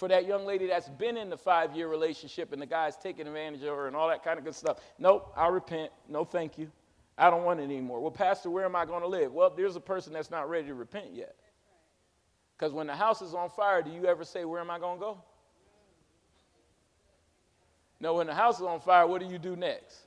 For 0.00 0.08
that 0.08 0.26
young 0.26 0.46
lady 0.46 0.66
that's 0.66 0.88
been 0.88 1.18
in 1.18 1.28
the 1.28 1.36
five 1.36 1.76
year 1.76 1.86
relationship 1.86 2.54
and 2.54 2.62
the 2.62 2.64
guy's 2.64 2.96
taking 2.96 3.26
advantage 3.26 3.60
of 3.60 3.76
her 3.76 3.86
and 3.86 3.94
all 3.94 4.08
that 4.08 4.24
kind 4.24 4.38
of 4.38 4.46
good 4.46 4.54
stuff. 4.54 4.78
Nope, 4.98 5.30
I 5.36 5.48
repent. 5.48 5.92
No, 6.08 6.24
thank 6.24 6.56
you. 6.56 6.72
I 7.18 7.28
don't 7.28 7.44
want 7.44 7.60
it 7.60 7.64
anymore. 7.64 8.00
Well, 8.00 8.10
Pastor, 8.10 8.48
where 8.48 8.64
am 8.64 8.74
I 8.74 8.86
going 8.86 9.02
to 9.02 9.06
live? 9.06 9.34
Well, 9.34 9.52
there's 9.54 9.76
a 9.76 9.80
person 9.80 10.14
that's 10.14 10.30
not 10.30 10.48
ready 10.48 10.68
to 10.68 10.74
repent 10.74 11.08
yet. 11.12 11.36
Because 12.56 12.72
when 12.72 12.86
the 12.86 12.96
house 12.96 13.20
is 13.20 13.34
on 13.34 13.50
fire, 13.50 13.82
do 13.82 13.90
you 13.90 14.06
ever 14.06 14.24
say, 14.24 14.46
Where 14.46 14.62
am 14.62 14.70
I 14.70 14.78
going 14.78 14.98
to 14.98 15.04
go? 15.04 15.22
No, 18.00 18.14
when 18.14 18.26
the 18.26 18.34
house 18.34 18.56
is 18.58 18.64
on 18.64 18.80
fire, 18.80 19.06
what 19.06 19.20
do 19.20 19.26
you 19.26 19.38
do 19.38 19.54
next? 19.54 19.98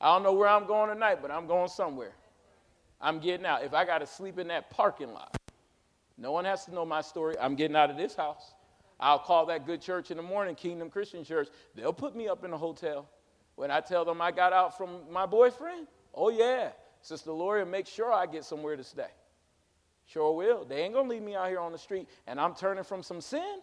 I 0.00 0.14
don't 0.14 0.22
know 0.22 0.34
where 0.34 0.48
I'm 0.48 0.68
going 0.68 0.90
tonight, 0.90 1.18
but 1.20 1.32
I'm 1.32 1.48
going 1.48 1.66
somewhere. 1.66 2.12
I'm 3.00 3.18
getting 3.18 3.44
out. 3.44 3.64
If 3.64 3.74
I 3.74 3.84
got 3.84 3.98
to 3.98 4.06
sleep 4.06 4.38
in 4.38 4.46
that 4.46 4.70
parking 4.70 5.12
lot, 5.12 5.36
no 6.22 6.30
one 6.30 6.44
has 6.44 6.64
to 6.66 6.74
know 6.74 6.86
my 6.86 7.00
story. 7.00 7.34
I'm 7.40 7.56
getting 7.56 7.76
out 7.76 7.90
of 7.90 7.96
this 7.96 8.14
house. 8.14 8.54
I'll 9.00 9.18
call 9.18 9.46
that 9.46 9.66
good 9.66 9.82
church 9.82 10.12
in 10.12 10.16
the 10.16 10.22
morning, 10.22 10.54
Kingdom 10.54 10.88
Christian 10.88 11.24
Church. 11.24 11.48
They'll 11.74 11.92
put 11.92 12.14
me 12.14 12.28
up 12.28 12.44
in 12.44 12.52
a 12.52 12.56
hotel. 12.56 13.08
When 13.56 13.72
I 13.72 13.80
tell 13.80 14.04
them 14.04 14.22
I 14.22 14.30
got 14.30 14.52
out 14.52 14.78
from 14.78 15.00
my 15.10 15.26
boyfriend, 15.26 15.88
oh 16.14 16.30
yeah, 16.30 16.70
Sister 17.00 17.32
Lori 17.32 17.66
make 17.66 17.88
sure 17.88 18.12
I 18.12 18.26
get 18.26 18.44
somewhere 18.44 18.76
to 18.76 18.84
stay. 18.84 19.10
Sure 20.06 20.32
will. 20.32 20.64
They 20.64 20.82
ain't 20.82 20.94
gonna 20.94 21.08
leave 21.08 21.22
me 21.22 21.34
out 21.34 21.48
here 21.48 21.58
on 21.58 21.72
the 21.72 21.78
street 21.78 22.08
and 22.28 22.40
I'm 22.40 22.54
turning 22.54 22.84
from 22.84 23.02
some 23.02 23.20
sin 23.20 23.58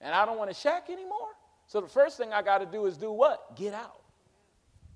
and 0.00 0.14
I 0.14 0.24
don't 0.24 0.38
want 0.38 0.50
to 0.50 0.56
shack 0.56 0.88
anymore. 0.88 1.28
So 1.66 1.80
the 1.80 1.88
first 1.88 2.16
thing 2.16 2.32
I 2.32 2.42
got 2.42 2.58
to 2.58 2.66
do 2.66 2.86
is 2.86 2.96
do 2.96 3.10
what? 3.10 3.56
Get 3.56 3.74
out. 3.74 4.00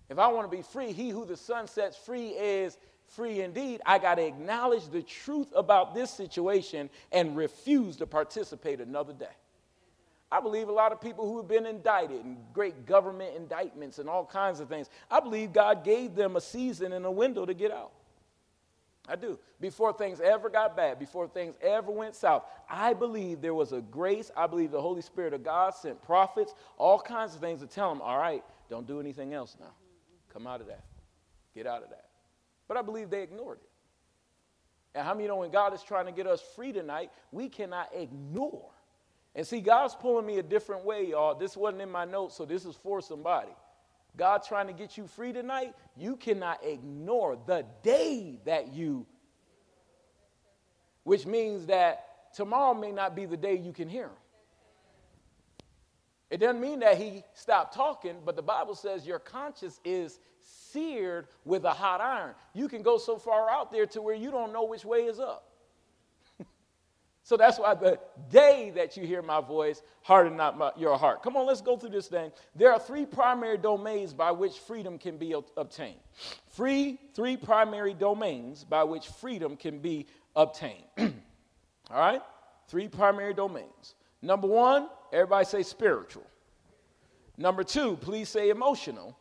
If 0.09 0.19
I 0.19 0.29
want 0.29 0.49
to 0.49 0.57
be 0.57 0.63
free, 0.63 0.93
he 0.93 1.11
who 1.11 1.25
the 1.27 1.37
Son 1.37 1.67
sets 1.67 1.97
free 1.97 2.29
is 2.29 2.79
free 3.09 3.41
indeed. 3.41 3.81
I 3.85 3.99
got 3.99 4.17
to 4.17 4.27
acknowledge 4.27 4.89
the 4.89 5.03
truth 5.03 5.49
about 5.55 5.95
this 5.95 6.11
situation 6.11 6.91
and 7.13 7.37
refuse 7.37 7.97
to 7.97 8.07
participate 8.07 8.81
another 8.81 9.13
day. 9.13 9.27
I 10.31 10.41
believe 10.41 10.69
a 10.69 10.73
lot 10.73 10.93
of 10.93 11.01
people 11.01 11.27
who 11.27 11.39
have 11.39 11.49
been 11.49 11.65
indicted 11.65 12.25
and 12.25 12.37
great 12.53 12.85
government 12.85 13.35
indictments 13.37 13.99
and 13.99 14.09
all 14.09 14.27
kinds 14.27 14.61
of 14.61 14.69
things, 14.69 14.91
I 15.11 15.21
believe 15.21 15.53
God 15.53 15.85
gave 15.85 16.15
them 16.15 16.37
a 16.37 16.41
season 16.41 16.93
and 16.93 17.07
a 17.07 17.11
window 17.11 17.47
to 17.47 17.55
get 17.55 17.73
out. 17.73 17.93
I 19.09 19.17
do. 19.17 19.39
Before 19.59 19.93
things 19.95 20.21
ever 20.21 20.51
got 20.51 20.77
bad, 20.77 20.99
before 20.99 21.29
things 21.29 21.57
ever 21.63 21.91
went 21.91 22.15
south, 22.15 22.45
I 22.69 22.93
believe 22.93 23.41
there 23.41 23.55
was 23.55 23.73
a 23.73 23.81
grace. 23.81 24.31
I 24.37 24.47
believe 24.47 24.71
the 24.71 24.83
Holy 24.83 25.01
Spirit 25.01 25.33
of 25.33 25.43
God 25.43 25.75
sent 25.75 26.03
prophets, 26.03 26.53
all 26.77 27.01
kinds 27.01 27.35
of 27.35 27.41
things 27.41 27.61
to 27.61 27.67
tell 27.67 27.89
them, 27.89 28.03
all 28.03 28.19
right, 28.19 28.45
don't 28.69 28.87
do 28.87 29.01
anything 29.01 29.33
else 29.33 29.57
now. 29.59 29.73
Come 30.31 30.47
out 30.47 30.61
of 30.61 30.67
that. 30.67 30.85
Get 31.55 31.67
out 31.67 31.83
of 31.83 31.89
that. 31.89 32.08
But 32.69 32.77
I 32.77 32.83
believe 32.83 33.11
they 33.11 33.23
ignored 33.23 33.59
it. 33.63 33.69
And 34.95 35.07
how 35.07 35.15
many 35.15 35.29
know 35.29 35.37
when 35.37 35.51
God 35.51 35.75
is 35.75 35.83
trying 35.83 36.07
to 36.07 36.13
get 36.13 36.27
us 36.27 36.43
free 36.55 36.73
tonight, 36.73 37.11
we 37.33 37.49
cannot 37.49 37.91
ignore. 37.95 38.71
And 39.35 39.47
see, 39.47 39.61
God's 39.61 39.95
pulling 39.95 40.27
me 40.27 40.39
a 40.39 40.43
different 40.43 40.85
way, 40.85 41.07
y'all. 41.09 41.35
This 41.35 41.57
wasn't 41.57 41.83
in 41.83 41.91
my 41.91 42.05
notes, 42.05 42.37
so 42.37 42.45
this 42.45 42.65
is 42.65 42.77
for 42.77 43.01
somebody. 43.01 43.53
God 44.17 44.43
trying 44.43 44.67
to 44.67 44.73
get 44.73 44.99
you 44.99 45.07
free 45.07 45.33
tonight, 45.33 45.75
you 45.97 46.17
cannot 46.17 46.65
ignore 46.65 47.39
the 47.47 47.65
day 47.83 48.41
that 48.45 48.73
you, 48.73 49.07
which 51.05 51.25
means 51.25 51.67
that 51.67 52.35
tomorrow 52.35 52.75
may 52.75 52.91
not 52.91 53.15
be 53.15 53.27
the 53.27 53.37
day 53.37 53.57
you 53.57 53.73
can 53.73 53.89
hear 53.89 54.07
him. 54.07 54.11
It 56.31 56.39
doesn't 56.39 56.61
mean 56.61 56.81
that 56.81 56.99
he 56.99 57.23
stopped 57.35 57.75
talking, 57.75 58.17
but 58.25 58.37
the 58.37 58.43
Bible 58.43 58.75
says 58.75 59.07
your 59.07 59.19
conscience 59.19 59.81
is 59.85 60.19
seared 60.79 61.27
with 61.45 61.65
a 61.65 61.71
hot 61.71 62.01
iron. 62.01 62.35
You 62.55 62.69
can 62.69 62.83
go 62.83 62.99
so 62.99 63.19
far 63.19 63.51
out 63.51 63.71
there 63.73 63.87
to 63.87 64.03
where 64.03 64.15
you 64.15 64.31
don't 64.31 64.53
know 64.53 64.65
which 64.65 64.85
way 64.85 65.01
is 65.01 65.19
up. 65.19 65.51
so 67.23 67.37
that's 67.37 67.59
why 67.59 67.75
the 67.75 67.99
day 68.31 68.73
that 68.75 68.97
you 68.97 69.07
hear 69.07 69.23
my 69.23 69.41
voice, 69.41 69.83
harden 70.03 70.37
not 70.37 70.57
my, 70.57 70.71
your 70.77 70.97
heart. 70.97 71.23
Come 71.23 71.37
on, 71.37 71.47
let's 71.47 71.61
go 71.61 71.77
through 71.77 71.91
this 71.91 72.09
thing. 72.09 72.31
There 72.55 72.73
are 72.73 72.79
three 72.79 73.07
primary 73.07 73.59
domains 73.59 74.13
by 74.13 74.31
which 74.33 74.59
freedom 74.59 74.99
can 74.99 75.19
be 75.19 75.35
obtained. 75.57 76.01
Free, 76.51 76.99
three 77.15 77.37
primary 77.37 77.95
domains 77.95 78.65
by 78.65 78.85
which 78.85 79.07
freedom 79.07 79.57
can 79.57 79.79
be 79.79 80.07
obtained. 80.37 80.85
All 80.99 81.99
right? 81.99 82.23
Three 82.69 82.89
primary 82.89 83.35
domains. 83.35 83.95
Number 84.21 84.47
one, 84.47 84.89
everybody 85.13 85.45
say 85.45 85.63
spiritual. 85.63 86.27
Number 87.37 87.63
two, 87.63 87.97
please 87.97 88.29
say 88.29 88.51
emotional. 88.51 89.17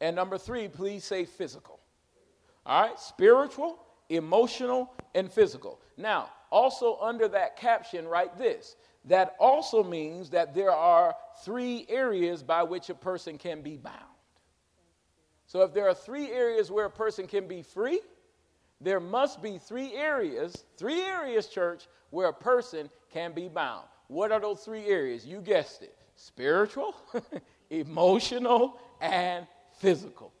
And 0.00 0.14
number 0.14 0.38
three, 0.38 0.68
please 0.68 1.04
say 1.04 1.24
physical. 1.24 1.80
All 2.64 2.82
right, 2.82 2.98
spiritual, 2.98 3.78
emotional, 4.08 4.92
and 5.14 5.30
physical. 5.30 5.80
Now, 5.96 6.30
also 6.50 6.98
under 7.00 7.28
that 7.28 7.56
caption, 7.56 8.06
write 8.06 8.36
this. 8.36 8.76
That 9.04 9.36
also 9.38 9.84
means 9.84 10.30
that 10.30 10.54
there 10.54 10.72
are 10.72 11.14
three 11.44 11.86
areas 11.88 12.42
by 12.42 12.62
which 12.64 12.90
a 12.90 12.94
person 12.94 13.38
can 13.38 13.62
be 13.62 13.76
bound. 13.76 13.94
So 15.46 15.62
if 15.62 15.72
there 15.72 15.88
are 15.88 15.94
three 15.94 16.32
areas 16.32 16.72
where 16.72 16.86
a 16.86 16.90
person 16.90 17.26
can 17.26 17.46
be 17.46 17.62
free, 17.62 18.00
there 18.80 19.00
must 19.00 19.40
be 19.40 19.58
three 19.58 19.94
areas, 19.94 20.64
three 20.76 21.00
areas, 21.02 21.46
church, 21.46 21.86
where 22.10 22.28
a 22.28 22.32
person 22.32 22.90
can 23.12 23.32
be 23.32 23.48
bound. 23.48 23.86
What 24.08 24.32
are 24.32 24.40
those 24.40 24.60
three 24.60 24.86
areas? 24.86 25.24
You 25.24 25.40
guessed 25.40 25.82
it 25.82 25.96
spiritual, 26.16 26.94
emotional, 27.70 28.80
and 29.00 29.46
physical. 29.78 30.32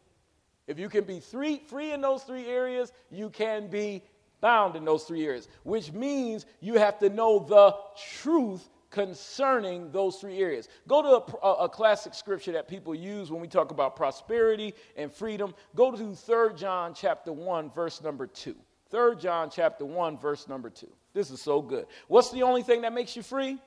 If 0.66 0.78
you 0.78 0.88
can 0.88 1.04
be 1.04 1.20
three, 1.20 1.62
free 1.68 1.92
in 1.92 2.00
those 2.00 2.22
three 2.24 2.46
areas, 2.46 2.92
you 3.10 3.30
can 3.30 3.68
be 3.68 4.02
bound 4.40 4.76
in 4.76 4.84
those 4.84 5.04
three 5.04 5.24
areas, 5.24 5.48
which 5.62 5.92
means 5.92 6.46
you 6.60 6.74
have 6.74 6.98
to 6.98 7.08
know 7.08 7.38
the 7.38 7.74
truth 8.20 8.68
concerning 8.90 9.90
those 9.90 10.16
three 10.16 10.38
areas. 10.38 10.68
Go 10.88 11.02
to 11.02 11.36
a, 11.42 11.64
a, 11.64 11.68
classic 11.68 12.14
scripture 12.14 12.52
that 12.52 12.68
people 12.68 12.94
use 12.94 13.30
when 13.30 13.40
we 13.40 13.48
talk 13.48 13.70
about 13.70 13.96
prosperity 13.96 14.74
and 14.96 15.12
freedom. 15.12 15.54
Go 15.74 15.90
to 15.90 16.14
3 16.14 16.54
John 16.56 16.94
chapter 16.94 17.32
1 17.32 17.70
verse 17.72 18.02
number 18.02 18.26
2. 18.26 18.54
3 18.90 19.16
John 19.16 19.50
chapter 19.50 19.84
1 19.84 20.18
verse 20.18 20.48
number 20.48 20.70
2. 20.70 20.86
This 21.12 21.30
is 21.30 21.42
so 21.42 21.60
good. 21.60 21.86
What's 22.08 22.30
the 22.30 22.42
only 22.42 22.62
thing 22.62 22.82
that 22.82 22.92
makes 22.92 23.16
you 23.16 23.22
free? 23.22 23.58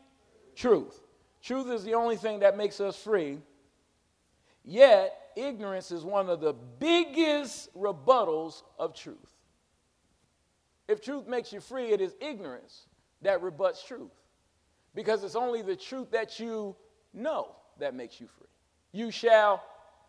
Truth. 0.56 1.00
Truth 1.44 1.68
is 1.70 1.84
the 1.84 1.94
only 1.94 2.16
thing 2.16 2.40
that 2.40 2.58
makes 2.58 2.80
us 2.80 2.96
free. 2.96 3.40
Yet, 4.64 5.29
ignorance 5.40 5.92
is 5.92 6.04
one 6.04 6.30
of 6.30 6.42
the 6.42 6.54
biggest 6.54 7.74
rebuttals 7.76 8.64
of 8.78 8.94
truth. 8.94 9.18
If 10.88 11.02
truth 11.02 11.28
makes 11.28 11.54
you 11.54 11.60
free, 11.60 11.92
it 11.92 12.02
is 12.02 12.16
ignorance 12.20 12.88
that 13.22 13.42
rebuts 13.42 13.84
truth. 13.84 14.12
Because 14.96 15.24
it's 15.24 15.36
only 15.36 15.62
the 15.62 15.76
truth 15.76 16.12
that 16.12 16.40
you 16.40 16.76
know 17.14 17.56
that 17.80 17.94
makes 17.94 18.20
you 18.20 18.28
free. 18.28 18.48
You 18.92 19.12
shall 19.12 19.64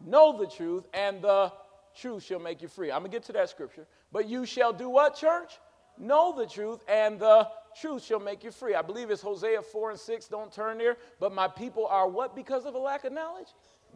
know 0.05 0.39
the 0.39 0.47
truth, 0.47 0.87
and 0.95 1.20
the 1.20 1.53
truth 1.95 2.24
shall 2.24 2.41
make 2.41 2.62
you 2.62 2.68
free. 2.68 2.91
I'm 2.91 3.01
going 3.01 3.11
to 3.11 3.16
get 3.16 3.24
to 3.24 3.33
that 3.35 3.51
scripture. 3.51 3.87
But 4.11 4.28
you 4.28 4.47
shall 4.47 4.72
do 4.72 4.89
what, 4.89 5.16
church? 5.16 5.59
Know 5.99 6.35
the 6.37 6.47
truth, 6.47 6.81
and 6.89 7.20
the 7.20 7.47
truth 7.78 8.05
shall 8.05 8.20
make 8.20 8.43
you 8.43 8.51
free. 8.51 8.74
I 8.74 8.83
believe 8.83 9.11
it's 9.11 9.20
Hosea 9.20 9.61
4 9.62 9.91
and 9.91 10.01
6. 10.01 10.28
Don't 10.28 10.53
turn 10.53 10.78
there. 10.78 10.97
But 11.18 11.35
my 11.35 11.47
people 11.47 11.87
are 11.87 12.09
what 12.09 12.35
because 12.35 12.64
of 12.64 12.74
a 12.74 12.78
lack 12.78 13.05
of 13.05 13.12
knowledge? 13.12 13.49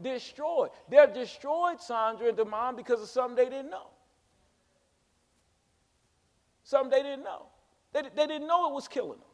Destroyed. 0.02 0.70
They're 0.88 1.06
destroyed, 1.06 1.80
Sandra 1.80 2.28
and 2.28 2.38
Demond, 2.38 2.76
because 2.76 3.00
of 3.00 3.08
something 3.08 3.36
they 3.36 3.50
didn't 3.50 3.70
know. 3.70 3.88
Something 6.64 6.90
they 6.90 7.02
didn't 7.02 7.24
know. 7.24 7.46
They, 7.92 8.02
they 8.02 8.26
didn't 8.26 8.48
know 8.48 8.68
it 8.68 8.74
was 8.74 8.88
killing 8.88 9.18
them. 9.18 9.28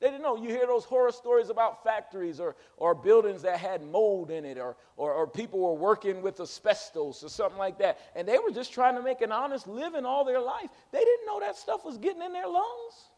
They 0.00 0.06
didn't 0.06 0.22
know. 0.22 0.36
You 0.36 0.48
hear 0.48 0.66
those 0.66 0.84
horror 0.84 1.10
stories 1.10 1.50
about 1.50 1.82
factories 1.82 2.38
or, 2.38 2.54
or 2.76 2.94
buildings 2.94 3.42
that 3.42 3.58
had 3.58 3.82
mold 3.82 4.30
in 4.30 4.44
it, 4.44 4.56
or, 4.56 4.76
or, 4.96 5.12
or, 5.12 5.26
people 5.26 5.58
were 5.58 5.74
working 5.74 6.22
with 6.22 6.38
asbestos 6.38 7.24
or 7.24 7.28
something 7.28 7.58
like 7.58 7.78
that. 7.78 7.98
And 8.14 8.26
they 8.26 8.38
were 8.38 8.52
just 8.52 8.72
trying 8.72 8.94
to 8.94 9.02
make 9.02 9.22
an 9.22 9.32
honest 9.32 9.66
living 9.66 10.06
all 10.06 10.24
their 10.24 10.40
life. 10.40 10.70
They 10.92 11.00
didn't 11.00 11.26
know 11.26 11.40
that 11.40 11.56
stuff 11.56 11.84
was 11.84 11.98
getting 11.98 12.22
in 12.22 12.32
their 12.32 12.46
lungs, 12.46 13.10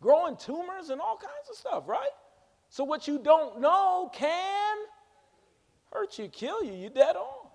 growing 0.00 0.36
tumors 0.36 0.90
and 0.90 1.00
all 1.00 1.16
kinds 1.16 1.48
of 1.50 1.56
stuff, 1.56 1.84
right? 1.86 2.10
So, 2.68 2.82
what 2.82 3.06
you 3.06 3.20
don't 3.20 3.60
know 3.60 4.10
can 4.12 4.76
hurt 5.94 6.18
you, 6.18 6.28
kill 6.28 6.62
you. 6.62 6.72
You're 6.72 6.90
dead 6.90 7.16
on, 7.16 7.48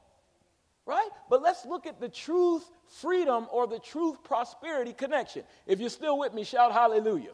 right? 0.85 1.09
But 1.29 1.43
let's 1.43 1.65
look 1.65 1.85
at 1.85 1.99
the 1.99 2.09
truth 2.09 2.63
freedom 3.01 3.47
or 3.51 3.67
the 3.67 3.79
truth 3.79 4.23
prosperity 4.23 4.93
connection. 4.93 5.43
If 5.67 5.79
you're 5.79 5.89
still 5.89 6.17
with 6.17 6.33
me, 6.33 6.43
shout 6.43 6.71
hallelujah. 6.71 7.33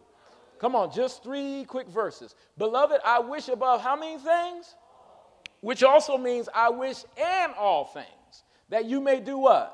Come 0.60 0.76
on, 0.76 0.92
just 0.92 1.24
three 1.24 1.66
quick 1.66 1.88
verses. 1.88 2.36
Beloved, 2.58 3.00
I 3.06 3.20
wish 3.20 3.48
above 3.50 3.82
how 3.82 3.96
many 3.96 4.18
things? 4.18 4.74
Which 5.62 5.84
also 5.84 6.18
means 6.18 6.50
I 6.54 6.70
wish 6.70 7.04
and 7.18 7.54
all 7.54 7.86
things 7.86 8.06
that 8.70 8.86
you 8.86 9.00
may 9.00 9.20
do 9.20 9.38
what? 9.38 9.74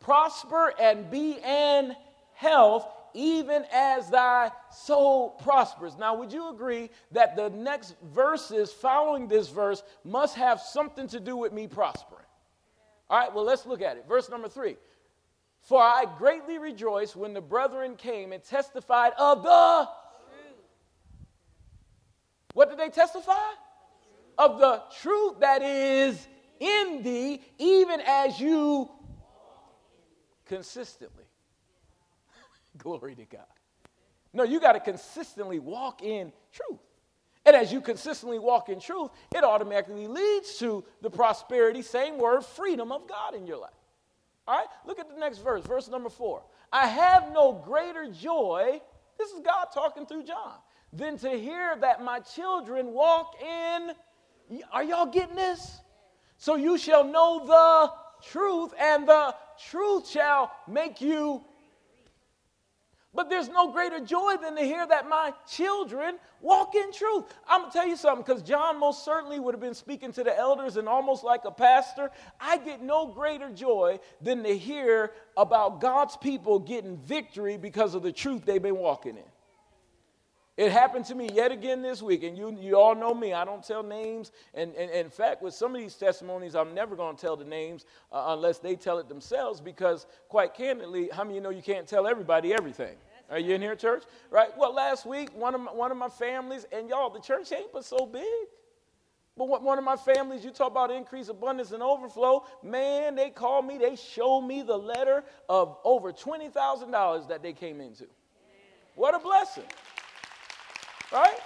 Prosper 0.00 0.72
and 0.80 1.10
be 1.10 1.38
in 1.44 1.94
health, 2.34 2.86
even 3.14 3.64
as 3.72 4.10
thy 4.10 4.50
soul 4.70 5.30
prospers. 5.30 5.96
Now, 5.98 6.14
would 6.16 6.32
you 6.32 6.50
agree 6.50 6.90
that 7.12 7.36
the 7.36 7.50
next 7.50 7.94
verses 8.12 8.72
following 8.72 9.28
this 9.28 9.48
verse 9.48 9.82
must 10.04 10.36
have 10.36 10.60
something 10.60 11.06
to 11.08 11.20
do 11.20 11.36
with 11.36 11.52
me 11.52 11.66
prospering? 11.66 12.24
All 13.10 13.18
right, 13.18 13.34
well, 13.34 13.44
let's 13.44 13.66
look 13.66 13.82
at 13.82 13.96
it. 13.96 14.06
Verse 14.08 14.28
number 14.28 14.48
three. 14.48 14.76
For 15.62 15.82
I 15.82 16.04
greatly 16.18 16.58
rejoiced 16.58 17.16
when 17.16 17.34
the 17.34 17.40
brethren 17.40 17.96
came 17.96 18.32
and 18.32 18.42
testified 18.42 19.12
of 19.18 19.42
the 19.42 19.88
truth. 20.30 20.56
What 22.54 22.70
did 22.70 22.78
they 22.78 22.90
testify? 22.90 23.32
Of 24.36 24.58
the 24.58 24.82
truth 25.00 25.40
that 25.40 25.62
is 25.62 26.26
in 26.60 27.02
thee, 27.02 27.42
even 27.58 28.00
as 28.00 28.38
you 28.40 28.90
consistently. 30.46 31.27
Glory 32.82 33.14
to 33.16 33.24
God. 33.24 33.44
No, 34.32 34.44
you 34.44 34.60
got 34.60 34.72
to 34.72 34.80
consistently 34.80 35.58
walk 35.58 36.02
in 36.02 36.32
truth. 36.52 36.80
And 37.44 37.56
as 37.56 37.72
you 37.72 37.80
consistently 37.80 38.38
walk 38.38 38.68
in 38.68 38.78
truth, 38.78 39.10
it 39.34 39.42
automatically 39.42 40.06
leads 40.06 40.58
to 40.58 40.84
the 41.00 41.08
prosperity, 41.08 41.82
same 41.82 42.18
word, 42.18 42.44
freedom 42.44 42.92
of 42.92 43.08
God 43.08 43.34
in 43.34 43.46
your 43.46 43.56
life. 43.56 43.70
All 44.46 44.58
right, 44.58 44.66
look 44.86 44.98
at 44.98 45.08
the 45.08 45.18
next 45.18 45.38
verse, 45.38 45.64
verse 45.64 45.88
number 45.88 46.10
four. 46.10 46.42
I 46.72 46.86
have 46.86 47.32
no 47.32 47.52
greater 47.52 48.10
joy, 48.10 48.80
this 49.18 49.30
is 49.30 49.40
God 49.40 49.66
talking 49.72 50.06
through 50.06 50.24
John, 50.24 50.54
than 50.92 51.18
to 51.18 51.30
hear 51.30 51.76
that 51.80 52.02
my 52.02 52.20
children 52.20 52.92
walk 52.92 53.34
in. 53.42 53.92
Are 54.72 54.82
y'all 54.82 55.06
getting 55.06 55.36
this? 55.36 55.80
So 56.36 56.56
you 56.56 56.78
shall 56.78 57.04
know 57.04 57.46
the 57.46 58.26
truth, 58.26 58.72
and 58.78 59.08
the 59.08 59.34
truth 59.70 60.08
shall 60.08 60.52
make 60.66 61.00
you 61.00 61.44
but 63.14 63.30
there's 63.30 63.48
no 63.48 63.72
greater 63.72 64.00
joy 64.00 64.36
than 64.40 64.54
to 64.56 64.62
hear 64.62 64.86
that 64.86 65.08
my 65.08 65.32
children 65.50 66.18
walk 66.40 66.74
in 66.74 66.92
truth. 66.92 67.24
I'm 67.48 67.62
going 67.62 67.72
to 67.72 67.78
tell 67.78 67.88
you 67.88 67.96
something 67.96 68.24
because 68.24 68.42
John 68.42 68.78
most 68.78 69.04
certainly 69.04 69.40
would 69.40 69.54
have 69.54 69.60
been 69.60 69.74
speaking 69.74 70.12
to 70.12 70.24
the 70.24 70.36
elders 70.36 70.76
and 70.76 70.88
almost 70.88 71.24
like 71.24 71.44
a 71.44 71.50
pastor. 71.50 72.10
I 72.40 72.58
get 72.58 72.82
no 72.82 73.06
greater 73.06 73.50
joy 73.50 73.98
than 74.20 74.42
to 74.42 74.56
hear 74.56 75.12
about 75.36 75.80
God's 75.80 76.16
people 76.16 76.58
getting 76.58 76.98
victory 76.98 77.56
because 77.56 77.94
of 77.94 78.02
the 78.02 78.12
truth 78.12 78.44
they've 78.44 78.62
been 78.62 78.76
walking 78.76 79.16
in. 79.16 79.24
It 80.58 80.72
happened 80.72 81.04
to 81.04 81.14
me 81.14 81.28
yet 81.32 81.52
again 81.52 81.82
this 81.82 82.02
week, 82.02 82.24
and 82.24 82.36
you, 82.36 82.58
you 82.60 82.76
all 82.76 82.96
know 82.96 83.14
me. 83.14 83.32
I 83.32 83.44
don't 83.44 83.62
tell 83.62 83.84
names. 83.84 84.32
And, 84.54 84.74
and, 84.74 84.90
and 84.90 85.06
in 85.06 85.10
fact, 85.10 85.40
with 85.40 85.54
some 85.54 85.72
of 85.72 85.80
these 85.80 85.94
testimonies, 85.94 86.56
I'm 86.56 86.74
never 86.74 86.96
going 86.96 87.14
to 87.14 87.20
tell 87.20 87.36
the 87.36 87.44
names 87.44 87.84
uh, 88.10 88.24
unless 88.30 88.58
they 88.58 88.74
tell 88.74 88.98
it 88.98 89.08
themselves 89.08 89.60
because, 89.60 90.06
quite 90.28 90.54
candidly, 90.54 91.10
how 91.12 91.22
many 91.22 91.34
of 91.34 91.36
you 91.36 91.40
know 91.42 91.56
you 91.56 91.62
can't 91.62 91.86
tell 91.86 92.08
everybody 92.08 92.52
everything? 92.52 92.96
Are 93.30 93.38
you 93.38 93.54
in 93.54 93.62
here, 93.62 93.76
church? 93.76 94.02
Right? 94.32 94.48
Well, 94.58 94.74
last 94.74 95.06
week, 95.06 95.30
one 95.32 95.54
of 95.54 95.60
my, 95.60 95.72
one 95.72 95.92
of 95.92 95.96
my 95.96 96.08
families, 96.08 96.66
and 96.72 96.88
y'all, 96.88 97.08
the 97.08 97.20
church 97.20 97.52
ain't 97.52 97.72
but 97.72 97.84
so 97.84 98.04
big. 98.04 98.24
But 99.36 99.62
one 99.62 99.78
of 99.78 99.84
my 99.84 99.94
families, 99.94 100.44
you 100.44 100.50
talk 100.50 100.72
about 100.72 100.90
increase, 100.90 101.28
abundance, 101.28 101.70
and 101.70 101.84
overflow. 101.84 102.44
Man, 102.64 103.14
they 103.14 103.30
called 103.30 103.64
me, 103.64 103.78
they 103.78 103.94
showed 103.94 104.40
me 104.40 104.62
the 104.62 104.76
letter 104.76 105.22
of 105.48 105.76
over 105.84 106.12
$20,000 106.12 107.28
that 107.28 107.44
they 107.44 107.52
came 107.52 107.80
into. 107.80 108.06
What 108.96 109.14
a 109.14 109.20
blessing. 109.20 109.62
Right? 111.12 111.36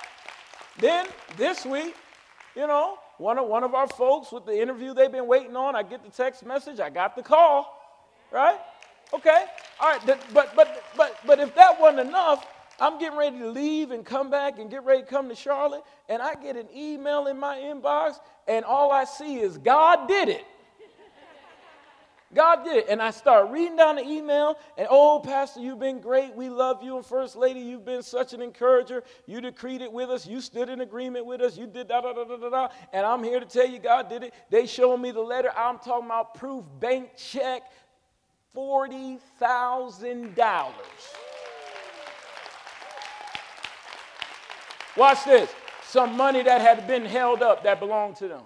Then 0.78 1.06
this 1.36 1.64
week, 1.64 1.94
you 2.56 2.66
know, 2.66 2.98
one 3.18 3.38
of, 3.38 3.46
one 3.46 3.62
of 3.62 3.74
our 3.74 3.86
folks 3.86 4.32
with 4.32 4.46
the 4.46 4.60
interview 4.60 4.94
they've 4.94 5.12
been 5.12 5.26
waiting 5.26 5.56
on, 5.56 5.76
I 5.76 5.82
get 5.82 6.04
the 6.04 6.10
text 6.10 6.44
message, 6.44 6.80
I 6.80 6.90
got 6.90 7.14
the 7.14 7.22
call. 7.22 7.78
Right? 8.30 8.58
Okay? 9.12 9.44
All 9.80 9.90
right, 9.90 10.00
but 10.06 10.20
but 10.32 10.54
but 10.96 11.18
but 11.26 11.40
if 11.40 11.54
that 11.54 11.80
wasn't 11.80 12.08
enough, 12.08 12.46
I'm 12.80 12.98
getting 12.98 13.18
ready 13.18 13.38
to 13.38 13.50
leave 13.50 13.90
and 13.90 14.04
come 14.04 14.30
back 14.30 14.58
and 14.58 14.70
get 14.70 14.84
ready 14.84 15.02
to 15.02 15.06
come 15.06 15.28
to 15.28 15.34
Charlotte, 15.34 15.82
and 16.08 16.22
I 16.22 16.34
get 16.34 16.56
an 16.56 16.68
email 16.74 17.26
in 17.26 17.38
my 17.38 17.58
inbox, 17.58 18.14
and 18.48 18.64
all 18.64 18.90
I 18.90 19.04
see 19.04 19.38
is 19.40 19.58
God 19.58 20.08
did 20.08 20.28
it. 20.28 20.44
God 22.34 22.64
did 22.64 22.76
it. 22.76 22.86
And 22.88 23.02
I 23.02 23.10
start 23.10 23.50
reading 23.50 23.76
down 23.76 23.96
the 23.96 24.06
email, 24.06 24.56
and 24.78 24.86
oh, 24.90 25.20
Pastor, 25.20 25.60
you've 25.60 25.78
been 25.78 26.00
great. 26.00 26.34
We 26.34 26.48
love 26.48 26.82
you. 26.82 26.96
And 26.96 27.04
First 27.04 27.36
Lady, 27.36 27.60
you've 27.60 27.84
been 27.84 28.02
such 28.02 28.32
an 28.32 28.40
encourager. 28.40 29.02
You 29.26 29.40
decreed 29.40 29.82
it 29.82 29.92
with 29.92 30.10
us. 30.10 30.26
You 30.26 30.40
stood 30.40 30.68
in 30.68 30.80
agreement 30.80 31.26
with 31.26 31.40
us. 31.40 31.56
You 31.56 31.66
did 31.66 31.88
da 31.88 32.00
da 32.00 32.12
da 32.12 32.24
da 32.24 32.36
da 32.36 32.48
da. 32.48 32.68
And 32.92 33.04
I'm 33.04 33.22
here 33.22 33.40
to 33.40 33.46
tell 33.46 33.68
you, 33.68 33.78
God 33.78 34.08
did 34.08 34.22
it. 34.22 34.34
They 34.50 34.66
showed 34.66 34.98
me 34.98 35.10
the 35.10 35.20
letter. 35.20 35.50
I'm 35.56 35.78
talking 35.78 36.06
about 36.06 36.34
proof, 36.34 36.64
bank 36.80 37.10
check, 37.16 37.62
$40,000. 38.56 40.72
Watch 44.96 45.24
this. 45.24 45.50
Some 45.84 46.16
money 46.16 46.42
that 46.42 46.60
had 46.60 46.86
been 46.86 47.04
held 47.04 47.42
up 47.42 47.64
that 47.64 47.80
belonged 47.80 48.16
to 48.16 48.28
them. 48.28 48.42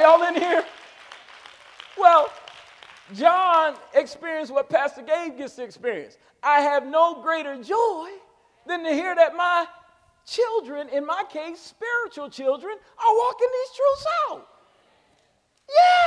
Y'all 0.00 0.22
in 0.28 0.34
here? 0.34 0.64
Well, 1.98 2.30
John 3.14 3.76
experienced 3.94 4.52
what 4.52 4.68
Pastor 4.68 5.02
Gabe 5.02 5.36
gets 5.36 5.56
to 5.56 5.64
experience. 5.64 6.16
I 6.42 6.60
have 6.60 6.86
no 6.86 7.22
greater 7.22 7.62
joy 7.62 8.08
than 8.66 8.84
to 8.84 8.90
hear 8.90 9.14
that 9.14 9.36
my 9.36 9.66
children, 10.26 10.88
in 10.90 11.04
my 11.04 11.24
case, 11.30 11.60
spiritual 11.60 12.30
children, 12.30 12.72
are 12.72 13.16
walking 13.16 13.48
these 13.52 13.76
truths 13.76 14.06
out. 14.30 14.48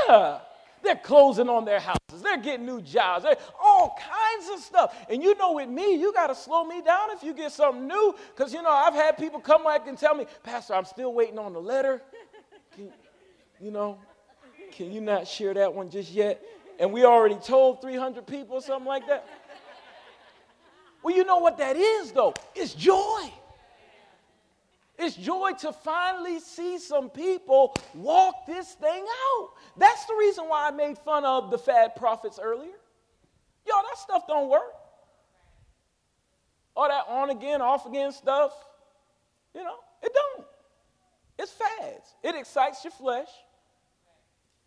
Yeah. 0.07 0.39
They're 0.83 0.95
closing 0.95 1.47
on 1.47 1.63
their 1.63 1.79
houses. 1.79 2.21
They're 2.21 2.37
getting 2.37 2.65
new 2.65 2.81
jobs. 2.81 3.23
They're, 3.23 3.37
all 3.61 3.97
kinds 3.97 4.49
of 4.53 4.59
stuff. 4.59 4.95
And 5.09 5.23
you 5.23 5.35
know, 5.37 5.53
with 5.53 5.69
me, 5.69 5.95
you 5.95 6.11
got 6.11 6.27
to 6.27 6.35
slow 6.35 6.65
me 6.65 6.81
down 6.81 7.11
if 7.11 7.23
you 7.23 7.33
get 7.33 7.53
something 7.53 7.87
new. 7.87 8.15
Because, 8.35 8.53
you 8.53 8.61
know, 8.61 8.69
I've 8.69 8.93
had 8.93 9.17
people 9.17 9.39
come 9.39 9.63
back 9.63 9.87
and 9.87 9.97
tell 9.97 10.13
me, 10.13 10.25
Pastor, 10.43 10.73
I'm 10.73 10.85
still 10.85 11.13
waiting 11.13 11.39
on 11.39 11.53
the 11.53 11.61
letter. 11.61 12.01
You 13.63 13.71
know, 13.71 13.97
can 14.73 14.91
you 14.91 14.99
not 14.99 15.25
share 15.25 15.53
that 15.53 15.73
one 15.73 15.89
just 15.89 16.11
yet? 16.11 16.43
And 16.79 16.91
we 16.91 17.05
already 17.05 17.35
told 17.35 17.81
300 17.81 18.27
people 18.27 18.59
something 18.59 18.85
like 18.85 19.07
that. 19.07 19.25
Well, 21.01 21.15
you 21.15 21.23
know 21.23 21.37
what 21.37 21.57
that 21.59 21.77
is, 21.77 22.11
though? 22.11 22.33
It's 22.55 22.73
joy. 22.73 23.31
It's 24.99 25.15
joy 25.15 25.51
to 25.61 25.71
finally 25.71 26.41
see 26.41 26.77
some 26.77 27.09
people 27.09 27.73
walk 27.93 28.45
this 28.45 28.73
thing 28.73 29.05
out. 29.05 29.49
That's 29.77 30.05
the 30.07 30.15
reason 30.15 30.43
why 30.49 30.67
I 30.67 30.71
made 30.71 30.97
fun 30.97 31.23
of 31.23 31.49
the 31.49 31.57
fad 31.57 31.95
prophets 31.95 32.39
earlier. 32.43 32.75
Y'all, 33.65 33.81
that 33.89 33.97
stuff 33.97 34.27
don't 34.27 34.49
work. 34.49 34.73
All 36.75 36.89
that 36.89 37.05
on 37.07 37.29
again, 37.29 37.61
off 37.61 37.85
again 37.85 38.11
stuff, 38.11 38.51
you 39.55 39.63
know, 39.63 39.77
it 40.01 40.11
don't. 40.13 40.47
It's 41.39 41.51
fads. 41.51 42.15
It 42.23 42.35
excites 42.35 42.83
your 42.83 42.91
flesh, 42.91 43.29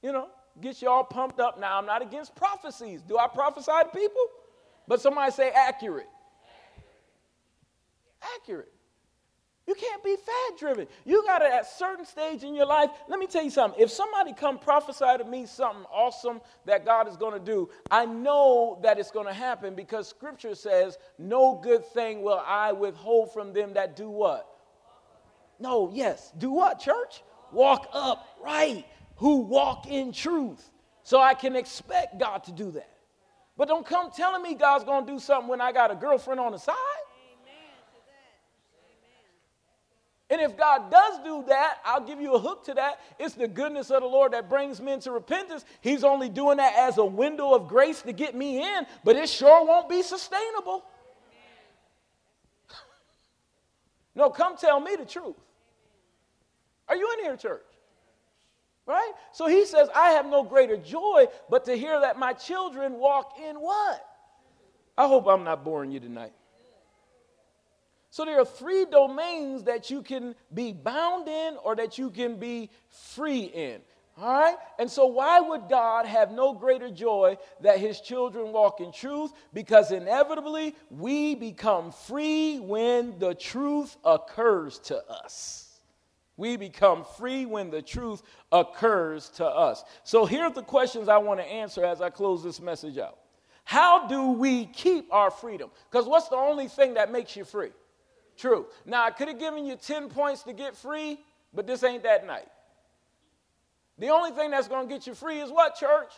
you 0.06 0.12
know, 0.12 0.28
gets 0.60 0.80
you 0.80 0.88
all 0.88 1.02
pumped 1.02 1.40
up. 1.40 1.58
Now, 1.58 1.76
I'm 1.78 1.84
not 1.84 2.00
against 2.00 2.36
prophecies. 2.36 3.02
Do 3.02 3.18
I 3.18 3.26
prophesy 3.26 3.72
to 3.82 3.88
people? 3.92 4.22
But 4.86 5.00
somebody 5.00 5.32
say 5.32 5.50
accurate. 5.50 6.06
Accurate. 8.36 8.72
You 9.66 9.74
can't 9.74 10.04
be 10.04 10.14
fad 10.14 10.58
driven. 10.60 10.86
You 11.04 11.24
got 11.26 11.38
to, 11.38 11.46
at 11.52 11.62
a 11.62 11.66
certain 11.66 12.06
stage 12.06 12.44
in 12.44 12.54
your 12.54 12.66
life, 12.66 12.90
let 13.08 13.18
me 13.18 13.26
tell 13.26 13.42
you 13.42 13.50
something. 13.50 13.82
If 13.82 13.90
somebody 13.90 14.32
come 14.32 14.60
prophesy 14.60 15.18
to 15.18 15.24
me 15.24 15.44
something 15.44 15.84
awesome 15.92 16.40
that 16.66 16.84
God 16.84 17.08
is 17.08 17.16
going 17.16 17.32
to 17.32 17.44
do, 17.44 17.68
I 17.90 18.06
know 18.06 18.78
that 18.84 19.00
it's 19.00 19.10
going 19.10 19.26
to 19.26 19.34
happen 19.34 19.74
because 19.74 20.08
scripture 20.08 20.54
says, 20.54 20.98
no 21.18 21.58
good 21.60 21.84
thing 21.84 22.22
will 22.22 22.40
I 22.46 22.70
withhold 22.70 23.32
from 23.32 23.52
them 23.52 23.74
that 23.74 23.96
do 23.96 24.08
what? 24.08 24.46
No, 25.58 25.90
yes. 25.92 26.32
Do 26.38 26.52
what, 26.52 26.78
church? 26.78 27.24
Walk 27.50 27.88
up 27.92 28.28
right. 28.40 28.84
Who 29.16 29.38
walk 29.38 29.86
in 29.86 30.12
truth. 30.12 30.70
So 31.02 31.20
I 31.20 31.34
can 31.34 31.54
expect 31.54 32.18
God 32.18 32.44
to 32.44 32.52
do 32.52 32.70
that. 32.72 32.90
But 33.56 33.68
don't 33.68 33.86
come 33.86 34.10
telling 34.10 34.42
me 34.42 34.54
God's 34.54 34.84
going 34.84 35.06
to 35.06 35.12
do 35.12 35.18
something 35.18 35.48
when 35.48 35.60
I 35.60 35.72
got 35.72 35.90
a 35.90 35.94
girlfriend 35.94 36.40
on 36.40 36.52
the 36.52 36.58
side. 36.58 36.74
And 40.28 40.40
if 40.40 40.56
God 40.56 40.90
does 40.90 41.20
do 41.24 41.44
that, 41.46 41.78
I'll 41.84 42.04
give 42.04 42.20
you 42.20 42.34
a 42.34 42.38
hook 42.38 42.64
to 42.64 42.74
that. 42.74 42.98
It's 43.18 43.34
the 43.34 43.46
goodness 43.46 43.90
of 43.90 44.00
the 44.02 44.08
Lord 44.08 44.32
that 44.32 44.48
brings 44.48 44.80
men 44.80 44.98
to 45.00 45.12
repentance. 45.12 45.64
He's 45.80 46.02
only 46.02 46.28
doing 46.28 46.56
that 46.56 46.74
as 46.76 46.98
a 46.98 47.04
window 47.04 47.54
of 47.54 47.68
grace 47.68 48.02
to 48.02 48.12
get 48.12 48.34
me 48.34 48.60
in, 48.60 48.86
but 49.04 49.14
it 49.14 49.28
sure 49.28 49.64
won't 49.64 49.88
be 49.88 50.02
sustainable. 50.02 50.84
no, 54.16 54.30
come 54.30 54.56
tell 54.56 54.80
me 54.80 54.96
the 54.96 55.04
truth. 55.04 55.36
Are 56.88 56.96
you 56.96 57.08
in 57.18 57.24
here, 57.24 57.36
church? 57.36 57.62
Right? 58.86 59.12
So 59.32 59.48
he 59.48 59.64
says, 59.66 59.88
I 59.94 60.10
have 60.10 60.26
no 60.26 60.44
greater 60.44 60.76
joy 60.76 61.26
but 61.50 61.64
to 61.64 61.76
hear 61.76 62.00
that 62.00 62.18
my 62.18 62.32
children 62.32 62.94
walk 62.94 63.32
in 63.38 63.56
what? 63.56 64.06
I 64.96 65.08
hope 65.08 65.26
I'm 65.26 65.44
not 65.44 65.64
boring 65.64 65.90
you 65.90 66.00
tonight. 66.00 66.32
So 68.10 68.24
there 68.24 68.40
are 68.40 68.46
three 68.46 68.86
domains 68.86 69.64
that 69.64 69.90
you 69.90 70.02
can 70.02 70.34
be 70.54 70.72
bound 70.72 71.28
in 71.28 71.56
or 71.62 71.76
that 71.76 71.98
you 71.98 72.10
can 72.10 72.36
be 72.36 72.70
free 72.88 73.42
in. 73.42 73.80
All 74.18 74.32
right? 74.32 74.56
And 74.78 74.90
so, 74.90 75.04
why 75.04 75.40
would 75.40 75.68
God 75.68 76.06
have 76.06 76.32
no 76.32 76.54
greater 76.54 76.88
joy 76.88 77.36
that 77.60 77.78
his 77.78 78.00
children 78.00 78.52
walk 78.52 78.80
in 78.80 78.90
truth? 78.90 79.32
Because 79.52 79.92
inevitably, 79.92 80.74
we 80.88 81.34
become 81.34 81.92
free 81.92 82.58
when 82.58 83.18
the 83.18 83.34
truth 83.34 83.94
occurs 84.02 84.78
to 84.84 85.04
us. 85.10 85.65
We 86.36 86.56
become 86.56 87.04
free 87.16 87.46
when 87.46 87.70
the 87.70 87.80
truth 87.80 88.22
occurs 88.52 89.30
to 89.30 89.46
us. 89.46 89.84
So, 90.04 90.26
here 90.26 90.44
are 90.44 90.52
the 90.52 90.62
questions 90.62 91.08
I 91.08 91.16
want 91.18 91.40
to 91.40 91.46
answer 91.46 91.84
as 91.84 92.00
I 92.00 92.10
close 92.10 92.44
this 92.44 92.60
message 92.60 92.98
out. 92.98 93.18
How 93.64 94.06
do 94.06 94.32
we 94.32 94.66
keep 94.66 95.12
our 95.12 95.30
freedom? 95.30 95.70
Because 95.90 96.06
what's 96.06 96.28
the 96.28 96.36
only 96.36 96.68
thing 96.68 96.94
that 96.94 97.10
makes 97.10 97.34
you 97.36 97.44
free? 97.44 97.70
True. 98.36 98.66
Now, 98.84 99.04
I 99.04 99.10
could 99.10 99.28
have 99.28 99.38
given 99.38 99.64
you 99.64 99.76
10 99.76 100.08
points 100.08 100.42
to 100.42 100.52
get 100.52 100.76
free, 100.76 101.18
but 101.54 101.66
this 101.66 101.82
ain't 101.82 102.02
that 102.02 102.26
night. 102.26 102.48
The 103.98 104.10
only 104.10 104.30
thing 104.30 104.50
that's 104.50 104.68
going 104.68 104.88
to 104.88 104.94
get 104.94 105.06
you 105.06 105.14
free 105.14 105.40
is 105.40 105.50
what, 105.50 105.74
church? 105.74 106.12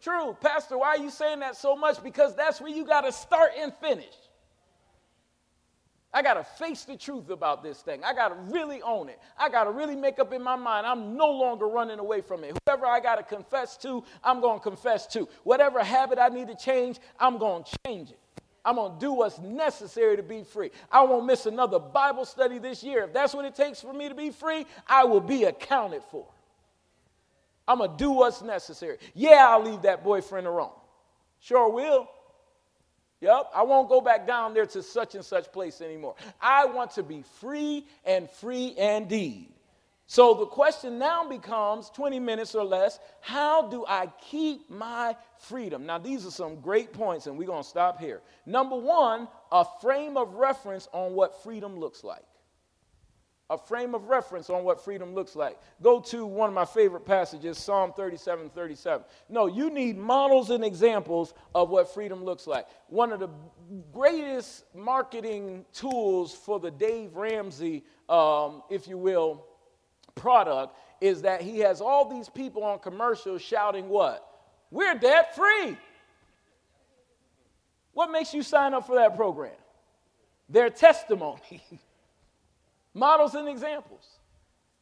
True. 0.00 0.36
Pastor, 0.40 0.78
why 0.78 0.88
are 0.88 0.98
you 0.98 1.10
saying 1.10 1.40
that 1.40 1.56
so 1.56 1.74
much? 1.74 2.02
Because 2.02 2.36
that's 2.36 2.60
where 2.60 2.70
you 2.70 2.86
got 2.86 3.00
to 3.02 3.12
start 3.12 3.50
and 3.58 3.74
finish. 3.74 4.14
I 6.12 6.22
got 6.22 6.34
to 6.34 6.44
face 6.44 6.84
the 6.84 6.96
truth 6.96 7.28
about 7.28 7.62
this 7.62 7.80
thing. 7.82 8.02
I 8.02 8.14
got 8.14 8.28
to 8.28 8.34
really 8.52 8.80
own 8.80 9.10
it. 9.10 9.18
I 9.38 9.50
got 9.50 9.64
to 9.64 9.70
really 9.70 9.94
make 9.94 10.18
up 10.18 10.32
in 10.32 10.42
my 10.42 10.56
mind 10.56 10.86
I'm 10.86 11.16
no 11.16 11.30
longer 11.30 11.66
running 11.66 11.98
away 11.98 12.22
from 12.22 12.44
it. 12.44 12.56
Whoever 12.66 12.86
I 12.86 13.00
got 13.00 13.16
to 13.16 13.22
confess 13.22 13.76
to, 13.78 14.02
I'm 14.24 14.40
going 14.40 14.58
to 14.58 14.62
confess 14.62 15.06
to. 15.08 15.28
Whatever 15.44 15.84
habit 15.84 16.18
I 16.18 16.28
need 16.28 16.48
to 16.48 16.56
change, 16.56 16.98
I'm 17.18 17.36
going 17.36 17.64
to 17.64 17.76
change 17.86 18.10
it. 18.10 18.18
I'm 18.64 18.76
going 18.76 18.94
to 18.94 18.98
do 18.98 19.12
what's 19.12 19.38
necessary 19.38 20.16
to 20.16 20.22
be 20.22 20.44
free. 20.44 20.70
I 20.90 21.02
won't 21.02 21.26
miss 21.26 21.46
another 21.46 21.78
Bible 21.78 22.24
study 22.24 22.58
this 22.58 22.82
year. 22.82 23.04
If 23.04 23.12
that's 23.12 23.34
what 23.34 23.44
it 23.44 23.54
takes 23.54 23.80
for 23.80 23.92
me 23.92 24.08
to 24.08 24.14
be 24.14 24.30
free, 24.30 24.66
I 24.86 25.04
will 25.04 25.20
be 25.20 25.44
accounted 25.44 26.02
for. 26.10 26.26
I'm 27.66 27.78
going 27.78 27.90
to 27.90 27.96
do 27.96 28.10
what's 28.12 28.40
necessary. 28.40 28.96
Yeah, 29.14 29.46
I'll 29.48 29.62
leave 29.62 29.82
that 29.82 30.02
boyfriend 30.02 30.46
alone. 30.46 30.72
Sure 31.40 31.70
will. 31.70 32.08
Yep, 33.20 33.50
I 33.54 33.62
won't 33.62 33.88
go 33.88 34.00
back 34.00 34.26
down 34.26 34.54
there 34.54 34.66
to 34.66 34.82
such 34.82 35.14
and 35.14 35.24
such 35.24 35.50
place 35.50 35.80
anymore. 35.80 36.14
I 36.40 36.66
want 36.66 36.92
to 36.92 37.02
be 37.02 37.24
free 37.40 37.84
and 38.04 38.30
free 38.30 38.74
indeed. 38.76 39.48
So 40.06 40.32
the 40.34 40.46
question 40.46 40.98
now 40.98 41.28
becomes 41.28 41.90
20 41.90 42.18
minutes 42.20 42.54
or 42.54 42.64
less 42.64 42.98
how 43.20 43.68
do 43.68 43.84
I 43.86 44.06
keep 44.22 44.70
my 44.70 45.16
freedom? 45.36 45.84
Now, 45.84 45.98
these 45.98 46.24
are 46.24 46.30
some 46.30 46.60
great 46.60 46.94
points, 46.94 47.26
and 47.26 47.36
we're 47.36 47.46
going 47.46 47.62
to 47.62 47.68
stop 47.68 48.00
here. 48.00 48.22
Number 48.46 48.76
one, 48.76 49.28
a 49.52 49.66
frame 49.82 50.16
of 50.16 50.34
reference 50.34 50.88
on 50.92 51.12
what 51.12 51.42
freedom 51.42 51.78
looks 51.78 52.04
like 52.04 52.24
a 53.50 53.56
frame 53.56 53.94
of 53.94 54.08
reference 54.08 54.50
on 54.50 54.62
what 54.62 54.84
freedom 54.84 55.14
looks 55.14 55.34
like. 55.34 55.58
Go 55.82 56.00
to 56.00 56.26
one 56.26 56.48
of 56.48 56.54
my 56.54 56.66
favorite 56.66 57.06
passages, 57.06 57.56
Psalm 57.56 57.92
37 57.94 58.50
37. 58.50 59.04
No, 59.30 59.46
you 59.46 59.70
need 59.70 59.96
models 59.96 60.50
and 60.50 60.62
examples 60.62 61.32
of 61.54 61.70
what 61.70 61.92
freedom 61.94 62.24
looks 62.24 62.46
like. 62.46 62.66
One 62.88 63.10
of 63.10 63.20
the 63.20 63.30
greatest 63.92 64.64
marketing 64.74 65.64
tools 65.72 66.34
for 66.34 66.60
the 66.60 66.70
Dave 66.70 67.16
Ramsey, 67.16 67.84
um, 68.08 68.62
if 68.68 68.86
you 68.86 68.98
will, 68.98 69.46
product 70.14 70.76
is 71.00 71.22
that 71.22 71.40
he 71.40 71.60
has 71.60 71.80
all 71.80 72.04
these 72.08 72.28
people 72.28 72.64
on 72.64 72.78
commercials 72.80 73.40
shouting, 73.40 73.88
What? 73.88 74.24
We're 74.70 74.94
debt 74.94 75.34
free. 75.34 75.78
What 77.94 78.10
makes 78.10 78.34
you 78.34 78.42
sign 78.42 78.74
up 78.74 78.86
for 78.86 78.96
that 78.96 79.16
program? 79.16 79.52
Their 80.50 80.68
testimony. 80.68 81.62
models 82.98 83.34
and 83.34 83.48
examples. 83.48 84.18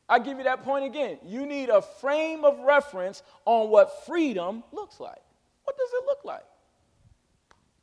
I 0.08 0.18
give 0.18 0.38
you 0.38 0.44
that 0.44 0.62
point 0.62 0.84
again. 0.84 1.18
You 1.24 1.46
need 1.46 1.68
a 1.68 1.82
frame 1.82 2.44
of 2.44 2.60
reference 2.60 3.22
on 3.44 3.70
what 3.70 4.06
freedom 4.06 4.62
looks 4.72 5.00
like. 5.00 5.20
What 5.64 5.76
does 5.76 5.88
it 5.92 6.04
look 6.06 6.24
like? 6.24 6.44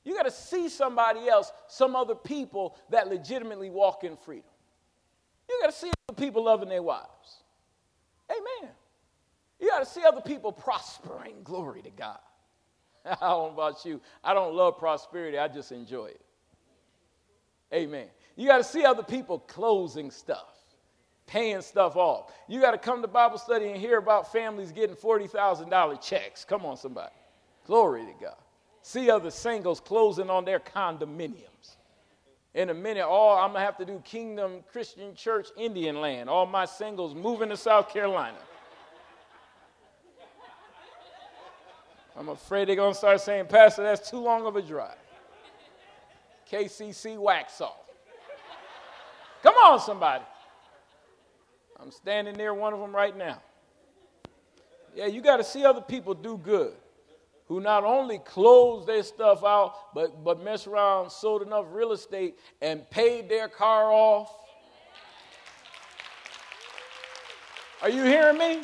You 0.06 0.16
got 0.16 0.24
to 0.24 0.32
see 0.32 0.70
somebody 0.70 1.28
else, 1.28 1.52
some 1.68 1.96
other 1.96 2.16
people 2.16 2.78
that 2.90 3.08
legitimately 3.08 3.70
walk 3.70 4.04
in 4.04 4.18
freedom. 4.18 4.50
You 5.50 5.60
got 5.62 5.72
to 5.72 5.78
see 5.78 5.92
other 6.10 6.16
people 6.20 6.44
loving 6.44 6.70
their 6.70 6.84
wives. 6.84 7.44
Amen. 8.30 8.72
You 9.60 9.70
got 9.70 9.80
to 9.80 9.86
see 9.86 10.04
other 10.06 10.22
people 10.22 10.52
prospering. 10.52 11.36
Glory 11.44 11.82
to 11.82 11.90
God. 11.90 12.20
I 13.06 13.16
don't 13.16 13.22
know 13.22 13.52
about 13.54 13.86
you. 13.86 14.02
I 14.24 14.34
don't 14.34 14.54
love 14.54 14.78
prosperity, 14.78 15.38
I 15.38 15.48
just 15.48 15.72
enjoy 15.72 16.08
it. 16.08 16.22
Amen. 17.74 18.08
You 18.36 18.48
got 18.48 18.58
to 18.58 18.64
see 18.64 18.84
other 18.84 19.04
people 19.04 19.40
closing 19.40 20.10
stuff, 20.10 20.58
paying 21.28 21.62
stuff 21.62 21.96
off. 21.96 22.32
You 22.48 22.60
got 22.60 22.72
to 22.72 22.78
come 22.78 23.02
to 23.02 23.08
Bible 23.08 23.38
study 23.38 23.70
and 23.70 23.78
hear 23.78 23.98
about 23.98 24.32
families 24.32 24.72
getting 24.72 24.96
$40,000 24.96 26.02
checks. 26.02 26.44
Come 26.44 26.66
on, 26.66 26.78
somebody. 26.78 27.14
Glory 27.68 28.06
to 28.06 28.14
God. 28.20 28.36
See 28.82 29.10
other 29.10 29.32
singles 29.32 29.80
closing 29.80 30.30
on 30.30 30.46
their 30.46 30.60
condominiums. 30.60 31.78
In 32.54 32.70
a 32.70 32.74
minute, 32.74 33.06
all 33.06 33.38
I'm 33.38 33.54
gonna 33.54 33.66
have 33.66 33.78
to 33.78 33.86
do 33.86 34.02
Kingdom 34.06 34.64
Christian 34.72 35.16
Church 35.16 35.48
Indian 35.58 36.02
Land. 36.02 36.30
All 36.30 36.46
my 36.46 36.66
singles 36.66 37.16
moving 37.16 37.50
to 37.50 37.58
South 37.58 37.90
Carolina. 37.92 38.38
I'm 42.16 42.30
afraid 42.30 42.68
they're 42.68 42.76
gonna 42.76 42.94
start 42.94 43.22
saying, 43.22 43.48
Pastor, 43.48 43.82
that's 43.82 44.08
too 44.08 44.20
long 44.20 44.46
of 44.46 44.56
a 44.56 44.62
drive. 44.62 44.98
KCC 46.52 47.18
wax 47.18 47.60
off. 47.60 47.83
Come 49.44 49.56
on, 49.56 49.80
somebody. 49.80 50.24
I'm 51.80 51.92
standing 51.92 52.36
near 52.36 52.54
one 52.54 52.74
of 52.74 52.80
them 52.80 52.96
right 52.96 53.16
now. 53.16 53.42
Yeah, 54.96 55.08
you 55.08 55.22
got 55.22 55.38
to 55.38 55.44
see 55.44 55.66
other 55.66 55.82
people 55.82 56.14
do 56.14 56.38
good 56.38 56.74
who 57.48 57.60
not 57.60 57.84
only 57.84 58.20
closed 58.20 58.88
their 58.88 59.04
stuff 59.04 59.44
out, 59.44 59.94
but, 59.94 60.24
but 60.24 60.42
mess 60.42 60.66
around, 60.66 61.12
sold 61.12 61.42
enough 61.42 61.66
real 61.72 61.92
estate, 61.92 62.40
and 62.62 62.90
paid 62.90 63.28
their 63.28 63.50
car 63.50 63.92
off. 63.92 64.34
Are 67.82 67.90
you 67.90 68.04
hearing 68.04 68.38
me? 68.38 68.64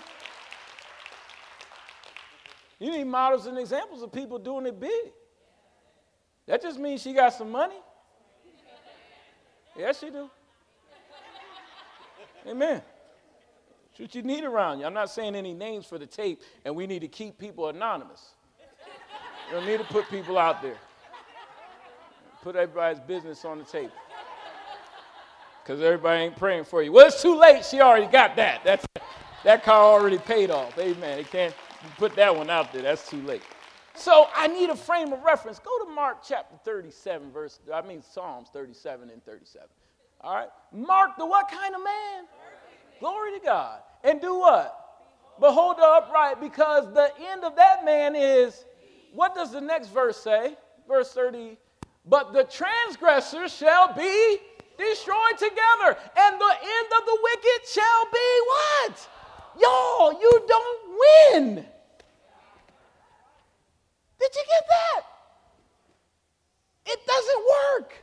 You 2.80 2.92
need 2.92 3.04
models 3.04 3.48
and 3.48 3.58
examples 3.58 4.02
of 4.02 4.14
people 4.14 4.40
doing 4.40 4.66
it 4.66 4.80
big. 4.80 5.12
That 6.48 6.62
just 6.62 6.80
means 6.80 7.02
she 7.02 7.12
got 7.12 7.34
some 7.34 7.52
money. 7.52 7.76
Yes, 9.78 10.00
she 10.00 10.10
do. 10.10 10.30
Amen. 12.48 12.82
That's 13.90 14.00
what 14.00 14.16
you 14.16 14.22
need 14.22 14.44
around 14.44 14.80
you. 14.80 14.86
I'm 14.86 14.94
not 14.94 15.10
saying 15.10 15.36
any 15.36 15.54
names 15.54 15.86
for 15.86 15.98
the 15.98 16.06
tape, 16.06 16.42
and 16.66 16.76
we 16.76 16.88
need 16.88 17.00
to 17.00 17.08
keep 17.08 17.38
people 17.38 17.68
anonymous. 17.70 18.34
You 19.50 19.56
don't 19.56 19.66
need 19.66 19.80
to 19.80 19.86
put 19.86 20.10
people 20.10 20.38
out 20.38 20.62
there. 20.62 20.78
Put 22.42 22.56
everybody's 22.56 23.00
business 23.02 23.44
on 23.44 23.58
the 23.58 23.66
tape. 23.66 23.92
Because 25.64 25.82
everybody 25.82 26.24
ain't 26.24 26.38
praying 26.38 26.64
for 26.64 26.82
you. 26.82 26.92
Well, 26.92 27.08
it's 27.08 27.22
too 27.22 27.36
late. 27.36 27.66
She 27.66 27.82
already 27.82 28.06
got 28.06 28.36
that. 28.38 28.62
That's, 28.64 28.86
that 29.44 29.64
car 29.64 29.84
already 29.84 30.18
paid 30.18 30.50
off. 30.50 30.78
Amen. 30.80 31.18
They 31.18 31.24
can't 31.24 31.54
put 31.98 32.16
that 32.16 32.36
one 32.36 32.50
out 32.50 32.72
there. 32.72 32.82
That's 32.82 33.10
too 33.10 33.22
late. 33.24 33.44
So 33.96 34.28
I 34.34 34.48
need 34.48 34.70
a 34.70 34.76
frame 34.76 35.12
of 35.12 35.22
reference. 35.24 35.60
Go 35.60 35.84
to 35.84 35.92
Mark 35.92 36.20
chapter 36.26 36.56
37, 36.64 37.32
verse, 37.32 37.60
I 37.74 37.82
mean 37.82 38.02
Psalms 38.02 38.48
37 38.54 39.10
and 39.10 39.24
37. 39.26 39.68
All 40.22 40.36
right? 40.36 40.50
Mark 40.72 41.18
the 41.18 41.26
what 41.26 41.50
kind 41.50 41.76
of 41.76 41.84
man? 41.84 42.26
Glory 43.00 43.40
to 43.40 43.46
God. 43.46 43.80
And 44.04 44.22
do 44.22 44.40
what? 44.40 44.76
Behold 45.40 45.78
the 45.78 45.84
upright, 45.84 46.42
because 46.42 46.94
the 46.94 47.12
end 47.32 47.44
of 47.44 47.56
that 47.56 47.86
man 47.86 48.16
is, 48.16 48.66
what 49.14 49.34
does 49.34 49.52
the 49.52 49.62
next 49.62 49.88
verse 49.88 50.18
say? 50.18 50.58
Verse 50.88 51.14
30. 51.14 51.58
But 52.06 52.34
the 52.34 52.44
transgressors 52.44 53.54
shall 53.54 53.94
be 53.94 54.38
destroyed 54.78 55.38
together, 55.38 55.98
and 56.18 56.40
the 56.40 56.56
end 56.62 56.88
of 56.98 57.06
the 57.06 57.20
wicked 57.24 57.68
shall 57.68 58.06
be 58.12 58.42
what? 58.48 59.10
Y'all, 59.60 60.14
you 60.14 60.46
don't 60.48 61.00
win. 61.34 61.56
Did 64.20 64.36
you 64.36 64.44
get 64.50 64.64
that? 64.70 65.02
It 66.86 67.00
doesn't 67.06 67.46
work. 67.80 67.94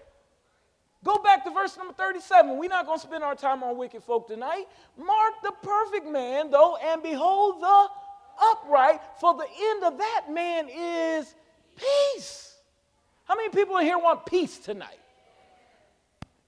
Go 1.06 1.18
back 1.18 1.44
to 1.44 1.50
verse 1.50 1.76
number 1.76 1.94
37. 1.94 2.58
We're 2.58 2.68
not 2.68 2.84
going 2.84 2.98
to 2.98 3.06
spend 3.06 3.22
our 3.22 3.36
time 3.36 3.62
on 3.62 3.78
wicked 3.78 4.02
folk 4.02 4.26
tonight. 4.26 4.64
Mark 4.98 5.34
the 5.40 5.52
perfect 5.62 6.04
man, 6.08 6.50
though, 6.50 6.76
and 6.76 7.00
behold 7.00 7.62
the 7.62 7.86
upright, 8.42 9.00
for 9.20 9.34
the 9.34 9.46
end 9.56 9.84
of 9.84 9.98
that 9.98 10.24
man 10.32 10.68
is 10.68 11.32
peace. 11.76 12.56
How 13.22 13.36
many 13.36 13.50
people 13.50 13.76
in 13.76 13.84
here 13.84 13.98
want 13.98 14.26
peace 14.26 14.58
tonight? 14.58 14.98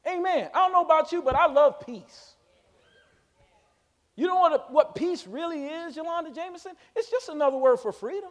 Amen. 0.04 0.50
I 0.52 0.59
don't 0.59 0.72
know 0.72 0.82
about 0.82 1.12
you, 1.12 1.22
but 1.22 1.36
I 1.36 1.46
love 1.46 1.86
peace. 1.86 2.34
You 4.16 4.26
know 4.26 4.40
what, 4.40 4.72
what 4.72 4.96
peace 4.96 5.24
really 5.24 5.66
is, 5.66 5.94
Yolanda 5.94 6.32
Jameson? 6.32 6.72
It's 6.96 7.09
just 7.09 7.28
another 7.28 7.59
word 7.59 7.76
for 7.76 7.92
freedom. 7.92 8.30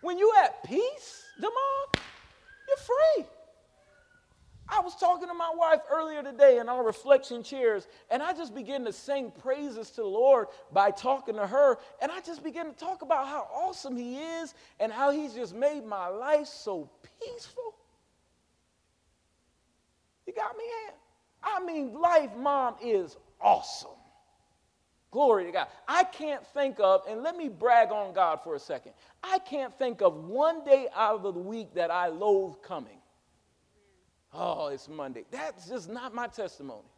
When 0.00 0.16
you 0.16 0.32
at 0.42 0.64
peace, 0.64 1.22
Jamal, 1.38 1.52
you're 2.66 2.78
free. 2.78 3.26
I 4.72 4.80
was 4.80 4.94
talking 4.96 5.28
to 5.28 5.34
my 5.34 5.52
wife 5.54 5.80
earlier 5.90 6.22
today 6.22 6.56
in 6.56 6.66
our 6.66 6.82
reflection 6.82 7.42
chairs, 7.42 7.86
and 8.10 8.22
I 8.22 8.32
just 8.32 8.54
began 8.54 8.86
to 8.86 8.92
sing 8.92 9.30
praises 9.42 9.90
to 9.90 10.00
the 10.00 10.06
Lord 10.06 10.46
by 10.72 10.90
talking 10.90 11.34
to 11.34 11.46
her. 11.46 11.76
And 12.00 12.10
I 12.10 12.20
just 12.20 12.42
began 12.42 12.64
to 12.64 12.72
talk 12.72 13.02
about 13.02 13.28
how 13.28 13.48
awesome 13.52 13.98
He 13.98 14.16
is 14.16 14.54
and 14.80 14.90
how 14.90 15.10
He's 15.10 15.34
just 15.34 15.54
made 15.54 15.84
my 15.84 16.08
life 16.08 16.46
so 16.46 16.88
peaceful. 17.20 17.74
You 20.26 20.32
got 20.32 20.56
me? 20.56 20.64
I 21.44 21.62
mean, 21.62 21.92
life, 21.92 22.30
mom, 22.34 22.76
is 22.82 23.18
awesome. 23.42 23.90
Glory 25.10 25.44
to 25.44 25.52
God. 25.52 25.66
I 25.86 26.04
can't 26.04 26.46
think 26.46 26.80
of, 26.80 27.02
and 27.06 27.22
let 27.22 27.36
me 27.36 27.50
brag 27.50 27.92
on 27.92 28.14
God 28.14 28.40
for 28.42 28.54
a 28.54 28.58
second. 28.58 28.92
I 29.22 29.38
can't 29.40 29.78
think 29.78 30.00
of 30.00 30.14
one 30.24 30.64
day 30.64 30.88
out 30.96 31.16
of 31.16 31.34
the 31.34 31.40
week 31.40 31.74
that 31.74 31.90
I 31.90 32.08
loathe 32.08 32.54
coming. 32.62 33.01
Oh, 34.34 34.68
it's 34.68 34.88
Monday. 34.88 35.24
That's 35.30 35.68
just 35.68 35.90
not 35.90 36.14
my 36.14 36.26
testimony. 36.26 36.88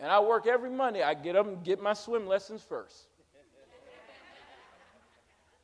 And 0.00 0.10
I 0.10 0.20
work 0.20 0.46
every 0.46 0.70
Monday. 0.70 1.02
I 1.02 1.14
get 1.14 1.36
up 1.36 1.46
and 1.46 1.62
get 1.62 1.80
my 1.80 1.92
swim 1.92 2.26
lessons 2.26 2.62
first. 2.62 3.06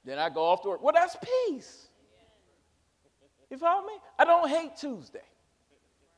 then 0.05 0.19
I 0.19 0.29
go 0.29 0.45
off 0.45 0.63
to 0.63 0.69
work. 0.69 0.83
Well, 0.83 0.95
that's 0.95 1.17
peace. 1.49 1.89
You 3.51 3.59
follow 3.59 3.87
me? 3.87 3.95
I 4.19 4.25
don't 4.25 4.49
hate 4.49 4.77
Tuesday. 4.77 5.21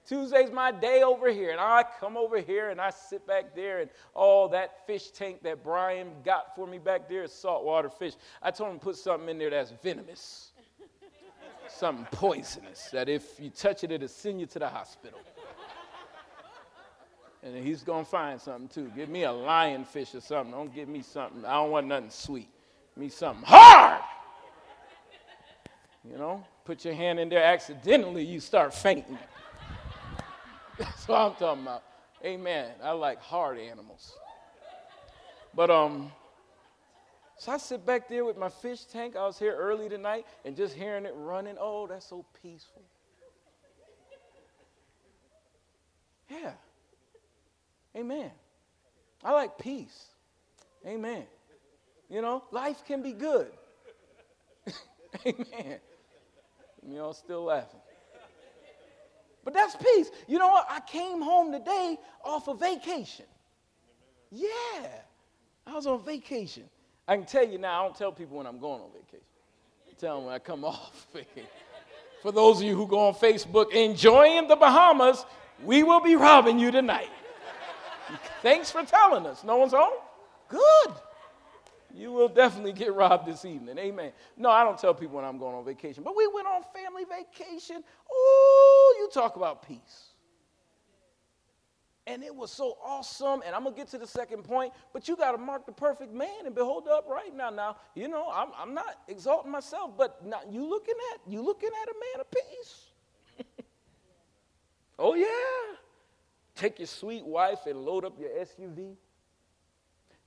Tuesday's 0.06 0.50
my 0.50 0.72
day 0.72 1.02
over 1.02 1.32
here. 1.32 1.50
And 1.50 1.60
I 1.60 1.84
come 2.00 2.16
over 2.16 2.38
here 2.38 2.70
and 2.70 2.80
I 2.80 2.90
sit 2.90 3.26
back 3.26 3.54
there 3.54 3.80
and 3.80 3.90
all 4.14 4.48
that 4.48 4.86
fish 4.86 5.10
tank 5.10 5.42
that 5.44 5.62
Brian 5.62 6.10
got 6.24 6.54
for 6.54 6.66
me 6.66 6.78
back 6.78 7.08
there 7.08 7.22
is 7.22 7.32
saltwater 7.32 7.88
fish. 7.88 8.14
I 8.42 8.50
told 8.50 8.72
him 8.72 8.78
to 8.78 8.84
put 8.84 8.96
something 8.96 9.28
in 9.28 9.38
there 9.38 9.50
that's 9.50 9.72
venomous, 9.82 10.51
something 11.82 12.06
poisonous, 12.12 12.90
that 12.92 13.08
if 13.08 13.40
you 13.40 13.50
touch 13.50 13.82
it, 13.82 13.90
it'll 13.90 14.06
send 14.06 14.38
you 14.38 14.46
to 14.46 14.60
the 14.60 14.68
hospital. 14.68 15.18
And 17.42 17.56
he's 17.56 17.82
going 17.82 18.04
to 18.04 18.10
find 18.10 18.40
something 18.40 18.68
too. 18.68 18.92
Give 18.94 19.08
me 19.08 19.24
a 19.24 19.30
lionfish 19.30 20.14
or 20.14 20.20
something. 20.20 20.52
Don't 20.52 20.72
give 20.72 20.88
me 20.88 21.02
something. 21.02 21.44
I 21.44 21.54
don't 21.54 21.72
want 21.72 21.88
nothing 21.88 22.10
sweet. 22.10 22.48
Give 22.94 23.02
me 23.02 23.08
something 23.08 23.44
hard. 23.44 24.00
You 26.08 26.18
know, 26.18 26.44
put 26.64 26.84
your 26.84 26.94
hand 26.94 27.18
in 27.18 27.28
there 27.28 27.42
accidentally, 27.42 28.24
you 28.24 28.38
start 28.38 28.72
fainting. 28.72 29.18
That's 30.78 31.08
what 31.08 31.18
I'm 31.18 31.34
talking 31.34 31.62
about. 31.64 31.82
Amen. 32.24 32.70
I 32.80 32.92
like 32.92 33.20
hard 33.20 33.58
animals. 33.58 34.14
But 35.52 35.68
um, 35.68 36.12
so 37.42 37.50
I 37.50 37.56
sit 37.56 37.84
back 37.84 38.08
there 38.08 38.24
with 38.24 38.36
my 38.36 38.48
fish 38.48 38.84
tank. 38.84 39.16
I 39.16 39.26
was 39.26 39.36
here 39.36 39.56
early 39.56 39.88
tonight 39.88 40.26
and 40.44 40.56
just 40.56 40.76
hearing 40.76 41.06
it 41.06 41.12
running. 41.16 41.56
Oh, 41.58 41.88
that's 41.88 42.06
so 42.06 42.24
peaceful. 42.40 42.82
Yeah. 46.30 46.52
Amen. 47.96 48.30
I 49.24 49.32
like 49.32 49.58
peace. 49.58 50.04
Amen. 50.86 51.24
You 52.08 52.22
know, 52.22 52.44
life 52.52 52.84
can 52.86 53.02
be 53.02 53.12
good. 53.12 53.50
Amen. 55.26 55.80
Y'all 56.88 57.12
still 57.12 57.42
laughing. 57.42 57.80
But 59.42 59.52
that's 59.52 59.74
peace. 59.74 60.12
You 60.28 60.38
know 60.38 60.46
what? 60.46 60.68
I 60.70 60.78
came 60.78 61.20
home 61.20 61.50
today 61.50 61.98
off 62.24 62.46
a 62.46 62.52
of 62.52 62.60
vacation. 62.60 63.26
Yeah. 64.30 64.86
I 65.66 65.74
was 65.74 65.88
on 65.88 66.04
vacation. 66.04 66.68
I 67.06 67.16
can 67.16 67.26
tell 67.26 67.46
you 67.46 67.58
now, 67.58 67.80
I 67.80 67.86
don't 67.86 67.96
tell 67.96 68.12
people 68.12 68.36
when 68.36 68.46
I'm 68.46 68.58
going 68.58 68.80
on 68.80 68.90
vacation. 68.92 69.26
I 69.90 69.94
tell 69.98 70.16
them 70.16 70.26
when 70.26 70.34
I 70.34 70.38
come 70.38 70.64
off. 70.64 71.06
For 72.22 72.32
those 72.32 72.58
of 72.58 72.64
you 72.64 72.76
who 72.76 72.86
go 72.86 73.08
on 73.08 73.14
Facebook 73.14 73.72
enjoying 73.72 74.46
the 74.48 74.56
Bahamas, 74.56 75.24
we 75.64 75.82
will 75.82 76.00
be 76.00 76.16
robbing 76.16 76.58
you 76.58 76.70
tonight. 76.70 77.10
Thanks 78.42 78.70
for 78.70 78.84
telling 78.84 79.26
us. 79.26 79.42
No 79.42 79.56
one's 79.56 79.72
home? 79.72 79.94
Good. 80.48 80.94
You 81.94 82.12
will 82.12 82.28
definitely 82.28 82.72
get 82.72 82.94
robbed 82.94 83.26
this 83.26 83.44
evening. 83.44 83.76
Amen. 83.78 84.12
No, 84.36 84.50
I 84.50 84.64
don't 84.64 84.78
tell 84.78 84.94
people 84.94 85.16
when 85.16 85.24
I'm 85.24 85.38
going 85.38 85.54
on 85.54 85.64
vacation, 85.64 86.02
but 86.02 86.16
we 86.16 86.26
went 86.26 86.46
on 86.46 86.62
family 86.74 87.04
vacation. 87.04 87.82
Oh, 88.10 88.96
you 88.98 89.10
talk 89.12 89.36
about 89.36 89.66
peace. 89.66 90.11
And 92.06 92.24
it 92.24 92.34
was 92.34 92.50
so 92.50 92.76
awesome. 92.84 93.42
And 93.46 93.54
I'm 93.54 93.62
going 93.62 93.74
to 93.74 93.80
get 93.80 93.88
to 93.90 93.98
the 93.98 94.06
second 94.06 94.42
point, 94.42 94.72
but 94.92 95.06
you 95.06 95.16
got 95.16 95.32
to 95.32 95.38
mark 95.38 95.66
the 95.66 95.72
perfect 95.72 96.12
man 96.12 96.46
and 96.46 96.54
behold 96.54 96.88
up 96.88 97.06
right 97.08 97.34
now. 97.34 97.50
Now, 97.50 97.76
you 97.94 98.08
know, 98.08 98.28
I'm, 98.34 98.48
I'm 98.58 98.74
not 98.74 98.98
exalting 99.06 99.52
myself, 99.52 99.92
but 99.96 100.26
not, 100.26 100.52
you 100.52 100.68
looking 100.68 100.96
at 101.14 101.20
you 101.30 101.42
looking 101.42 101.70
at 101.82 101.88
a 101.88 101.94
man 101.94 102.20
of 102.20 102.30
peace. 102.30 103.56
oh, 104.98 105.14
yeah. 105.14 105.76
Take 106.56 106.80
your 106.80 106.88
sweet 106.88 107.24
wife 107.24 107.66
and 107.66 107.84
load 107.84 108.04
up 108.04 108.18
your 108.18 108.30
SUV 108.30 108.96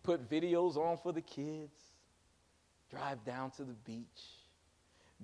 put 0.05 0.29
videos 0.29 0.77
on 0.77 0.97
for 0.97 1.11
the 1.11 1.21
kids, 1.21 1.75
drive 2.91 3.25
down 3.25 3.49
to 3.49 3.63
the 3.63 3.73
beach, 3.73 4.34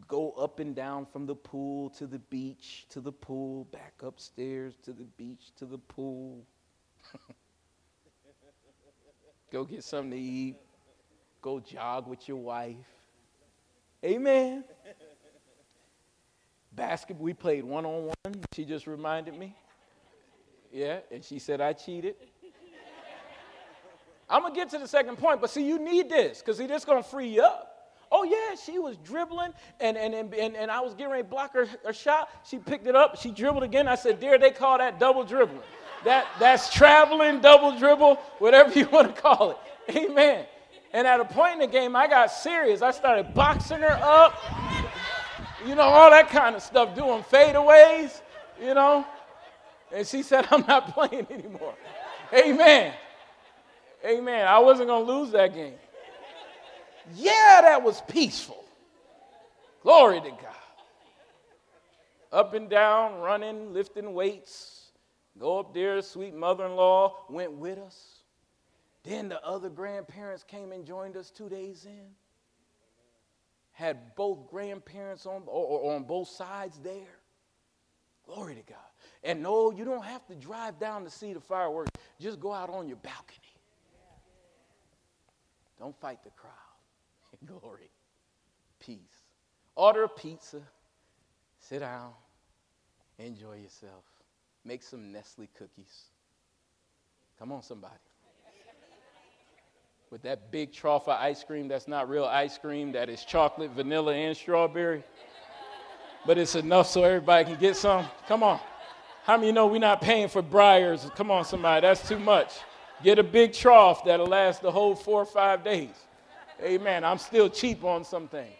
go 0.07 0.31
up 0.31 0.59
and 0.59 0.75
down 0.75 1.05
from 1.05 1.25
the 1.25 1.35
pool 1.35 1.89
to 1.91 2.07
the 2.07 2.19
beach 2.19 2.85
to 2.89 3.01
the 3.01 3.11
pool, 3.11 3.65
back 3.65 3.93
upstairs 4.01 4.75
to 4.83 4.93
the 4.93 5.03
beach 5.17 5.51
to 5.57 5.65
the 5.65 5.77
pool. 5.77 6.45
go 9.51 9.65
get 9.65 9.83
something 9.83 10.11
to 10.11 10.17
eat, 10.17 10.55
go 11.41 11.59
jog 11.59 12.07
with 12.07 12.27
your 12.27 12.37
wife. 12.37 12.75
Amen. 14.03 14.63
Basketball, 16.73 17.25
we 17.25 17.33
played 17.33 17.63
one 17.63 17.85
on 17.85 18.05
one. 18.05 18.35
She 18.53 18.65
just 18.65 18.87
reminded 18.87 19.37
me. 19.37 19.55
Yeah, 20.71 20.99
and 21.11 21.23
she 21.23 21.37
said 21.37 21.59
I 21.59 21.73
cheated. 21.73 22.15
I'm 24.29 24.43
gonna 24.43 24.55
get 24.55 24.69
to 24.69 24.77
the 24.77 24.87
second 24.87 25.17
point, 25.17 25.41
but 25.41 25.49
see, 25.49 25.67
you 25.67 25.77
need 25.77 26.09
this 26.09 26.39
because 26.39 26.57
see, 26.57 26.65
this 26.65 26.85
gonna 26.85 27.03
free 27.03 27.27
you 27.27 27.41
up. 27.41 27.70
Oh 28.11 28.23
yeah, 28.23 28.55
she 28.61 28.77
was 28.77 28.97
dribbling, 28.97 29.53
and 29.79 29.97
and 29.97 30.13
and, 30.13 30.55
and, 30.55 30.69
I 30.69 30.81
was 30.81 30.93
getting 30.93 31.11
ready 31.11 31.23
to 31.23 31.29
block 31.29 31.53
her, 31.53 31.65
her 31.85 31.93
shot. 31.93 32.29
She 32.45 32.57
picked 32.57 32.85
it 32.85 32.95
up, 32.95 33.17
she 33.17 33.31
dribbled 33.31 33.63
again. 33.63 33.87
I 33.87 33.95
said, 33.95 34.19
"Dear, 34.19 34.37
they 34.37 34.51
call 34.51 34.77
that 34.79 34.99
double 34.99 35.23
dribbling. 35.23 35.61
That 36.03 36.27
that's 36.37 36.73
traveling 36.73 37.39
double 37.39 37.77
dribble, 37.77 38.15
whatever 38.39 38.71
you 38.77 38.87
want 38.89 39.15
to 39.15 39.21
call 39.21 39.51
it." 39.51 39.57
Amen. 39.95 40.45
And 40.91 41.07
at 41.07 41.21
a 41.21 41.25
point 41.25 41.53
in 41.53 41.59
the 41.59 41.67
game, 41.67 41.95
I 41.95 42.07
got 42.07 42.31
serious. 42.31 42.81
I 42.81 42.91
started 42.91 43.33
boxing 43.33 43.79
her 43.79 43.97
up, 44.03 44.35
you 45.65 45.73
know, 45.73 45.83
all 45.83 46.09
that 46.09 46.27
kind 46.27 46.53
of 46.53 46.61
stuff, 46.61 46.93
doing 46.93 47.23
fadeaways, 47.23 48.21
you 48.61 48.73
know. 48.73 49.05
And 49.93 50.05
she 50.05 50.21
said, 50.21 50.47
"I'm 50.51 50.65
not 50.67 50.93
playing 50.93 51.27
anymore." 51.29 51.75
Amen. 52.33 52.93
Amen. 54.05 54.47
I 54.47 54.59
wasn't 54.59 54.89
going 54.89 55.05
to 55.05 55.13
lose 55.13 55.31
that 55.31 55.53
game. 55.53 55.75
Yeah, 57.15 57.61
that 57.61 57.83
was 57.83 58.01
peaceful. 58.07 58.63
Glory 59.81 60.21
to 60.21 60.29
God. 60.29 60.39
Up 62.31 62.53
and 62.53 62.69
down, 62.69 63.19
running, 63.19 63.73
lifting 63.73 64.13
weights. 64.13 64.91
Go 65.37 65.59
up 65.59 65.73
there, 65.73 66.01
sweet 66.01 66.33
mother 66.33 66.65
in 66.65 66.75
law 66.75 67.15
went 67.29 67.53
with 67.53 67.77
us. 67.79 68.21
Then 69.03 69.29
the 69.29 69.43
other 69.43 69.69
grandparents 69.69 70.43
came 70.43 70.71
and 70.71 70.85
joined 70.85 71.17
us 71.17 71.31
two 71.31 71.49
days 71.49 71.85
in. 71.85 72.07
Had 73.71 74.15
both 74.15 74.49
grandparents 74.49 75.25
on, 75.25 75.43
or, 75.47 75.65
or 75.65 75.95
on 75.95 76.03
both 76.03 76.27
sides 76.27 76.77
there. 76.83 77.17
Glory 78.25 78.55
to 78.55 78.63
God. 78.63 78.77
And 79.23 79.41
no, 79.41 79.71
you 79.71 79.83
don't 79.83 80.05
have 80.05 80.25
to 80.27 80.35
drive 80.35 80.79
down 80.79 81.03
to 81.03 81.09
see 81.09 81.33
the 81.33 81.39
fireworks. 81.39 81.91
Just 82.19 82.39
go 82.39 82.53
out 82.53 82.69
on 82.69 82.87
your 82.87 82.97
balcony. 82.97 83.39
Don't 85.79 85.99
fight 85.99 86.23
the 86.23 86.29
crowd. 86.31 86.53
Glory. 87.45 87.89
Peace. 88.79 88.97
Order 89.75 90.03
a 90.03 90.09
pizza. 90.09 90.61
Sit 91.59 91.79
down. 91.79 92.11
Enjoy 93.19 93.55
yourself. 93.55 94.03
Make 94.65 94.83
some 94.83 95.11
Nestle 95.11 95.47
cookies. 95.57 96.05
Come 97.39 97.51
on, 97.51 97.61
somebody. 97.61 97.93
With 100.11 100.23
that 100.23 100.51
big 100.51 100.73
trough 100.73 101.07
of 101.07 101.19
ice 101.19 101.43
cream 101.43 101.67
that's 101.67 101.87
not 101.87 102.09
real 102.09 102.25
ice 102.25 102.57
cream, 102.57 102.91
that 102.91 103.09
is 103.09 103.23
chocolate, 103.23 103.71
vanilla, 103.71 104.13
and 104.13 104.35
strawberry. 104.35 105.03
But 106.25 106.37
it's 106.37 106.55
enough 106.55 106.87
so 106.87 107.03
everybody 107.03 107.45
can 107.45 107.59
get 107.59 107.75
some. 107.75 108.05
Come 108.27 108.43
on. 108.43 108.59
How 109.23 109.37
many 109.37 109.51
know 109.51 109.67
we're 109.67 109.79
not 109.79 110.01
paying 110.01 110.27
for 110.27 110.43
Breyers? 110.43 111.13
Come 111.15 111.31
on, 111.31 111.45
somebody. 111.45 111.81
That's 111.81 112.07
too 112.07 112.19
much. 112.19 112.53
Get 113.03 113.19
a 113.19 113.23
big 113.23 113.53
trough 113.53 114.03
that'll 114.03 114.27
last 114.27 114.61
the 114.61 114.71
whole 114.71 114.95
four 114.95 115.21
or 115.21 115.25
five 115.25 115.63
days. 115.63 115.95
Amen. 116.61 117.03
I'm 117.03 117.17
still 117.17 117.49
cheap 117.49 117.83
on 117.83 118.03
some 118.03 118.27
things. 118.27 118.59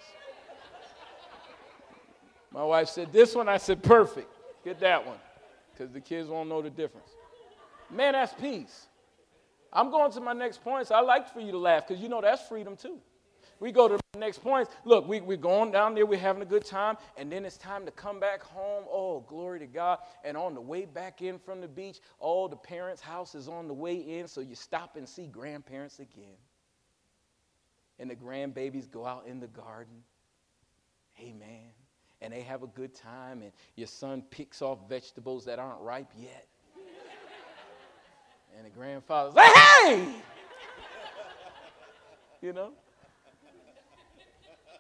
My 2.51 2.63
wife 2.63 2.89
said, 2.89 3.13
This 3.13 3.35
one, 3.35 3.47
I 3.47 3.57
said, 3.57 3.81
perfect. 3.83 4.27
Get 4.63 4.79
that 4.79 5.05
one. 5.05 5.17
Because 5.71 5.93
the 5.93 6.01
kids 6.01 6.27
won't 6.27 6.49
know 6.49 6.61
the 6.61 6.69
difference. 6.69 7.09
Man, 7.89 8.13
that's 8.13 8.33
peace. 8.33 8.87
I'm 9.73 9.89
going 9.89 10.11
to 10.11 10.21
my 10.21 10.33
next 10.33 10.63
point, 10.63 10.87
so 10.87 10.95
I 10.95 11.01
like 11.01 11.31
for 11.31 11.39
you 11.39 11.51
to 11.51 11.57
laugh 11.57 11.87
because 11.87 12.01
you 12.01 12.09
know 12.09 12.21
that's 12.21 12.45
freedom 12.47 12.75
too. 12.75 12.99
We 13.61 13.71
go 13.71 13.87
to 13.87 13.97
the 14.13 14.19
next 14.19 14.39
point. 14.39 14.67
Look, 14.85 15.07
we, 15.07 15.21
we're 15.21 15.37
going 15.37 15.71
down 15.71 15.93
there, 15.93 16.05
we're 16.05 16.19
having 16.19 16.41
a 16.41 16.45
good 16.45 16.65
time, 16.65 16.97
and 17.15 17.31
then 17.31 17.45
it's 17.45 17.57
time 17.57 17.85
to 17.85 17.91
come 17.91 18.19
back 18.19 18.41
home. 18.41 18.85
Oh, 18.91 19.21
glory 19.21 19.59
to 19.59 19.67
God. 19.67 19.99
And 20.25 20.35
on 20.35 20.55
the 20.55 20.61
way 20.61 20.85
back 20.85 21.21
in 21.21 21.37
from 21.37 21.61
the 21.61 21.67
beach, 21.67 21.99
oh, 22.19 22.47
the 22.47 22.55
parents' 22.55 23.01
house 23.01 23.35
is 23.35 23.47
on 23.47 23.67
the 23.67 23.73
way 23.73 23.95
in, 23.95 24.27
so 24.27 24.41
you 24.41 24.55
stop 24.55 24.95
and 24.97 25.07
see 25.07 25.27
grandparents 25.27 25.99
again. 25.99 26.35
And 28.01 28.09
the 28.09 28.15
grandbabies 28.15 28.89
go 28.89 29.05
out 29.05 29.25
in 29.27 29.39
the 29.39 29.47
garden. 29.47 29.93
Amen. 31.19 31.69
And 32.19 32.33
they 32.33 32.41
have 32.41 32.63
a 32.63 32.67
good 32.67 32.95
time, 32.95 33.43
and 33.43 33.51
your 33.75 33.85
son 33.85 34.23
picks 34.31 34.63
off 34.63 34.79
vegetables 34.89 35.45
that 35.45 35.59
aren't 35.59 35.79
ripe 35.81 36.11
yet. 36.19 36.47
and 38.57 38.65
the 38.65 38.71
grandfather's 38.71 39.35
like, 39.35 39.53
hey! 39.53 40.07
you 42.41 42.53
know? 42.53 42.71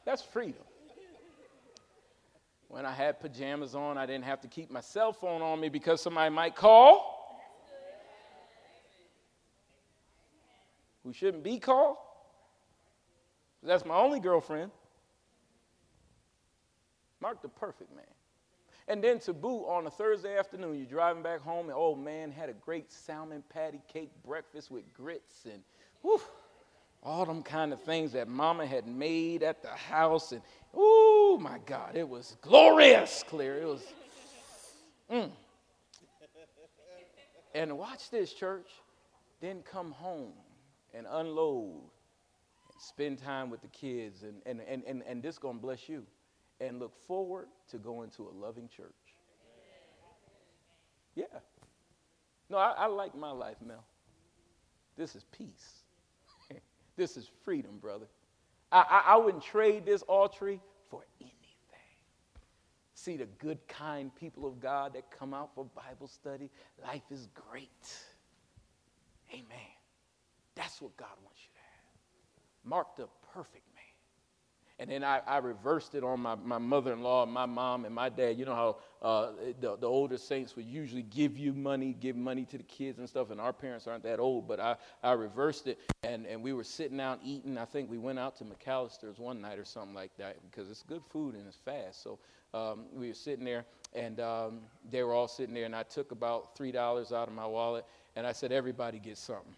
That's 0.03 0.23
freedom. 0.23 0.63
When 2.69 2.87
I 2.87 2.91
had 2.91 3.19
pajamas 3.19 3.75
on, 3.75 3.99
I 3.99 4.07
didn't 4.07 4.25
have 4.25 4.41
to 4.41 4.47
keep 4.47 4.71
my 4.71 4.81
cell 4.81 5.13
phone 5.13 5.43
on 5.43 5.59
me 5.59 5.69
because 5.69 6.01
somebody 6.01 6.33
might 6.33 6.55
call. 6.55 7.39
Who 11.03 11.13
shouldn't 11.13 11.43
be 11.43 11.59
called? 11.59 11.97
That's 13.63 13.85
my 13.85 13.95
only 13.95 14.19
girlfriend. 14.19 14.71
Mark 17.19 17.41
the 17.41 17.49
perfect 17.49 17.95
man. 17.95 18.05
And 18.87 19.03
then 19.03 19.19
to 19.19 19.33
boot, 19.33 19.65
on 19.67 19.85
a 19.85 19.91
Thursday 19.91 20.37
afternoon, 20.37 20.75
you're 20.75 20.85
driving 20.85 21.21
back 21.21 21.41
home, 21.41 21.67
and 21.67 21.75
oh 21.77 21.95
man, 21.95 22.31
had 22.31 22.49
a 22.49 22.53
great 22.53 22.91
salmon 22.91 23.43
patty 23.49 23.79
cake 23.87 24.09
breakfast 24.25 24.71
with 24.71 24.91
grits 24.93 25.45
and 25.45 25.61
whew, 26.01 26.19
all 27.03 27.25
them 27.25 27.43
kind 27.43 27.73
of 27.73 27.81
things 27.81 28.11
that 28.13 28.27
mama 28.27 28.65
had 28.65 28.87
made 28.87 29.43
at 29.43 29.61
the 29.61 29.69
house. 29.69 30.31
And 30.31 30.41
oh 30.73 31.37
my 31.39 31.59
God, 31.65 31.95
it 31.95 32.07
was 32.07 32.35
glorious, 32.41 33.23
clear. 33.27 33.59
It 33.59 33.67
was. 33.67 33.83
Mm. 35.11 35.31
And 37.53 37.77
watch 37.77 38.09
this, 38.09 38.33
church. 38.33 38.67
Then 39.41 39.61
come 39.63 39.91
home 39.91 40.33
and 40.93 41.05
unload 41.09 41.81
spend 42.81 43.19
time 43.19 43.49
with 43.49 43.61
the 43.61 43.67
kids. 43.67 44.23
And, 44.23 44.41
and, 44.45 44.61
and, 44.67 44.83
and, 44.85 45.03
and 45.07 45.21
this 45.23 45.37
going 45.37 45.57
to 45.57 45.61
bless 45.61 45.87
you. 45.87 46.03
And 46.59 46.79
look 46.79 46.95
forward 47.07 47.47
to 47.69 47.77
going 47.77 48.09
to 48.11 48.27
a 48.27 48.33
loving 48.33 48.67
church. 48.67 48.91
Yeah. 51.15 51.25
No, 52.49 52.57
I, 52.57 52.71
I 52.71 52.85
like 52.85 53.15
my 53.15 53.31
life, 53.31 53.57
Mel. 53.65 53.83
This 54.95 55.15
is 55.15 55.25
peace. 55.31 55.83
this 56.95 57.17
is 57.17 57.29
freedom, 57.43 57.77
brother. 57.79 58.05
I, 58.71 58.85
I, 59.07 59.13
I 59.13 59.17
wouldn't 59.17 59.43
trade 59.43 59.85
this 59.85 60.03
tree 60.33 60.59
for 60.89 61.03
anything. 61.19 61.35
See 62.93 63.17
the 63.17 63.25
good, 63.39 63.57
kind 63.67 64.13
people 64.15 64.45
of 64.45 64.59
God 64.59 64.93
that 64.93 65.09
come 65.09 65.33
out 65.33 65.49
for 65.55 65.65
Bible 65.65 66.07
study. 66.07 66.51
Life 66.83 67.01
is 67.09 67.27
great. 67.49 67.69
Amen. 69.31 69.71
That's 70.55 70.81
what 70.81 70.95
God 70.97 71.15
wants 71.23 71.40
you 72.65 72.69
to 72.69 72.73
have. 72.73 72.77
Mark 72.77 72.95
the 72.95 73.07
perfect 73.33 73.65
man. 73.75 73.83
and 74.79 74.91
then 74.91 75.03
I, 75.03 75.21
I 75.27 75.37
reversed 75.37 75.95
it 75.95 76.03
on 76.03 76.19
my, 76.21 76.35
my 76.35 76.57
mother 76.57 76.93
in 76.93 77.01
law, 77.01 77.25
my 77.25 77.45
mom, 77.45 77.85
and 77.85 77.93
my 77.93 78.09
dad. 78.09 78.37
You 78.37 78.45
know 78.45 78.55
how 78.55 78.77
uh, 79.01 79.31
the, 79.59 79.77
the 79.77 79.87
older 79.87 80.17
saints 80.17 80.55
would 80.55 80.65
usually 80.65 81.03
give 81.03 81.37
you 81.37 81.53
money, 81.53 81.95
give 81.99 82.15
money 82.15 82.45
to 82.45 82.57
the 82.57 82.63
kids 82.63 82.99
and 82.99 83.07
stuff, 83.07 83.31
and 83.31 83.39
our 83.39 83.53
parents 83.53 83.87
aren't 83.87 84.03
that 84.03 84.19
old, 84.19 84.47
but 84.47 84.59
I, 84.59 84.75
I 85.03 85.13
reversed 85.13 85.67
it. 85.67 85.79
And, 86.03 86.25
and 86.25 86.41
we 86.41 86.53
were 86.53 86.63
sitting 86.63 86.99
out 86.99 87.19
eating. 87.23 87.57
I 87.57 87.65
think 87.65 87.89
we 87.89 87.97
went 87.97 88.19
out 88.19 88.37
to 88.37 88.45
McAlister's 88.45 89.19
one 89.19 89.41
night 89.41 89.59
or 89.59 89.65
something 89.65 89.95
like 89.95 90.15
that 90.17 90.37
because 90.49 90.69
it's 90.69 90.83
good 90.83 91.03
food 91.09 91.35
and 91.35 91.47
it's 91.47 91.57
fast. 91.57 92.03
So 92.03 92.19
um, 92.53 92.85
we 92.93 93.07
were 93.07 93.13
sitting 93.13 93.45
there, 93.45 93.65
and 93.93 94.19
um, 94.19 94.59
they 94.89 95.03
were 95.03 95.13
all 95.13 95.27
sitting 95.27 95.53
there, 95.53 95.65
and 95.65 95.75
I 95.75 95.83
took 95.83 96.11
about 96.11 96.55
$3 96.57 96.75
out 97.11 97.27
of 97.27 97.33
my 97.33 97.45
wallet, 97.45 97.85
and 98.15 98.27
I 98.27 98.33
said, 98.33 98.51
Everybody 98.51 98.99
get 98.99 99.17
something. 99.17 99.55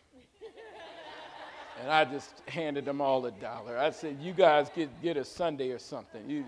And 1.81 1.91
I 1.91 2.05
just 2.05 2.41
handed 2.47 2.85
them 2.85 3.01
all 3.01 3.25
a 3.25 3.31
dollar. 3.31 3.77
I 3.77 3.91
said, 3.91 4.17
You 4.21 4.33
guys 4.33 4.69
get, 4.75 4.89
get 5.01 5.17
a 5.17 5.25
sundae 5.25 5.71
or 5.71 5.79
something. 5.79 6.29
You, 6.29 6.45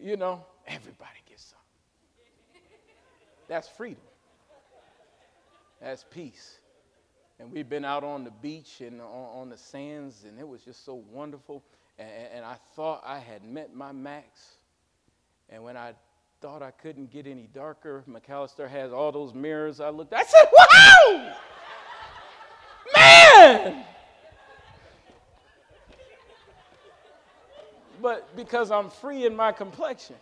you 0.00 0.16
know, 0.16 0.44
everybody 0.66 1.20
gets 1.28 1.44
something. 1.44 2.62
That's 3.48 3.68
freedom. 3.68 4.02
That's 5.80 6.04
peace. 6.10 6.58
And 7.38 7.52
we've 7.52 7.68
been 7.68 7.84
out 7.84 8.04
on 8.04 8.24
the 8.24 8.30
beach 8.30 8.80
and 8.80 9.00
on, 9.00 9.40
on 9.40 9.48
the 9.50 9.56
sands, 9.56 10.24
and 10.26 10.38
it 10.38 10.46
was 10.46 10.62
just 10.62 10.84
so 10.84 11.02
wonderful. 11.12 11.62
And, 11.98 12.08
and 12.36 12.44
I 12.44 12.56
thought 12.74 13.02
I 13.04 13.18
had 13.18 13.44
met 13.44 13.74
my 13.74 13.92
max. 13.92 14.56
And 15.50 15.62
when 15.62 15.76
I 15.76 15.94
thought 16.40 16.62
I 16.62 16.70
couldn't 16.70 17.10
get 17.10 17.26
any 17.26 17.48
darker, 17.54 18.04
McAlister 18.08 18.68
has 18.68 18.92
all 18.92 19.12
those 19.12 19.34
mirrors. 19.34 19.80
I 19.80 19.90
looked, 19.90 20.12
I 20.12 20.24
said, 20.24 20.48
Wow! 20.52 21.34
Man! 22.94 23.83
But 28.04 28.36
because 28.36 28.70
I'm 28.70 28.90
free 28.90 29.24
in 29.24 29.34
my 29.34 29.50
complexion. 29.50 30.16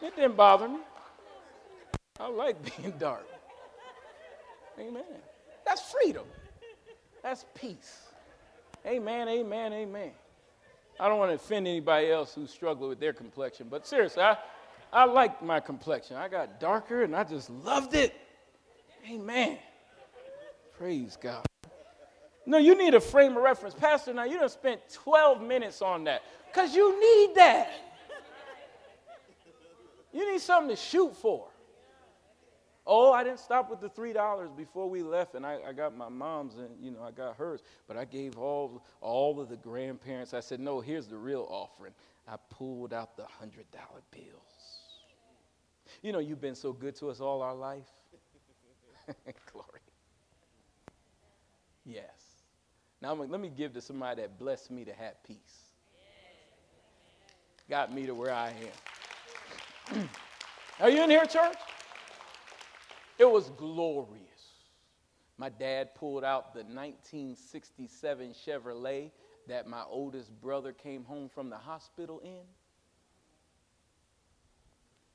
It 0.00 0.16
didn't 0.16 0.38
bother 0.38 0.70
me. 0.70 0.78
I 2.18 2.28
like 2.28 2.56
being 2.78 2.94
dark. 2.98 3.26
Amen. 4.80 5.02
That's 5.66 5.82
freedom. 5.92 6.24
That's 7.22 7.44
peace. 7.54 8.06
Amen, 8.86 9.28
amen, 9.28 9.74
amen. 9.74 10.12
I 10.98 11.08
don't 11.10 11.18
want 11.18 11.30
to 11.30 11.34
offend 11.34 11.68
anybody 11.68 12.10
else 12.10 12.34
who's 12.34 12.50
struggling 12.50 12.88
with 12.88 13.00
their 13.00 13.12
complexion, 13.12 13.66
but 13.70 13.86
seriously, 13.86 14.22
I, 14.22 14.38
I 14.94 15.04
like 15.04 15.42
my 15.42 15.60
complexion. 15.60 16.16
I 16.16 16.28
got 16.28 16.58
darker 16.58 17.02
and 17.02 17.14
I 17.14 17.24
just 17.24 17.50
loved 17.50 17.94
it. 17.94 18.14
Amen. 19.10 19.58
Praise 20.78 21.18
God. 21.20 21.44
No, 22.46 22.58
you 22.58 22.76
need 22.76 22.94
a 22.94 23.00
frame 23.00 23.36
of 23.36 23.42
reference. 23.42 23.74
Pastor, 23.74 24.12
now 24.12 24.24
you 24.24 24.38
done 24.38 24.48
spent 24.48 24.80
12 24.92 25.40
minutes 25.42 25.80
on 25.80 26.04
that 26.04 26.22
because 26.46 26.74
you 26.74 27.00
need 27.00 27.36
that. 27.36 27.70
You 30.12 30.30
need 30.30 30.40
something 30.40 30.74
to 30.74 30.80
shoot 30.80 31.16
for. 31.16 31.48
Oh, 32.86 33.12
I 33.12 33.24
didn't 33.24 33.40
stop 33.40 33.70
with 33.70 33.80
the 33.80 33.88
three 33.88 34.12
dollars 34.12 34.50
before 34.54 34.88
we 34.88 35.02
left, 35.02 35.34
and 35.34 35.46
I, 35.46 35.58
I, 35.68 35.72
got 35.72 35.96
my 35.96 36.10
mom's 36.10 36.56
and 36.56 36.68
you 36.78 36.90
know 36.90 37.02
I 37.02 37.12
got 37.12 37.36
hers, 37.36 37.62
but 37.88 37.96
I 37.96 38.04
gave 38.04 38.36
all 38.38 38.84
all 39.00 39.40
of 39.40 39.48
the 39.48 39.56
grandparents. 39.56 40.34
I 40.34 40.40
said, 40.40 40.60
no, 40.60 40.80
here's 40.80 41.06
the 41.06 41.16
real 41.16 41.46
offering. 41.50 41.92
I 42.28 42.36
pulled 42.50 42.92
out 42.92 43.16
the 43.16 43.24
hundred 43.24 43.70
dollar 43.70 44.02
bills. 44.10 44.44
You 46.02 46.12
know, 46.12 46.18
you've 46.18 46.40
been 46.40 46.54
so 46.54 46.72
good 46.72 46.94
to 46.96 47.08
us 47.08 47.20
all 47.20 47.40
our 47.40 47.54
life. 47.54 47.88
Glory. 49.52 49.80
Yes. 51.86 52.13
Now, 53.04 53.12
let 53.12 53.38
me 53.38 53.50
give 53.54 53.74
to 53.74 53.82
somebody 53.82 54.22
that 54.22 54.38
blessed 54.38 54.70
me 54.70 54.82
to 54.86 54.94
have 54.94 55.22
peace. 55.24 55.36
Got 57.68 57.92
me 57.92 58.06
to 58.06 58.14
where 58.14 58.32
I 58.32 58.54
am. 59.92 60.08
Are 60.80 60.88
you 60.88 61.02
in 61.02 61.10
here, 61.10 61.26
church? 61.26 61.58
It 63.18 63.30
was 63.30 63.50
glorious. 63.58 64.22
My 65.36 65.50
dad 65.50 65.94
pulled 65.94 66.24
out 66.24 66.54
the 66.54 66.60
1967 66.60 68.32
Chevrolet 68.32 69.10
that 69.48 69.66
my 69.66 69.82
oldest 69.86 70.30
brother 70.40 70.72
came 70.72 71.04
home 71.04 71.28
from 71.28 71.50
the 71.50 71.58
hospital 71.58 72.22
in. 72.24 72.46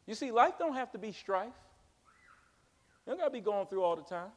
You 0.05 0.13
see, 0.13 0.29
life 0.29 0.59
don't 0.59 0.75
have 0.75 0.91
to 0.91 0.99
be 0.99 1.11
strife. 1.11 1.53
You 3.07 3.13
don't 3.13 3.19
got 3.19 3.25
to 3.25 3.31
be 3.31 3.41
going 3.41 3.65
through 3.65 3.81
all 3.81 3.95
the 3.95 4.03
time. 4.03 4.29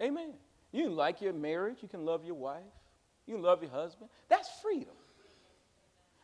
Amen. 0.00 0.34
You 0.72 0.84
can 0.84 0.96
like 0.96 1.20
your 1.20 1.32
marriage, 1.32 1.78
you 1.82 1.88
can 1.88 2.04
love 2.04 2.24
your 2.24 2.34
wife, 2.34 2.62
you 3.26 3.34
can 3.34 3.42
love 3.42 3.62
your 3.62 3.72
husband. 3.72 4.10
That's 4.28 4.48
freedom. 4.60 4.94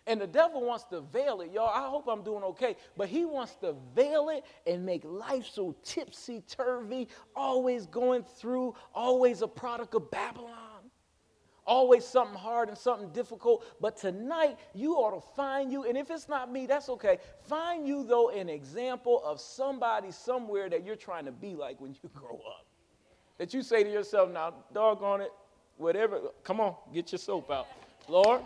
And 0.08 0.20
the 0.20 0.26
devil 0.26 0.64
wants 0.64 0.84
to 0.84 1.00
veil 1.00 1.40
it, 1.40 1.50
y'all. 1.52 1.68
I 1.68 1.88
hope 1.88 2.06
I'm 2.06 2.22
doing 2.22 2.44
okay. 2.44 2.76
But 2.96 3.08
he 3.08 3.24
wants 3.24 3.56
to 3.56 3.74
veil 3.94 4.28
it 4.28 4.44
and 4.64 4.86
make 4.86 5.02
life 5.04 5.46
so 5.46 5.74
tipsy 5.82 6.42
turvy, 6.42 7.08
always 7.34 7.86
going 7.86 8.22
through, 8.22 8.74
always 8.94 9.42
a 9.42 9.48
product 9.48 9.94
of 9.94 10.08
Babylon. 10.12 10.52
Always 11.66 12.04
something 12.04 12.38
hard 12.38 12.68
and 12.68 12.78
something 12.78 13.08
difficult. 13.08 13.64
But 13.80 13.96
tonight, 13.96 14.56
you 14.72 14.94
ought 14.94 15.20
to 15.20 15.34
find 15.34 15.72
you, 15.72 15.82
and 15.82 15.98
if 15.98 16.12
it's 16.12 16.28
not 16.28 16.52
me, 16.52 16.66
that's 16.66 16.88
okay. 16.90 17.18
Find 17.40 17.88
you, 17.88 18.04
though, 18.04 18.30
an 18.30 18.48
example 18.48 19.20
of 19.24 19.40
somebody 19.40 20.12
somewhere 20.12 20.70
that 20.70 20.84
you're 20.84 20.94
trying 20.94 21.24
to 21.24 21.32
be 21.32 21.56
like 21.56 21.80
when 21.80 21.96
you 22.00 22.08
grow 22.14 22.36
up 22.36 22.66
that 23.38 23.52
you 23.52 23.62
say 23.62 23.84
to 23.84 23.90
yourself, 23.90 24.30
now, 24.30 24.54
doggone 24.72 25.20
it, 25.20 25.32
whatever, 25.76 26.20
come 26.42 26.60
on, 26.60 26.74
get 26.92 27.12
your 27.12 27.18
soap 27.18 27.50
out. 27.50 27.66
Lord, 28.08 28.40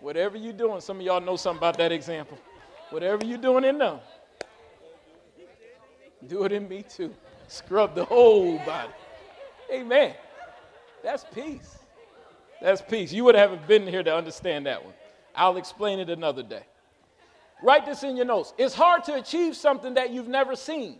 whatever 0.00 0.36
you're 0.36 0.52
doing, 0.52 0.80
some 0.80 0.98
of 0.98 1.06
y'all 1.06 1.20
know 1.20 1.36
something 1.36 1.58
about 1.58 1.76
that 1.78 1.92
example. 1.92 2.38
Whatever 2.90 3.24
you're 3.24 3.38
doing 3.38 3.64
in 3.64 3.78
them, 3.78 3.98
do 6.26 6.44
it 6.44 6.52
in 6.52 6.68
me 6.68 6.82
too. 6.82 7.14
Scrub 7.48 7.94
the 7.94 8.04
whole 8.04 8.58
body. 8.58 8.92
Amen. 9.72 10.14
That's 11.02 11.24
peace. 11.34 11.78
That's 12.60 12.80
peace. 12.80 13.12
You 13.12 13.24
would 13.24 13.34
haven't 13.34 13.66
been 13.66 13.86
here 13.86 14.02
to 14.02 14.14
understand 14.14 14.66
that 14.66 14.84
one. 14.84 14.94
I'll 15.34 15.56
explain 15.56 15.98
it 15.98 16.08
another 16.08 16.42
day. 16.42 16.64
Write 17.62 17.86
this 17.86 18.02
in 18.02 18.16
your 18.16 18.26
notes. 18.26 18.54
It's 18.58 18.74
hard 18.74 19.04
to 19.04 19.14
achieve 19.14 19.56
something 19.56 19.94
that 19.94 20.10
you've 20.10 20.28
never 20.28 20.56
seen. 20.56 20.98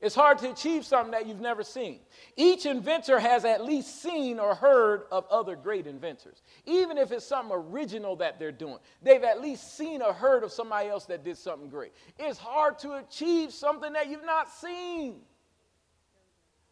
It's 0.00 0.14
hard 0.14 0.38
to 0.38 0.50
achieve 0.50 0.84
something 0.84 1.10
that 1.10 1.26
you've 1.26 1.40
never 1.40 1.64
seen. 1.64 1.98
Each 2.36 2.66
inventor 2.66 3.18
has 3.18 3.44
at 3.44 3.64
least 3.64 4.00
seen 4.00 4.38
or 4.38 4.54
heard 4.54 5.02
of 5.10 5.26
other 5.28 5.56
great 5.56 5.88
inventors. 5.88 6.42
Even 6.66 6.96
if 6.96 7.10
it's 7.10 7.26
something 7.26 7.52
original 7.52 8.14
that 8.16 8.38
they're 8.38 8.52
doing, 8.52 8.78
they've 9.02 9.24
at 9.24 9.40
least 9.40 9.76
seen 9.76 10.00
or 10.00 10.12
heard 10.12 10.44
of 10.44 10.52
somebody 10.52 10.88
else 10.88 11.06
that 11.06 11.24
did 11.24 11.36
something 11.36 11.68
great. 11.68 11.92
It's 12.16 12.38
hard 12.38 12.78
to 12.80 12.92
achieve 12.94 13.52
something 13.52 13.92
that 13.94 14.08
you've 14.08 14.24
not 14.24 14.48
seen. 14.48 15.16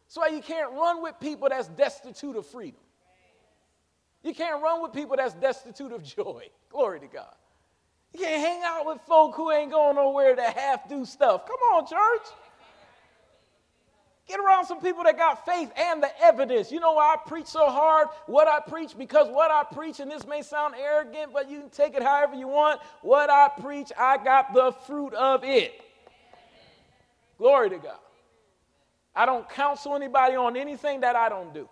That's 0.07 0.17
why 0.17 0.27
you 0.33 0.41
can't 0.41 0.71
run 0.71 1.01
with 1.01 1.15
people 1.19 1.49
that's 1.49 1.67
destitute 1.67 2.37
of 2.37 2.45
freedom. 2.47 2.79
You 4.23 4.33
can't 4.33 4.63
run 4.63 4.81
with 4.81 4.93
people 4.93 5.17
that's 5.17 5.33
destitute 5.33 5.91
of 5.91 6.01
joy. 6.01 6.47
Glory 6.69 7.01
to 7.01 7.07
God. 7.07 7.35
You 8.13 8.21
can't 8.21 8.41
hang 8.41 8.61
out 8.63 8.85
with 8.85 9.01
folk 9.01 9.35
who 9.35 9.51
ain't 9.51 9.71
going 9.71 9.97
nowhere 9.97 10.33
to 10.33 10.43
half 10.43 10.87
do 10.87 11.03
stuff. 11.03 11.45
Come 11.45 11.59
on, 11.73 11.85
church. 11.85 12.27
Get 14.27 14.41
around 14.41 14.65
some 14.65 14.81
people 14.81 15.03
that 15.05 15.17
got 15.17 15.45
faith 15.45 15.71
and 15.77 16.03
the 16.03 16.09
evidence. 16.21 16.69
You 16.69 16.81
know 16.81 16.93
why 16.93 17.15
I 17.15 17.29
preach 17.29 17.47
so 17.47 17.69
hard? 17.69 18.09
What 18.25 18.47
I 18.47 18.59
preach, 18.59 18.97
because 18.97 19.29
what 19.29 19.51
I 19.51 19.63
preach, 19.73 20.01
and 20.01 20.11
this 20.11 20.27
may 20.27 20.41
sound 20.41 20.75
arrogant, 20.75 21.31
but 21.31 21.49
you 21.49 21.61
can 21.61 21.69
take 21.69 21.95
it 21.95 22.03
however 22.03 22.35
you 22.35 22.49
want. 22.49 22.81
What 23.01 23.29
I 23.29 23.49
preach, 23.61 23.89
I 23.97 24.17
got 24.17 24.53
the 24.53 24.73
fruit 24.85 25.13
of 25.13 25.45
it. 25.45 25.79
Glory 27.37 27.69
to 27.69 27.77
God. 27.77 27.99
I 29.15 29.25
don't 29.25 29.49
counsel 29.49 29.95
anybody 29.95 30.35
on 30.35 30.57
anything 30.57 31.01
that 31.01 31.15
I 31.15 31.29
don't 31.29 31.53
do. 31.53 31.69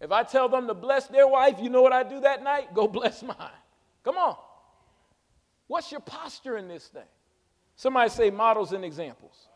If 0.00 0.12
I 0.12 0.22
tell 0.22 0.48
them 0.48 0.68
to 0.68 0.74
bless 0.74 1.08
their 1.08 1.26
wife, 1.26 1.56
you 1.60 1.68
know 1.68 1.82
what 1.82 1.92
I 1.92 2.04
do 2.04 2.20
that 2.20 2.44
night? 2.44 2.72
Go 2.74 2.86
bless 2.88 3.24
mine. 3.24 3.36
Come 4.04 4.16
on. 4.16 4.36
What's 5.66 5.90
your 5.90 6.00
posture 6.00 6.56
in 6.56 6.68
this 6.68 6.86
thing? 6.86 7.02
Somebody 7.74 8.10
say 8.10 8.30
models 8.30 8.72
and 8.72 8.84
examples. 8.84 9.48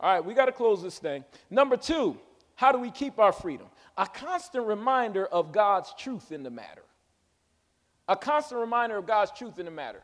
All 0.00 0.12
right, 0.12 0.24
we 0.24 0.34
got 0.34 0.46
to 0.46 0.52
close 0.52 0.82
this 0.82 0.98
thing. 0.98 1.24
Number 1.50 1.76
two, 1.76 2.16
how 2.54 2.72
do 2.72 2.78
we 2.78 2.90
keep 2.90 3.18
our 3.18 3.32
freedom? 3.32 3.66
A 3.96 4.06
constant 4.06 4.66
reminder 4.66 5.26
of 5.26 5.52
God's 5.52 5.92
truth 5.98 6.30
in 6.30 6.42
the 6.42 6.50
matter. 6.50 6.84
A 8.08 8.16
constant 8.16 8.60
reminder 8.60 8.96
of 8.96 9.06
God's 9.06 9.32
truth 9.32 9.58
in 9.58 9.64
the 9.64 9.70
matter. 9.70 10.02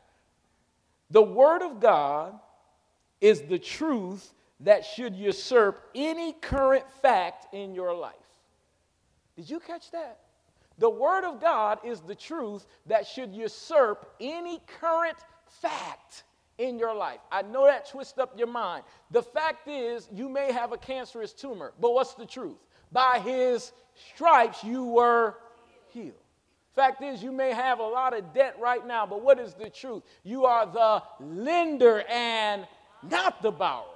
The 1.11 1.23
Word 1.23 1.63
of 1.63 1.81
God 1.81 2.39
is 3.21 3.43
the 3.43 3.59
truth 3.59 4.35
that 4.61 4.85
should 4.85 5.15
usurp 5.15 5.81
any 5.95 6.33
current 6.33 6.85
fact 7.03 7.55
in 7.55 7.75
your 7.75 7.95
life. 7.95 8.15
Did 9.37 9.49
you 9.49 9.61
catch 9.61 9.91
that? 9.93 10.21
The 10.79 10.91
Word 10.91 11.25
of 11.25 11.41
God 11.41 11.79
is 11.85 12.01
the 12.01 12.15
truth 12.15 12.67
that 12.87 13.07
should 13.07 13.33
usurp 13.33 14.13
any 14.21 14.61
current 14.81 15.19
fact 15.47 16.25
in 16.59 16.79
your 16.79 16.95
life. 16.95 17.21
I 17.31 17.43
know 17.43 17.67
that 17.67 17.89
twists 17.89 18.19
up 18.19 18.39
your 18.39 18.47
mind. 18.47 18.85
The 19.11 19.23
fact 19.23 19.69
is, 19.69 20.09
you 20.13 20.29
may 20.29 20.53
have 20.53 20.73
a 20.73 20.79
cancerous 20.79 21.33
tumor, 21.33 21.73
but 21.81 21.93
what's 21.93 22.15
the 22.15 22.27
truth? 22.27 22.59
By 22.93 23.21
his 23.25 23.73
stripes, 24.15 24.63
you 24.63 24.85
were 24.85 25.35
healed. 25.89 26.15
Fact 26.75 27.03
is, 27.03 27.23
you 27.23 27.31
may 27.31 27.53
have 27.53 27.79
a 27.79 27.87
lot 27.87 28.17
of 28.17 28.35
debt 28.35 28.57
right 28.61 28.85
now, 28.85 29.07
but 29.07 29.23
what 29.23 29.39
is 29.39 29.55
the 29.55 29.71
truth? 29.71 30.03
You 30.25 30.45
are 30.45 30.67
the 30.67 31.03
lender 31.25 32.03
and 32.11 32.67
not 33.09 33.43
the 33.43 33.53
borrower. 33.53 33.87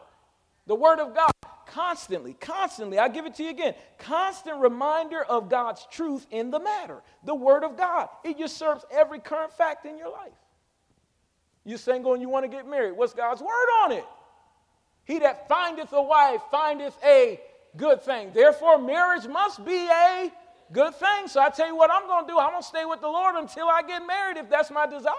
The 0.66 0.76
Word 0.76 1.00
of 1.00 1.14
God, 1.14 1.32
constantly, 1.66 2.34
constantly, 2.34 2.98
I 2.98 3.08
give 3.08 3.26
it 3.26 3.34
to 3.36 3.42
you 3.42 3.50
again, 3.50 3.74
constant 3.98 4.60
reminder 4.60 5.24
of 5.24 5.48
God's 5.48 5.86
truth 5.90 6.26
in 6.30 6.50
the 6.50 6.60
matter. 6.60 7.02
The 7.24 7.34
Word 7.34 7.64
of 7.64 7.76
God, 7.76 8.08
it 8.22 8.38
usurps 8.38 8.84
every 8.92 9.18
current 9.18 9.52
fact 9.52 9.84
in 9.84 9.98
your 9.98 10.10
life. 10.10 10.32
You're 11.68 11.76
single 11.76 12.14
and 12.14 12.22
you 12.22 12.30
want 12.30 12.44
to 12.44 12.48
get 12.48 12.66
married. 12.66 12.96
What's 12.96 13.12
God's 13.12 13.42
word 13.42 13.68
on 13.84 13.92
it? 13.92 14.04
He 15.04 15.18
that 15.18 15.48
findeth 15.50 15.92
a 15.92 16.00
wife 16.00 16.40
findeth 16.50 16.96
a 17.04 17.38
good 17.76 18.02
thing. 18.02 18.30
Therefore, 18.32 18.78
marriage 18.78 19.26
must 19.26 19.62
be 19.66 19.86
a 19.86 20.32
good 20.72 20.94
thing. 20.94 21.28
So 21.28 21.42
I 21.42 21.50
tell 21.50 21.66
you 21.66 21.76
what 21.76 21.90
I'm 21.90 22.06
going 22.06 22.24
to 22.24 22.32
do. 22.32 22.38
I'm 22.38 22.52
going 22.52 22.62
to 22.62 22.66
stay 22.66 22.86
with 22.86 23.02
the 23.02 23.08
Lord 23.08 23.34
until 23.34 23.68
I 23.68 23.82
get 23.82 24.06
married 24.06 24.38
if 24.38 24.48
that's 24.48 24.70
my 24.70 24.86
desire. 24.86 25.12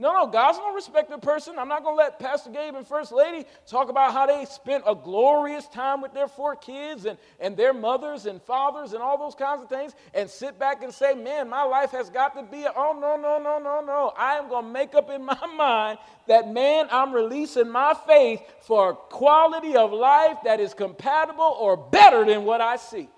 No, 0.00 0.12
no, 0.12 0.28
God's 0.28 0.58
no 0.58 0.72
respected 0.72 1.20
person. 1.22 1.58
I'm 1.58 1.66
not 1.66 1.82
going 1.82 1.96
to 1.96 1.98
let 1.98 2.20
Pastor 2.20 2.50
Gabe 2.50 2.76
and 2.76 2.86
First 2.86 3.10
Lady 3.10 3.44
talk 3.66 3.88
about 3.88 4.12
how 4.12 4.26
they 4.26 4.44
spent 4.44 4.84
a 4.86 4.94
glorious 4.94 5.66
time 5.66 6.00
with 6.00 6.14
their 6.14 6.28
four 6.28 6.54
kids 6.54 7.04
and, 7.04 7.18
and 7.40 7.56
their 7.56 7.74
mothers 7.74 8.26
and 8.26 8.40
fathers 8.40 8.92
and 8.92 9.02
all 9.02 9.18
those 9.18 9.34
kinds 9.34 9.60
of 9.60 9.68
things 9.68 9.96
and 10.14 10.30
sit 10.30 10.56
back 10.56 10.84
and 10.84 10.94
say, 10.94 11.14
man, 11.14 11.48
my 11.48 11.64
life 11.64 11.90
has 11.90 12.10
got 12.10 12.36
to 12.36 12.44
be, 12.44 12.62
a, 12.62 12.72
oh, 12.76 12.96
no, 13.00 13.16
no, 13.16 13.42
no, 13.42 13.58
no, 13.58 13.84
no. 13.84 14.12
I 14.16 14.36
am 14.36 14.48
going 14.48 14.66
to 14.66 14.70
make 14.70 14.94
up 14.94 15.10
in 15.10 15.24
my 15.24 15.46
mind 15.56 15.98
that, 16.28 16.48
man, 16.48 16.86
I'm 16.92 17.12
releasing 17.12 17.68
my 17.68 17.92
faith 18.06 18.40
for 18.60 18.90
a 18.90 18.94
quality 18.94 19.76
of 19.76 19.92
life 19.92 20.36
that 20.44 20.60
is 20.60 20.74
compatible 20.74 21.56
or 21.58 21.76
better 21.76 22.24
than 22.24 22.44
what 22.44 22.60
I 22.60 22.76
see. 22.76 23.08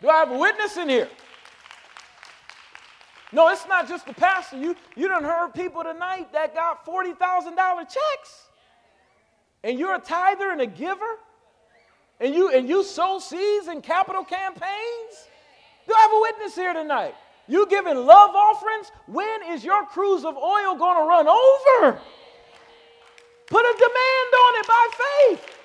Do 0.00 0.08
I 0.08 0.20
have 0.20 0.30
a 0.30 0.38
witness 0.38 0.78
in 0.78 0.88
here? 0.88 1.10
No, 3.34 3.48
it's 3.48 3.66
not 3.66 3.88
just 3.88 4.06
the 4.06 4.14
pastor. 4.14 4.56
You, 4.56 4.76
you 4.94 5.08
done 5.08 5.24
heard 5.24 5.54
people 5.54 5.82
tonight 5.82 6.32
that 6.32 6.54
got 6.54 6.86
$40,000 6.86 7.80
checks. 7.80 8.48
And 9.64 9.76
you're 9.76 9.96
a 9.96 9.98
tither 9.98 10.50
and 10.50 10.60
a 10.60 10.66
giver. 10.66 11.18
And 12.20 12.32
you, 12.32 12.50
and 12.50 12.68
you 12.68 12.84
sow 12.84 13.18
seeds 13.18 13.66
in 13.66 13.82
capital 13.82 14.22
campaigns. 14.24 15.28
Do 15.88 15.94
I 15.94 16.00
have 16.00 16.10
a 16.12 16.20
witness 16.20 16.54
here 16.54 16.72
tonight? 16.74 17.16
You 17.48 17.66
giving 17.68 17.96
love 17.96 18.30
offerings? 18.36 18.92
When 19.06 19.42
is 19.48 19.64
your 19.64 19.84
cruse 19.86 20.24
of 20.24 20.36
oil 20.36 20.76
going 20.76 20.96
to 20.96 21.02
run 21.02 21.26
over? 21.26 22.00
Put 23.48 23.64
a 23.64 23.74
demand 23.76 24.34
on 24.44 24.60
it 24.60 24.66
by 24.66 24.88
faith. 24.92 25.58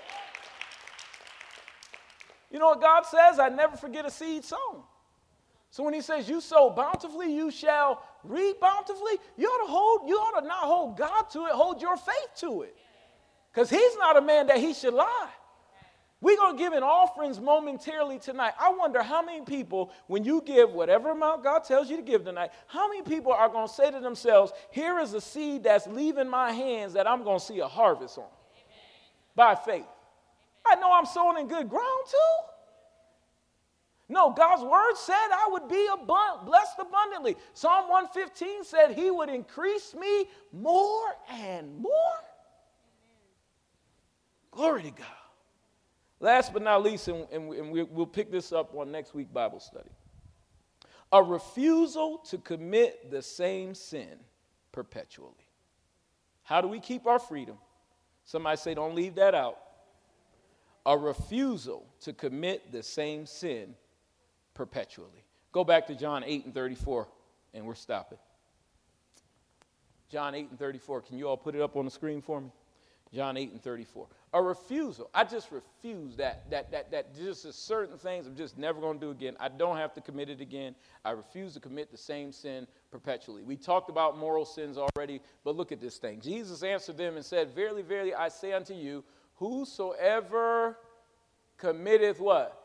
You 2.52 2.58
know 2.58 2.70
what 2.70 2.82
God 2.82 3.06
says? 3.06 3.38
I 3.38 3.50
never 3.50 3.78
forget 3.78 4.08
a 4.08 4.12
seed 4.12 4.44
sown. 4.44 4.84
So 5.80 5.86
when 5.86 5.94
he 5.94 6.02
says 6.02 6.28
you 6.28 6.42
sow 6.42 6.70
bountifully, 6.70 7.34
you 7.34 7.50
shall 7.50 8.04
reap 8.26 8.60
bountifully, 8.60 9.14
you 9.38 9.48
ought 9.48 9.66
to 9.66 9.72
hold, 9.72 10.10
you 10.10 10.18
ought 10.18 10.42
to 10.42 10.46
not 10.46 10.66
hold 10.66 10.98
God 10.98 11.30
to 11.30 11.46
it, 11.46 11.54
hold 11.54 11.82
your 11.82 11.96
faith 11.96 12.32
to 12.40 12.64
it. 12.64 12.76
Because 13.50 13.70
he's 13.70 13.96
not 13.96 14.18
a 14.18 14.22
man 14.22 14.48
that 14.48 14.58
he 14.58 14.74
should 14.74 14.94
lie. 14.94 15.30
We're 16.20 16.36
going 16.36 16.58
to 16.58 16.62
give 16.62 16.74
an 16.74 16.84
offerings 16.84 17.40
momentarily 17.40 18.20
tonight. 18.20 18.56
I 18.60 18.74
wonder 18.74 19.02
how 19.02 19.22
many 19.22 19.46
people, 19.46 19.94
when 20.08 20.26
you 20.26 20.44
give 20.46 20.74
whatever 20.74 21.12
amount 21.12 21.46
God 21.46 21.64
tells 21.64 21.90
you 21.90 21.96
to 21.96 22.04
give 22.04 22.26
tonight, 22.26 22.52
how 22.68 22.90
many 22.90 23.04
people 23.04 23.32
are 23.32 23.48
going 23.48 23.70
to 23.70 23.74
say 23.74 23.90
to 23.90 24.02
themselves, 24.02 24.52
Here 24.72 25.00
is 25.00 25.14
a 25.14 25.22
seed 25.22 25.64
that's 25.64 25.88
leaving 25.88 26.30
my 26.30 26.52
hands 26.52 26.92
that 26.92 27.08
I'm 27.08 27.24
going 27.24 27.40
to 27.40 27.46
see 27.46 27.60
a 27.60 27.68
harvest 27.70 28.18
on 28.18 28.26
by 29.34 29.56
faith? 29.56 29.88
I 30.66 30.76
know 30.76 30.92
I'm 30.92 31.06
sowing 31.06 31.38
in 31.38 31.48
good 31.48 31.70
ground 31.70 32.04
too. 32.12 32.50
No, 34.12 34.32
God's 34.32 34.64
word 34.64 34.96
said 34.96 35.14
I 35.14 35.48
would 35.52 35.70
be 35.70 35.88
abund- 35.94 36.46
blessed 36.46 36.80
abundantly. 36.80 37.38
Psalm 37.54 37.88
115 37.90 38.64
said 38.64 38.92
he 38.94 39.12
would 39.12 39.30
increase 39.30 39.94
me 39.94 40.26
more 40.52 41.16
and 41.30 41.78
more. 41.78 41.94
Glory 44.50 44.84
to 44.84 44.92
God. 44.92 45.08
Last 46.20 46.52
but 46.52 46.64
not 46.64 46.82
least, 46.82 47.08
and, 47.08 47.28
and, 47.32 47.54
and 47.54 47.72
we'll 47.72 48.08
pick 48.08 48.32
this 48.32 48.52
up 48.52 48.76
on 48.76 48.92
next 48.92 49.14
week 49.14 49.32
Bible 49.32 49.60
study. 49.60 49.92
A 51.12 51.24
refusal 51.24 52.18
to 52.30 52.40
commit 52.40 53.12
the 53.12 53.22
same 53.22 53.76
sin 53.76 54.20
perpetually. 54.72 55.34
How 56.44 56.62
do 56.62 56.68
we 56.68 56.80
keep 56.80 57.06
our 57.06 57.20
freedom? 57.20 57.58
Somebody 58.26 58.58
say, 58.58 58.74
don't 58.74 58.96
leave 58.96 59.16
that 59.16 59.36
out. 59.36 59.58
A 60.86 60.98
refusal 60.98 61.86
to 62.02 62.12
commit 62.12 62.72
the 62.72 62.82
same 62.82 63.28
sin 63.28 63.76
perpetually. 64.60 65.24
Go 65.54 65.64
back 65.64 65.88
to 65.88 65.96
John 65.96 66.22
8 66.22 66.44
and 66.44 66.54
34, 66.54 67.08
and 67.54 67.66
we're 67.66 67.76
stopping. 67.76 68.18
John 70.12 70.36
8 70.36 70.50
and 70.50 70.60
34. 70.60 71.04
Can 71.04 71.18
you 71.18 71.30
all 71.30 71.38
put 71.38 71.56
it 71.56 71.62
up 71.62 71.78
on 71.78 71.86
the 71.86 71.92
screen 71.92 72.22
for 72.22 72.42
me? 72.42 72.50
John 73.14 73.38
8 73.38 73.54
and 73.54 73.64
34. 73.64 74.08
A 74.34 74.44
refusal. 74.44 75.10
I 75.14 75.24
just 75.24 75.50
refuse 75.54 76.18
that. 76.18 76.50
That 76.52 76.72
that 76.72 76.92
that 76.92 77.16
just 77.16 77.52
certain 77.54 77.98
things 77.98 78.28
I'm 78.28 78.36
just 78.36 78.58
never 78.58 78.82
going 78.82 79.00
to 79.00 79.06
do 79.06 79.12
again. 79.12 79.38
I 79.40 79.48
don't 79.48 79.78
have 79.78 79.94
to 79.94 80.02
commit 80.02 80.30
it 80.30 80.42
again. 80.42 80.76
I 81.06 81.12
refuse 81.12 81.54
to 81.54 81.62
commit 81.62 81.90
the 81.90 81.98
same 81.98 82.34
sin 82.34 82.68
perpetually. 82.92 83.44
We 83.44 83.56
talked 83.56 83.90
about 83.90 84.18
moral 84.18 84.44
sins 84.44 84.78
already, 84.78 85.22
but 85.46 85.56
look 85.56 85.72
at 85.72 85.80
this 85.80 85.98
thing. 86.00 86.20
Jesus 86.20 86.64
answered 86.64 86.98
them 86.98 87.16
and 87.16 87.24
said, 87.24 87.56
Verily, 87.56 87.82
verily, 87.82 88.14
I 88.14 88.28
say 88.28 88.52
unto 88.52 88.74
you, 88.74 89.06
whosoever 89.36 90.78
committeth 91.58 92.20
what? 92.20 92.59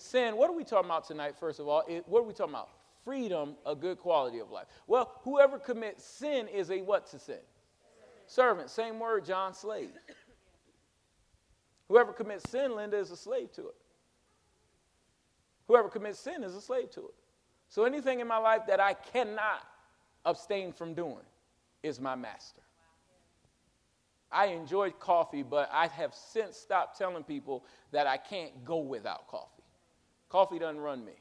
Sin, 0.00 0.36
what 0.36 0.50
are 0.50 0.56
we 0.56 0.64
talking 0.64 0.88
about 0.88 1.06
tonight, 1.06 1.34
first 1.38 1.60
of 1.60 1.68
all? 1.68 1.82
It, 1.88 2.06
what 2.08 2.20
are 2.20 2.26
we 2.26 2.32
talking 2.32 2.54
about? 2.54 2.70
Freedom, 3.04 3.54
a 3.64 3.74
good 3.74 3.98
quality 3.98 4.38
of 4.38 4.50
life. 4.50 4.66
Well, 4.86 5.12
whoever 5.22 5.58
commits 5.58 6.04
sin 6.04 6.48
is 6.48 6.70
a 6.70 6.82
what 6.82 7.06
to 7.08 7.18
sin? 7.18 7.38
Servant. 8.26 8.70
Same 8.70 8.98
word, 8.98 9.24
John, 9.24 9.54
slave. 9.54 9.90
Whoever 11.88 12.12
commits 12.12 12.48
sin, 12.50 12.76
Linda, 12.76 12.98
is 12.98 13.10
a 13.10 13.16
slave 13.16 13.52
to 13.52 13.62
it. 13.62 13.74
Whoever 15.66 15.88
commits 15.88 16.20
sin 16.20 16.44
is 16.44 16.54
a 16.54 16.60
slave 16.60 16.90
to 16.92 17.00
it. 17.00 17.14
So 17.68 17.84
anything 17.84 18.20
in 18.20 18.26
my 18.26 18.38
life 18.38 18.62
that 18.68 18.80
I 18.80 18.94
cannot 18.94 19.66
abstain 20.24 20.72
from 20.72 20.94
doing 20.94 21.24
is 21.82 22.00
my 22.00 22.14
master. 22.14 22.62
I 24.32 24.46
enjoy 24.46 24.90
coffee, 24.90 25.42
but 25.42 25.68
I 25.72 25.88
have 25.88 26.14
since 26.14 26.56
stopped 26.56 26.96
telling 26.96 27.24
people 27.24 27.64
that 27.90 28.06
I 28.06 28.16
can't 28.16 28.64
go 28.64 28.78
without 28.78 29.26
coffee. 29.26 29.59
Coffee 30.30 30.58
doesn't 30.58 30.80
run 30.80 31.04
me. 31.04 31.12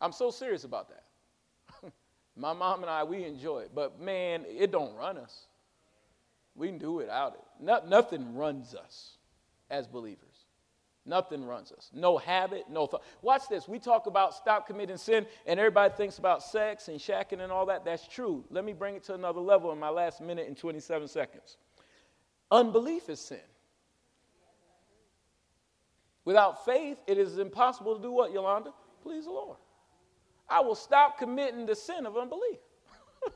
I'm 0.00 0.12
so 0.12 0.30
serious 0.30 0.64
about 0.64 0.88
that. 0.88 1.92
My 2.36 2.52
mom 2.52 2.82
and 2.82 2.90
I, 2.90 3.04
we 3.04 3.24
enjoy 3.24 3.60
it, 3.60 3.70
but 3.74 4.00
man, 4.00 4.44
it 4.48 4.72
don't 4.72 4.94
run 4.96 5.18
us. 5.18 5.46
We 6.56 6.68
can 6.68 6.78
do 6.78 6.92
without 6.92 7.34
it. 7.34 7.44
No, 7.60 7.80
nothing 7.86 8.34
runs 8.34 8.74
us 8.74 9.18
as 9.70 9.86
believers. 9.86 10.44
Nothing 11.06 11.44
runs 11.44 11.70
us. 11.70 11.90
No 11.92 12.16
habit, 12.16 12.64
no 12.70 12.86
thought. 12.86 13.02
Watch 13.20 13.42
this. 13.50 13.68
We 13.68 13.78
talk 13.78 14.06
about 14.06 14.34
stop 14.34 14.66
committing 14.66 14.96
sin, 14.96 15.26
and 15.46 15.60
everybody 15.60 15.92
thinks 15.94 16.18
about 16.18 16.42
sex 16.42 16.88
and 16.88 16.98
shacking 16.98 17.40
and 17.40 17.52
all 17.52 17.66
that. 17.66 17.84
That's 17.84 18.08
true. 18.08 18.44
Let 18.50 18.64
me 18.64 18.72
bring 18.72 18.94
it 18.94 19.04
to 19.04 19.14
another 19.14 19.40
level 19.40 19.70
in 19.72 19.78
my 19.78 19.90
last 19.90 20.22
minute 20.22 20.48
and 20.48 20.56
27 20.56 21.08
seconds. 21.08 21.58
Unbelief 22.50 23.10
is 23.10 23.20
sin. 23.20 23.38
Without 26.24 26.64
faith, 26.64 26.98
it 27.06 27.18
is 27.18 27.38
impossible 27.38 27.96
to 27.96 28.02
do 28.02 28.10
what, 28.10 28.32
Yolanda? 28.32 28.72
Please 29.02 29.24
the 29.24 29.30
Lord. 29.30 29.58
I 30.48 30.60
will 30.60 30.74
stop 30.74 31.18
committing 31.18 31.66
the 31.66 31.74
sin 31.74 32.06
of 32.06 32.16
unbelief. 32.16 32.58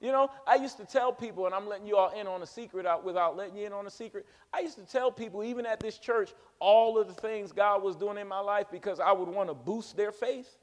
you 0.00 0.12
know, 0.12 0.30
I 0.46 0.56
used 0.56 0.78
to 0.78 0.84
tell 0.84 1.12
people, 1.12 1.46
and 1.46 1.54
I'm 1.54 1.68
letting 1.68 1.86
you 1.86 1.96
all 1.96 2.10
in 2.10 2.26
on 2.26 2.42
a 2.42 2.46
secret 2.46 2.86
out 2.86 3.04
without 3.04 3.36
letting 3.36 3.56
you 3.56 3.66
in 3.66 3.72
on 3.72 3.86
a 3.86 3.90
secret. 3.90 4.26
I 4.52 4.60
used 4.60 4.76
to 4.76 4.84
tell 4.84 5.12
people, 5.12 5.44
even 5.44 5.66
at 5.66 5.82
this 5.82 5.98
church, 5.98 6.32
all 6.58 6.98
of 6.98 7.08
the 7.08 7.14
things 7.14 7.52
God 7.52 7.82
was 7.82 7.96
doing 7.96 8.18
in 8.18 8.28
my 8.28 8.40
life 8.40 8.66
because 8.70 9.00
I 9.00 9.12
would 9.12 9.28
want 9.28 9.48
to 9.50 9.54
boost 9.54 9.96
their 9.96 10.12
faith. 10.12 10.58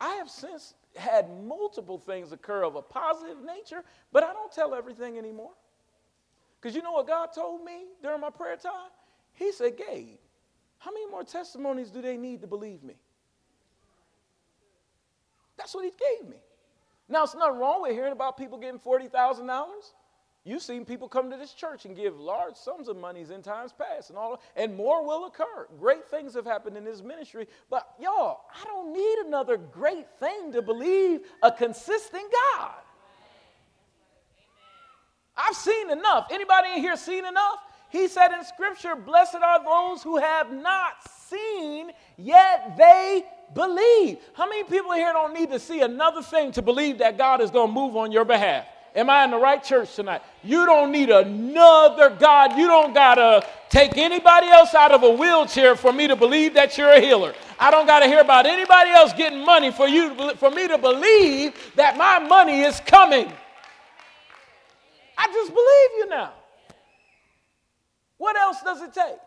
I 0.00 0.14
have 0.16 0.28
since 0.28 0.74
had 0.96 1.28
multiple 1.44 1.98
things 1.98 2.32
occur 2.32 2.64
of 2.64 2.74
a 2.74 2.82
positive 2.82 3.44
nature, 3.44 3.84
but 4.12 4.24
I 4.24 4.32
don't 4.32 4.52
tell 4.52 4.74
everything 4.74 5.18
anymore. 5.18 5.52
Because 6.60 6.74
you 6.74 6.82
know 6.82 6.92
what 6.92 7.06
God 7.06 7.28
told 7.34 7.64
me 7.64 7.84
during 8.02 8.20
my 8.20 8.30
prayer 8.30 8.56
time? 8.56 8.90
He 9.36 9.52
said, 9.52 9.76
Gabe, 9.76 10.18
how 10.78 10.90
many 10.90 11.06
more 11.06 11.22
testimonies 11.22 11.90
do 11.90 12.02
they 12.02 12.16
need 12.16 12.40
to 12.40 12.46
believe 12.46 12.82
me? 12.82 12.94
That's 15.56 15.74
what 15.74 15.84
he 15.84 15.90
gave 15.90 16.28
me. 16.28 16.36
Now, 17.08 17.24
it's 17.24 17.34
nothing 17.34 17.58
wrong 17.58 17.82
with 17.82 17.92
hearing 17.92 18.12
about 18.12 18.36
people 18.36 18.58
getting 18.58 18.80
$40,000. 18.80 19.66
You've 20.44 20.62
seen 20.62 20.84
people 20.84 21.08
come 21.08 21.30
to 21.30 21.36
this 21.36 21.52
church 21.52 21.86
and 21.86 21.96
give 21.96 22.18
large 22.18 22.54
sums 22.54 22.88
of 22.88 22.96
monies 22.96 23.30
in 23.30 23.42
times 23.42 23.72
past, 23.72 24.10
and 24.10 24.18
all, 24.18 24.40
and 24.54 24.76
more 24.76 25.04
will 25.04 25.26
occur. 25.26 25.66
Great 25.78 26.08
things 26.08 26.34
have 26.34 26.44
happened 26.44 26.76
in 26.76 26.84
this 26.84 27.02
ministry, 27.02 27.48
but 27.68 27.88
y'all, 28.00 28.42
I 28.54 28.64
don't 28.64 28.92
need 28.92 29.26
another 29.26 29.56
great 29.56 30.06
thing 30.20 30.52
to 30.52 30.62
believe 30.62 31.22
a 31.42 31.50
consistent 31.50 32.24
God. 32.32 32.74
I've 35.36 35.56
seen 35.56 35.90
enough. 35.90 36.28
Anybody 36.30 36.68
in 36.76 36.80
here 36.80 36.96
seen 36.96 37.26
enough? 37.26 37.65
He 37.90 38.08
said 38.08 38.32
in 38.32 38.44
Scripture, 38.44 38.96
Blessed 38.96 39.36
are 39.36 39.62
those 39.64 40.02
who 40.02 40.16
have 40.16 40.52
not 40.52 40.94
seen, 41.28 41.90
yet 42.16 42.76
they 42.76 43.24
believe. 43.54 44.18
How 44.34 44.48
many 44.48 44.64
people 44.64 44.92
here 44.92 45.12
don't 45.12 45.34
need 45.34 45.50
to 45.50 45.58
see 45.58 45.80
another 45.80 46.22
thing 46.22 46.52
to 46.52 46.62
believe 46.62 46.98
that 46.98 47.16
God 47.16 47.40
is 47.40 47.50
going 47.50 47.68
to 47.68 47.72
move 47.72 47.96
on 47.96 48.12
your 48.12 48.24
behalf? 48.24 48.66
Am 48.96 49.10
I 49.10 49.24
in 49.24 49.30
the 49.30 49.36
right 49.36 49.62
church 49.62 49.94
tonight? 49.94 50.22
You 50.42 50.64
don't 50.64 50.90
need 50.90 51.10
another 51.10 52.08
God. 52.08 52.56
You 52.56 52.66
don't 52.66 52.94
got 52.94 53.16
to 53.16 53.46
take 53.68 53.98
anybody 53.98 54.46
else 54.46 54.72
out 54.74 54.90
of 54.90 55.02
a 55.02 55.10
wheelchair 55.10 55.76
for 55.76 55.92
me 55.92 56.08
to 56.08 56.16
believe 56.16 56.54
that 56.54 56.78
you're 56.78 56.92
a 56.92 57.00
healer. 57.00 57.34
I 57.60 57.70
don't 57.70 57.86
got 57.86 58.00
to 58.00 58.06
hear 58.06 58.20
about 58.20 58.46
anybody 58.46 58.90
else 58.90 59.12
getting 59.12 59.44
money 59.44 59.70
for 59.70 59.86
you 59.86 60.34
for 60.36 60.50
me 60.50 60.66
to 60.68 60.78
believe 60.78 61.72
that 61.76 61.98
my 61.98 62.20
money 62.20 62.62
is 62.62 62.80
coming. 62.80 63.30
I 65.18 65.26
just 65.26 65.50
believe 65.50 65.90
you 65.98 66.08
now. 66.08 66.32
What 68.18 68.36
else 68.36 68.62
does 68.62 68.82
it 68.82 68.92
take? 68.92 69.18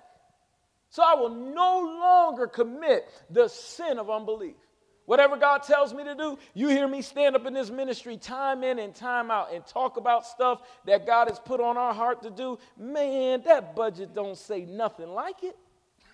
So 0.89 1.03
I 1.03 1.15
will 1.15 1.29
no 1.29 1.79
longer 1.99 2.47
commit 2.47 3.07
the 3.29 3.47
sin 3.47 3.99
of 3.99 4.09
unbelief. 4.09 4.55
Whatever 5.05 5.37
God 5.37 5.63
tells 5.63 5.91
me 5.91 6.03
to 6.03 6.13
do, 6.13 6.37
you 6.53 6.67
hear 6.67 6.87
me 6.87 7.01
stand 7.01 7.35
up 7.35 7.45
in 7.47 7.53
this 7.53 7.71
ministry 7.71 8.17
time 8.17 8.63
in 8.63 8.77
and 8.77 8.93
time 8.93 9.31
out 9.31 9.51
and 9.51 9.65
talk 9.65 9.97
about 9.97 10.25
stuff 10.25 10.61
that 10.85 11.07
God 11.07 11.29
has 11.29 11.39
put 11.39 11.59
on 11.59 11.77
our 11.77 11.93
heart 11.93 12.21
to 12.23 12.29
do. 12.29 12.59
Man, 12.77 13.41
that 13.45 13.75
budget 13.75 14.13
don't 14.13 14.37
say 14.37 14.65
nothing 14.65 15.09
like 15.09 15.43
it. 15.43 15.57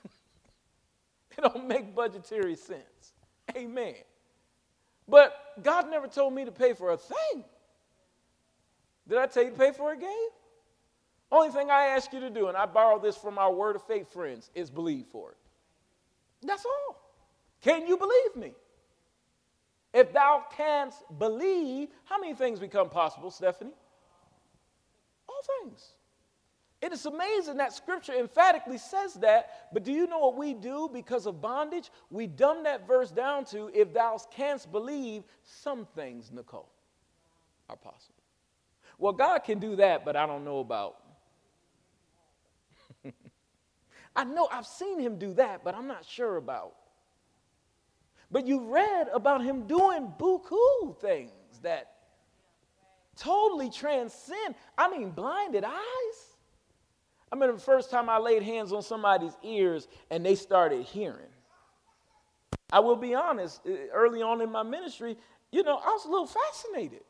it 1.38 1.42
don't 1.42 1.68
make 1.68 1.94
budgetary 1.94 2.56
sense. 2.56 3.14
Amen. 3.56 3.96
But 5.08 5.36
God 5.62 5.90
never 5.90 6.08
told 6.08 6.34
me 6.34 6.46
to 6.46 6.52
pay 6.52 6.74
for 6.74 6.92
a 6.92 6.98
thing. 6.98 7.44
Did 9.08 9.18
I 9.18 9.28
tell 9.28 9.44
you 9.44 9.52
to 9.52 9.58
pay 9.58 9.72
for 9.72 9.92
a 9.92 9.98
Gabe? 9.98 10.08
Only 11.36 11.50
thing 11.50 11.70
I 11.70 11.88
ask 11.88 12.14
you 12.14 12.22
to 12.22 12.30
do, 12.30 12.48
and 12.48 12.56
I 12.56 12.66
borrow 12.66 12.98
this 12.98 13.18
from 13.18 13.38
our 13.38 13.52
Word 13.52 13.76
of 13.76 13.84
Faith 13.84 14.14
friends, 14.14 14.50
is 14.56 14.70
believe 14.70 15.06
for 15.08 15.32
it. 15.32 15.38
That's 16.42 16.64
all. 16.64 16.96
Can 17.62 17.86
you 17.88 17.98
believe 17.98 18.38
me? 18.38 18.54
If 19.94 20.14
thou 20.14 20.46
canst 20.56 21.04
believe, 21.20 21.90
how 22.06 22.22
many 22.22 22.36
things 22.36 22.58
become 22.62 22.90
possible, 22.90 23.32
Stephanie? 23.32 23.74
All 25.28 25.42
things. 25.62 25.96
It 26.82 26.94
is 26.94 27.06
amazing 27.06 27.58
that 27.58 27.74
scripture 27.74 28.14
emphatically 28.14 28.78
says 28.78 29.16
that, 29.16 29.68
but 29.74 29.84
do 29.84 29.92
you 29.92 30.08
know 30.08 30.20
what 30.20 30.38
we 30.38 30.54
do 30.54 30.90
because 30.94 31.26
of 31.26 31.42
bondage? 31.42 31.92
We 32.10 32.28
dumb 32.28 32.64
that 32.64 32.88
verse 32.88 33.12
down 33.12 33.44
to 33.46 33.70
if 33.74 33.94
thou 33.94 34.18
canst 34.32 34.72
believe, 34.72 35.24
some 35.44 35.86
things, 35.96 36.32
Nicole, 36.32 36.70
are 37.70 37.76
possible. 37.76 38.24
Well, 38.98 39.12
God 39.12 39.40
can 39.40 39.60
do 39.60 39.76
that, 39.76 40.06
but 40.06 40.16
I 40.16 40.26
don't 40.26 40.46
know 40.46 40.60
about 40.60 41.05
I 44.16 44.24
know 44.24 44.48
I've 44.52 44.66
seen 44.66 45.00
him 45.00 45.18
do 45.18 45.34
that, 45.34 45.64
but 45.64 45.76
I'm 45.76 45.88
not 45.88 46.06
sure 46.06 46.38
about. 46.38 46.74
But 48.32 48.48
you 48.48 48.72
read 48.74 49.08
about 49.14 49.44
him 49.44 49.68
doing 49.68 50.12
buku 50.18 51.00
things 51.00 51.32
that 51.62 51.92
totally 53.18 53.70
transcend. 53.70 54.56
I 54.78 54.90
mean, 54.90 55.12
blinded 55.12 55.64
eyes. 55.64 56.36
I 57.32 57.36
remember 57.36 57.56
the 57.56 57.62
first 57.62 57.92
time 57.92 58.10
I 58.10 58.18
laid 58.18 58.44
hands 58.44 58.72
on 58.72 58.82
somebody's 58.82 59.36
ears 59.44 59.88
and 60.10 60.26
they 60.26 60.36
started 60.36 60.86
hearing. 60.86 61.32
I 62.72 62.80
will 62.80 62.96
be 62.96 63.14
honest, 63.14 63.62
eh, 63.66 63.88
early 63.94 64.22
on 64.22 64.42
in 64.42 64.52
my 64.52 64.64
ministry, 64.64 65.18
you 65.52 65.64
know, 65.64 65.78
I 65.78 65.90
was 65.90 66.06
a 66.06 66.10
little 66.10 66.28
fascinated. 66.28 67.04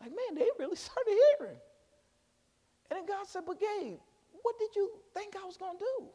Like, 0.00 0.10
man, 0.10 0.34
they 0.34 0.48
really 0.58 0.76
started 0.76 1.16
hearing. 1.38 1.56
And 2.90 2.98
then 2.98 3.06
God 3.06 3.26
said, 3.26 3.42
But 3.46 3.60
Gabe, 3.60 3.98
what 4.46 4.60
did 4.60 4.76
you 4.76 4.88
think 5.12 5.34
I 5.34 5.44
was 5.44 5.56
going 5.56 5.76
to 5.76 5.84
do? 5.98 6.06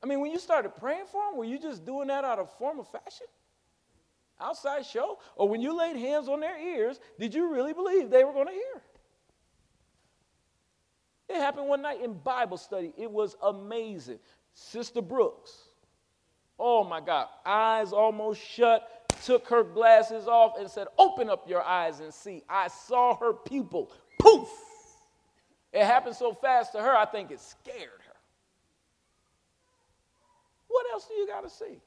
I 0.00 0.06
mean, 0.06 0.20
when 0.20 0.30
you 0.30 0.38
started 0.38 0.68
praying 0.76 1.06
for 1.10 1.20
them, 1.24 1.36
were 1.36 1.44
you 1.44 1.58
just 1.58 1.84
doing 1.84 2.06
that 2.06 2.24
out 2.24 2.38
of 2.38 2.56
form 2.58 2.78
of 2.78 2.86
fashion? 2.86 3.26
Outside 4.40 4.86
show? 4.86 5.18
Or 5.34 5.48
when 5.48 5.60
you 5.60 5.76
laid 5.76 5.96
hands 5.96 6.28
on 6.28 6.38
their 6.38 6.56
ears, 6.56 7.00
did 7.18 7.34
you 7.34 7.52
really 7.52 7.72
believe 7.72 8.08
they 8.08 8.22
were 8.22 8.32
going 8.32 8.46
to 8.46 8.52
hear? 8.52 8.82
It 11.28 11.40
happened 11.40 11.66
one 11.66 11.82
night 11.82 12.02
in 12.04 12.14
Bible 12.14 12.56
study. 12.56 12.92
It 12.96 13.10
was 13.10 13.34
amazing. 13.42 14.20
Sister 14.54 15.02
Brooks, 15.02 15.64
oh 16.56 16.84
my 16.84 17.00
God, 17.00 17.26
eyes 17.44 17.92
almost 17.92 18.40
shut, 18.40 19.10
took 19.24 19.48
her 19.48 19.64
glasses 19.64 20.28
off 20.28 20.52
and 20.56 20.70
said, 20.70 20.86
Open 20.98 21.28
up 21.28 21.48
your 21.48 21.64
eyes 21.64 21.98
and 21.98 22.14
see. 22.14 22.44
I 22.48 22.68
saw 22.68 23.16
her 23.16 23.32
pupil, 23.32 23.90
poof, 24.20 24.48
it 25.72 25.84
happened 25.84 26.16
so 26.16 26.32
fast 26.32 26.72
to 26.72 26.78
her, 26.80 26.96
I 26.96 27.04
think 27.04 27.30
it 27.30 27.40
scared 27.40 28.00
her. 28.06 28.16
What 30.68 30.86
else 30.92 31.06
do 31.06 31.14
you 31.14 31.26
got 31.26 31.42
to 31.42 31.50
see? 31.50 31.80